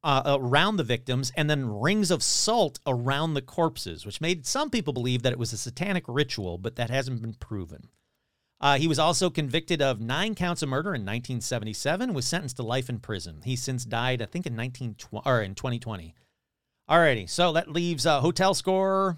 uh, 0.02 0.38
around 0.40 0.76
the 0.76 0.84
victims 0.84 1.30
and 1.36 1.50
then 1.50 1.68
rings 1.68 2.10
of 2.10 2.22
salt 2.22 2.78
around 2.86 3.34
the 3.34 3.42
corpses, 3.42 4.06
which 4.06 4.20
made 4.20 4.46
some 4.46 4.70
people 4.70 4.92
believe 4.92 5.22
that 5.22 5.32
it 5.32 5.38
was 5.38 5.52
a 5.52 5.58
satanic 5.58 6.04
ritual, 6.08 6.58
but 6.58 6.76
that 6.76 6.90
hasn't 6.90 7.20
been 7.20 7.34
proven. 7.34 7.88
Uh, 8.60 8.76
he 8.76 8.86
was 8.86 8.98
also 8.98 9.30
convicted 9.30 9.80
of 9.80 10.00
nine 10.00 10.34
counts 10.34 10.62
of 10.62 10.68
murder 10.68 10.90
in 10.90 11.00
1977 11.00 12.12
was 12.12 12.26
sentenced 12.26 12.56
to 12.56 12.62
life 12.62 12.90
in 12.90 12.98
prison. 12.98 13.40
He's 13.44 13.62
since 13.62 13.84
died, 13.84 14.20
I 14.20 14.26
think, 14.26 14.46
in 14.46 14.54
1920 14.54 15.22
or 15.24 15.40
in 15.40 15.54
2020. 15.54 16.14
Alrighty, 16.88 17.28
so 17.28 17.52
that 17.52 17.70
leaves 17.70 18.04
a 18.04 18.20
hotel 18.20 18.52
score 18.52 19.16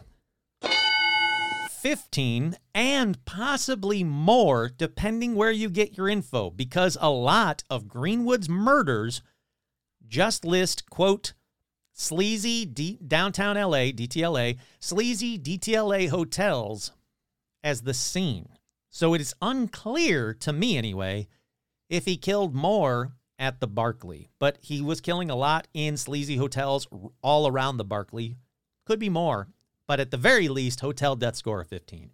15 1.83 2.57
and 2.77 3.25
possibly 3.25 4.05
more, 4.05 4.69
depending 4.69 5.35
where 5.35 5.51
you 5.51 5.69
get 5.69 5.97
your 5.97 6.09
info, 6.09 6.49
because 6.51 6.97
a 7.01 7.11
lot 7.11 7.65
of 7.69 7.89
Greenwood's 7.89 8.49
murders 8.49 9.23
just 10.13 10.45
list, 10.45 10.91
quote, 10.91 11.33
sleazy 11.95 12.67
D- 12.67 12.99
downtown 13.05 13.57
LA, 13.57 13.91
DTLA, 13.91 14.59
sleazy 14.79 15.39
DTLA 15.39 16.11
hotels 16.11 16.93
as 17.65 17.81
the 17.81 17.95
scene. 17.95 18.51
So 18.91 19.15
it 19.15 19.23
is 19.23 19.35
unclear 19.41 20.35
to 20.35 20.53
me, 20.53 20.77
anyway, 20.77 21.29
if 21.89 22.05
he 22.05 22.19
killed 22.19 22.55
more 22.55 23.13
at 23.39 23.61
the 23.61 23.67
Barclay. 23.67 24.29
But 24.39 24.59
he 24.61 24.83
was 24.83 25.01
killing 25.01 25.31
a 25.31 25.35
lot 25.35 25.67
in 25.73 25.97
sleazy 25.97 26.37
hotels 26.37 26.87
all 27.23 27.49
around 27.49 27.79
the 27.79 27.85
Barclay. 27.85 28.37
Could 28.85 28.99
be 28.99 29.09
more, 29.09 29.49
but 29.89 29.99
at 29.99 30.11
the 30.11 30.19
very 30.19 30.49
least, 30.49 30.81
hotel 30.81 31.17
death 31.17 31.37
score 31.37 31.63
of 31.63 31.69
15. 31.69 32.11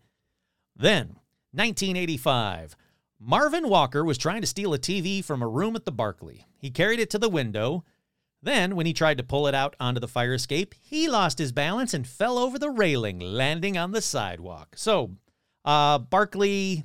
Then, 0.77 1.17
1985. 1.51 2.77
Marvin 3.21 3.69
Walker 3.69 4.05
was 4.05 4.17
trying 4.17 4.43
to 4.43 4.47
steal 4.47 4.73
a 4.73 4.79
TV 4.79 5.25
from 5.25 5.43
a 5.43 5.49
room 5.49 5.75
at 5.75 5.85
the 5.85 5.93
Barclay. 5.93 6.45
He 6.57 6.71
carried 6.71 7.01
it 7.01 7.11
to 7.11 7.19
the 7.19 7.29
window. 7.29 7.85
Then, 8.41 8.77
when 8.77 8.87
he 8.87 8.93
tried 8.93 9.19
to 9.19 9.25
pull 9.25 9.49
it 9.49 9.55
out 9.55 9.75
onto 9.81 9.99
the 9.99 10.07
fire 10.07 10.35
escape, 10.35 10.73
he 10.81 11.09
lost 11.09 11.39
his 11.39 11.51
balance 11.51 11.93
and 11.93 12.07
fell 12.07 12.39
over 12.39 12.59
the 12.59 12.71
railing, 12.71 13.19
landing 13.19 13.77
on 13.77 13.91
the 13.91 14.01
sidewalk. 14.01 14.77
So, 14.77 15.17
uh, 15.65 15.99
Barclay 15.99 16.85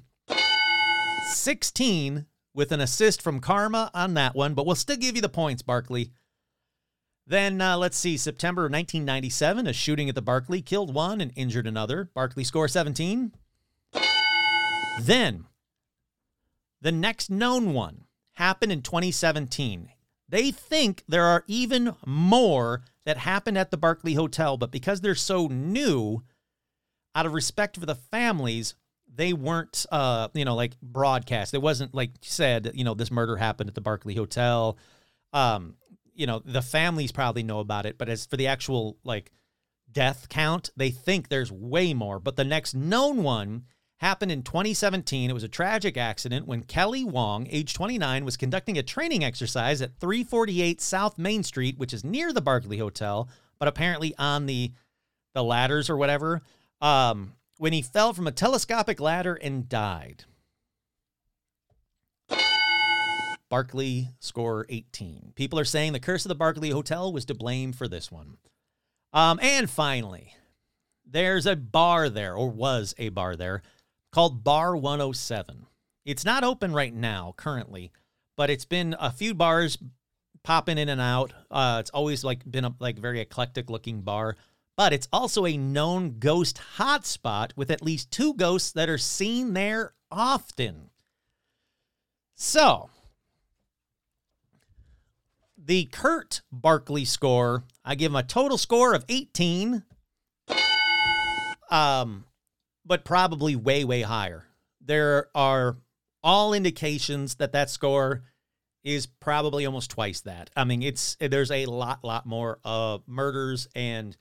16 1.27 2.25
with 2.55 2.71
an 2.71 2.81
assist 2.81 3.21
from 3.21 3.39
Karma 3.39 3.91
on 3.93 4.15
that 4.15 4.33
one, 4.33 4.55
but 4.55 4.65
we'll 4.65 4.75
still 4.75 4.97
give 4.97 5.15
you 5.15 5.21
the 5.21 5.29
points, 5.29 5.61
Barclay. 5.61 6.09
Then 7.27 7.61
uh, 7.61 7.77
let's 7.77 7.97
see, 7.97 8.17
September 8.17 8.63
1997, 8.63 9.67
a 9.67 9.73
shooting 9.73 10.09
at 10.09 10.15
the 10.15 10.21
Barclay 10.23 10.61
killed 10.61 10.95
one 10.95 11.21
and 11.21 11.31
injured 11.35 11.67
another. 11.67 12.09
Barclay 12.15 12.43
score 12.43 12.67
17. 12.67 13.33
Then, 15.01 15.45
the 16.83 16.91
next 16.91 17.31
known 17.31 17.73
one 17.73 18.03
happened 18.33 18.71
in 18.71 18.81
2017. 18.81 19.89
They 20.27 20.51
think 20.51 21.03
there 21.07 21.25
are 21.25 21.43
even 21.47 21.95
more 22.05 22.83
that 23.05 23.17
happened 23.17 23.57
at 23.57 23.71
the 23.71 23.77
Barclay 23.77 24.13
Hotel, 24.13 24.57
but 24.57 24.71
because 24.71 25.01
they're 25.01 25.15
so 25.15 25.47
new, 25.47 26.23
out 27.15 27.25
of 27.25 27.33
respect 27.33 27.77
for 27.77 27.85
the 27.85 27.95
families, 27.95 28.75
they 29.15 29.31
weren't, 29.31 29.85
uh, 29.91 30.27
you 30.33 30.43
know, 30.43 30.55
like 30.55 30.79
broadcast. 30.81 31.53
It 31.53 31.61
wasn't 31.61 31.93
like 31.93 32.11
said, 32.21 32.71
you 32.73 32.83
know, 32.83 32.95
this 32.95 33.11
murder 33.11 33.37
happened 33.37 33.69
at 33.69 33.75
the 33.75 33.81
Barclay 33.81 34.15
Hotel. 34.15 34.77
Um, 35.31 35.75
you 36.13 36.27
know, 36.27 36.41
the 36.43 36.61
families 36.61 37.11
probably 37.11 37.43
know 37.43 37.59
about 37.59 37.85
it, 37.85 37.97
but 37.97 38.09
as 38.09 38.25
for 38.25 38.35
the 38.35 38.47
actual 38.47 38.97
like 39.03 39.31
death 39.91 40.27
count, 40.29 40.71
they 40.75 40.89
think 40.89 41.29
there's 41.29 41.51
way 41.51 41.93
more. 41.93 42.19
But 42.19 42.35
the 42.35 42.43
next 42.43 42.73
known 42.73 43.23
one 43.23 43.65
happened 44.03 44.31
in 44.31 44.43
2017. 44.43 45.29
It 45.29 45.33
was 45.33 45.43
a 45.43 45.47
tragic 45.47 45.95
accident 45.97 46.45
when 46.45 46.63
Kelly 46.63 47.05
Wong, 47.05 47.47
age 47.49 47.73
29, 47.73 48.25
was 48.25 48.35
conducting 48.37 48.77
a 48.77 48.83
training 48.83 49.23
exercise 49.23 49.81
at 49.81 49.97
348 49.99 50.81
South 50.81 51.17
Main 51.17 51.41
Street, 51.41 51.77
which 51.77 51.93
is 51.93 52.03
near 52.03 52.33
the 52.33 52.41
Barclay 52.41 52.77
Hotel, 52.77 53.29
but 53.59 53.67
apparently 53.67 54.13
on 54.17 54.45
the 54.45 54.73
the 55.33 55.43
ladders 55.43 55.89
or 55.89 55.97
whatever. 55.97 56.41
Um, 56.81 57.33
when 57.57 57.73
he 57.73 57.81
fell 57.81 58.13
from 58.13 58.27
a 58.27 58.31
telescopic 58.31 58.99
ladder 58.99 59.35
and 59.35 59.69
died. 59.69 60.25
Barclay 63.49 64.09
score 64.19 64.65
18. 64.67 65.33
People 65.35 65.59
are 65.59 65.65
saying 65.65 65.93
the 65.93 65.99
curse 65.99 66.25
of 66.25 66.29
the 66.29 66.35
Barclay 66.35 66.71
Hotel 66.71 67.13
was 67.13 67.25
to 67.25 67.35
blame 67.35 67.71
for 67.71 67.87
this 67.87 68.11
one. 68.11 68.37
Um, 69.13 69.39
and 69.41 69.69
finally, 69.69 70.33
there's 71.05 71.45
a 71.45 71.55
bar 71.55 72.09
there, 72.09 72.35
or 72.35 72.49
was 72.49 72.95
a 72.97 73.09
bar 73.09 73.35
there, 73.35 73.61
called 74.13 74.43
Bar 74.43 74.77
107. 74.77 75.65
It's 76.05 76.23
not 76.23 76.43
open 76.43 76.71
right 76.71 76.93
now, 76.93 77.33
currently, 77.35 77.91
but 78.37 78.51
it's 78.51 78.65
been 78.65 78.95
a 78.99 79.11
few 79.11 79.33
bars 79.33 79.77
popping 80.43 80.77
in 80.77 80.87
and 80.87 81.01
out. 81.01 81.33
Uh, 81.49 81.77
it's 81.79 81.89
always 81.89 82.23
like 82.23 82.49
been 82.49 82.63
a 82.63 82.75
like 82.79 82.99
very 82.99 83.19
eclectic 83.19 83.71
looking 83.71 84.01
bar, 84.01 84.37
but 84.77 84.93
it's 84.93 85.07
also 85.11 85.47
a 85.47 85.57
known 85.57 86.19
ghost 86.19 86.61
hotspot 86.77 87.51
with 87.55 87.71
at 87.71 87.81
least 87.81 88.11
two 88.11 88.35
ghosts 88.35 88.71
that 88.73 88.87
are 88.87 88.99
seen 88.99 89.53
there 89.53 89.93
often. 90.11 90.91
So, 92.35 92.91
the 95.57 95.85
Kurt 95.85 96.41
Barclay 96.51 97.05
score, 97.05 97.63
I 97.83 97.95
give 97.95 98.11
him 98.11 98.15
a 98.17 98.23
total 98.23 98.59
score 98.59 98.93
of 98.93 99.05
18. 99.09 99.83
Um, 101.71 102.25
but 102.85 103.05
probably 103.05 103.55
way, 103.55 103.83
way 103.83 104.01
higher. 104.01 104.45
There 104.81 105.29
are 105.33 105.77
all 106.23 106.53
indications 106.53 107.35
that 107.35 107.53
that 107.53 107.69
score 107.69 108.23
is 108.83 109.05
probably 109.07 109.65
almost 109.65 109.91
twice 109.91 110.21
that. 110.21 110.49
I 110.55 110.65
mean, 110.65 110.83
it's 110.83 111.15
there's 111.19 111.51
a 111.51 111.65
lot, 111.65 112.03
lot 112.03 112.25
more 112.25 112.59
uh, 112.65 112.99
murders 113.07 113.67
and 113.75 114.15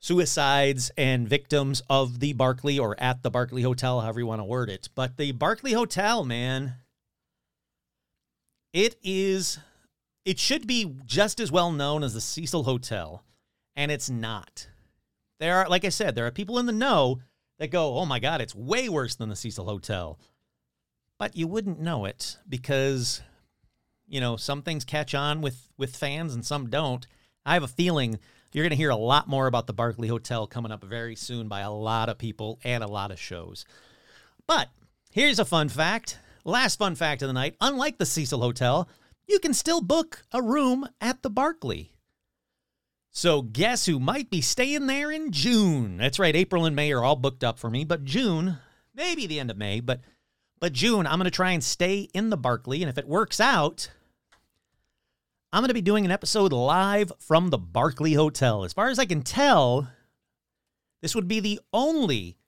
suicides 0.00 0.90
and 0.98 1.28
victims 1.28 1.80
of 1.88 2.20
the 2.20 2.32
Barclay 2.32 2.78
or 2.78 3.00
at 3.00 3.22
the 3.22 3.30
Barclay 3.30 3.62
Hotel, 3.62 4.00
however 4.00 4.20
you 4.20 4.26
want 4.26 4.40
to 4.40 4.44
word 4.44 4.68
it. 4.68 4.88
But 4.94 5.16
the 5.16 5.32
Barclay 5.32 5.72
Hotel, 5.72 6.24
man, 6.24 6.74
it 8.72 8.96
is 9.02 9.58
it 10.24 10.38
should 10.38 10.66
be 10.66 10.96
just 11.04 11.40
as 11.40 11.50
well 11.50 11.72
known 11.72 12.02
as 12.02 12.14
the 12.14 12.20
Cecil 12.20 12.64
Hotel, 12.64 13.24
and 13.74 13.90
it's 13.90 14.10
not. 14.10 14.68
There 15.40 15.56
are, 15.56 15.68
like 15.68 15.84
I 15.84 15.88
said, 15.88 16.14
there 16.14 16.26
are 16.26 16.30
people 16.30 16.58
in 16.58 16.66
the 16.66 16.72
know 16.72 17.20
that 17.62 17.70
go, 17.70 17.96
oh 17.96 18.04
my 18.04 18.18
God, 18.18 18.40
it's 18.40 18.56
way 18.56 18.88
worse 18.88 19.14
than 19.14 19.28
the 19.28 19.36
Cecil 19.36 19.66
Hotel. 19.66 20.18
But 21.16 21.36
you 21.36 21.46
wouldn't 21.46 21.78
know 21.78 22.06
it 22.06 22.36
because, 22.48 23.22
you 24.08 24.20
know, 24.20 24.36
some 24.36 24.62
things 24.62 24.84
catch 24.84 25.14
on 25.14 25.42
with, 25.42 25.68
with 25.78 25.94
fans 25.94 26.34
and 26.34 26.44
some 26.44 26.70
don't. 26.70 27.06
I 27.46 27.54
have 27.54 27.62
a 27.62 27.68
feeling 27.68 28.18
you're 28.52 28.64
going 28.64 28.70
to 28.70 28.76
hear 28.76 28.90
a 28.90 28.96
lot 28.96 29.28
more 29.28 29.46
about 29.46 29.68
the 29.68 29.72
Barclay 29.72 30.08
Hotel 30.08 30.48
coming 30.48 30.72
up 30.72 30.82
very 30.82 31.14
soon 31.14 31.46
by 31.46 31.60
a 31.60 31.70
lot 31.70 32.08
of 32.08 32.18
people 32.18 32.58
and 32.64 32.82
a 32.82 32.88
lot 32.88 33.12
of 33.12 33.20
shows. 33.20 33.64
But 34.48 34.68
here's 35.12 35.38
a 35.38 35.44
fun 35.44 35.68
fact. 35.68 36.18
Last 36.44 36.80
fun 36.80 36.96
fact 36.96 37.22
of 37.22 37.28
the 37.28 37.32
night 37.32 37.54
unlike 37.60 37.98
the 37.98 38.06
Cecil 38.06 38.40
Hotel, 38.40 38.88
you 39.28 39.38
can 39.38 39.54
still 39.54 39.82
book 39.82 40.24
a 40.32 40.42
room 40.42 40.88
at 41.00 41.22
the 41.22 41.30
Barclay. 41.30 41.91
So, 43.14 43.42
guess 43.42 43.84
who 43.84 44.00
might 44.00 44.30
be 44.30 44.40
staying 44.40 44.86
there 44.86 45.10
in 45.10 45.32
June? 45.32 45.98
That's 45.98 46.18
right, 46.18 46.34
April 46.34 46.64
and 46.64 46.74
May 46.74 46.90
are 46.92 47.04
all 47.04 47.14
booked 47.14 47.44
up 47.44 47.58
for 47.58 47.68
me, 47.68 47.84
but 47.84 48.04
June, 48.04 48.56
maybe 48.94 49.26
the 49.26 49.38
end 49.38 49.50
of 49.50 49.58
May, 49.58 49.80
but 49.80 50.00
but 50.58 50.72
June, 50.72 51.06
I'm 51.06 51.18
going 51.18 51.24
to 51.24 51.30
try 51.30 51.50
and 51.50 51.62
stay 51.62 52.08
in 52.14 52.30
the 52.30 52.38
Barclay, 52.38 52.80
and 52.80 52.88
if 52.88 52.96
it 52.96 53.06
works 53.06 53.38
out, 53.38 53.90
I'm 55.52 55.60
going 55.60 55.68
to 55.68 55.74
be 55.74 55.82
doing 55.82 56.06
an 56.06 56.10
episode 56.10 56.54
live 56.54 57.12
from 57.18 57.50
the 57.50 57.58
Barclay 57.58 58.14
Hotel. 58.14 58.64
As 58.64 58.72
far 58.72 58.88
as 58.88 58.98
I 58.98 59.04
can 59.04 59.20
tell, 59.20 59.90
this 61.02 61.14
would 61.14 61.28
be 61.28 61.40
the 61.40 61.60
only 61.70 62.38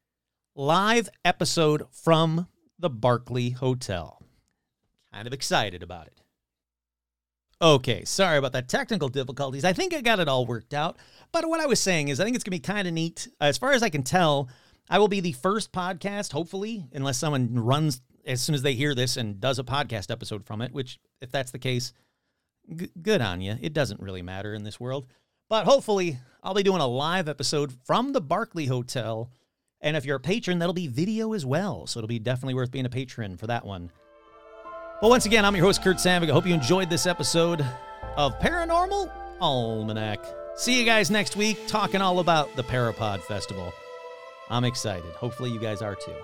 live 0.54 1.10
episode 1.26 1.82
from 1.90 2.48
the 2.78 2.88
Barclay 2.88 3.50
Hotel. 3.50 4.22
Kind 5.12 5.26
of 5.26 5.34
excited 5.34 5.82
about 5.82 6.06
it. 6.06 6.23
Okay, 7.62 8.04
sorry 8.04 8.38
about 8.38 8.52
that 8.52 8.68
technical 8.68 9.08
difficulties. 9.08 9.64
I 9.64 9.72
think 9.72 9.94
I 9.94 10.00
got 10.00 10.20
it 10.20 10.28
all 10.28 10.44
worked 10.44 10.74
out. 10.74 10.96
But 11.32 11.48
what 11.48 11.60
I 11.60 11.66
was 11.66 11.80
saying 11.80 12.08
is, 12.08 12.20
I 12.20 12.24
think 12.24 12.34
it's 12.34 12.44
going 12.44 12.58
to 12.58 12.62
be 12.62 12.72
kind 12.74 12.86
of 12.88 12.94
neat. 12.94 13.28
As 13.40 13.58
far 13.58 13.72
as 13.72 13.82
I 13.82 13.88
can 13.88 14.02
tell, 14.02 14.48
I 14.90 14.98
will 14.98 15.08
be 15.08 15.20
the 15.20 15.32
first 15.32 15.72
podcast, 15.72 16.32
hopefully, 16.32 16.84
unless 16.92 17.18
someone 17.18 17.54
runs 17.54 18.02
as 18.26 18.40
soon 18.40 18.54
as 18.54 18.62
they 18.62 18.74
hear 18.74 18.94
this 18.94 19.16
and 19.16 19.40
does 19.40 19.58
a 19.58 19.64
podcast 19.64 20.10
episode 20.10 20.44
from 20.44 20.60
it, 20.62 20.72
which, 20.72 20.98
if 21.20 21.30
that's 21.30 21.52
the 21.52 21.58
case, 21.58 21.92
g- 22.74 22.90
good 23.00 23.20
on 23.20 23.40
you. 23.40 23.56
It 23.60 23.72
doesn't 23.72 24.00
really 24.00 24.22
matter 24.22 24.54
in 24.54 24.64
this 24.64 24.80
world. 24.80 25.06
But 25.48 25.64
hopefully, 25.64 26.18
I'll 26.42 26.54
be 26.54 26.62
doing 26.62 26.80
a 26.80 26.86
live 26.86 27.28
episode 27.28 27.72
from 27.84 28.12
the 28.12 28.20
Barclay 28.20 28.66
Hotel. 28.66 29.30
And 29.80 29.96
if 29.96 30.04
you're 30.04 30.16
a 30.16 30.20
patron, 30.20 30.58
that'll 30.58 30.74
be 30.74 30.88
video 30.88 31.34
as 31.34 31.46
well. 31.46 31.86
So 31.86 31.98
it'll 31.98 32.08
be 32.08 32.18
definitely 32.18 32.54
worth 32.54 32.70
being 32.70 32.86
a 32.86 32.90
patron 32.90 33.36
for 33.36 33.46
that 33.46 33.64
one. 33.64 33.90
Well, 35.02 35.10
once 35.10 35.26
again, 35.26 35.44
I'm 35.44 35.56
your 35.56 35.64
host, 35.64 35.82
Kurt 35.82 35.96
Savig. 35.96 36.30
I 36.30 36.32
hope 36.32 36.46
you 36.46 36.54
enjoyed 36.54 36.88
this 36.88 37.06
episode 37.06 37.66
of 38.16 38.38
Paranormal 38.38 39.10
Almanac. 39.40 40.24
See 40.56 40.78
you 40.78 40.84
guys 40.84 41.10
next 41.10 41.36
week 41.36 41.58
talking 41.66 42.00
all 42.00 42.20
about 42.20 42.54
the 42.54 42.62
Parapod 42.62 43.20
Festival. 43.20 43.72
I'm 44.48 44.64
excited. 44.64 45.12
Hopefully, 45.14 45.50
you 45.50 45.58
guys 45.58 45.82
are 45.82 45.96
too. 45.96 46.14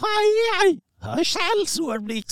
Hej, 0.00 0.34
hej! 0.60 0.80
Hörs 1.00 1.36
alltså, 1.36 1.98
blir 2.00 2.22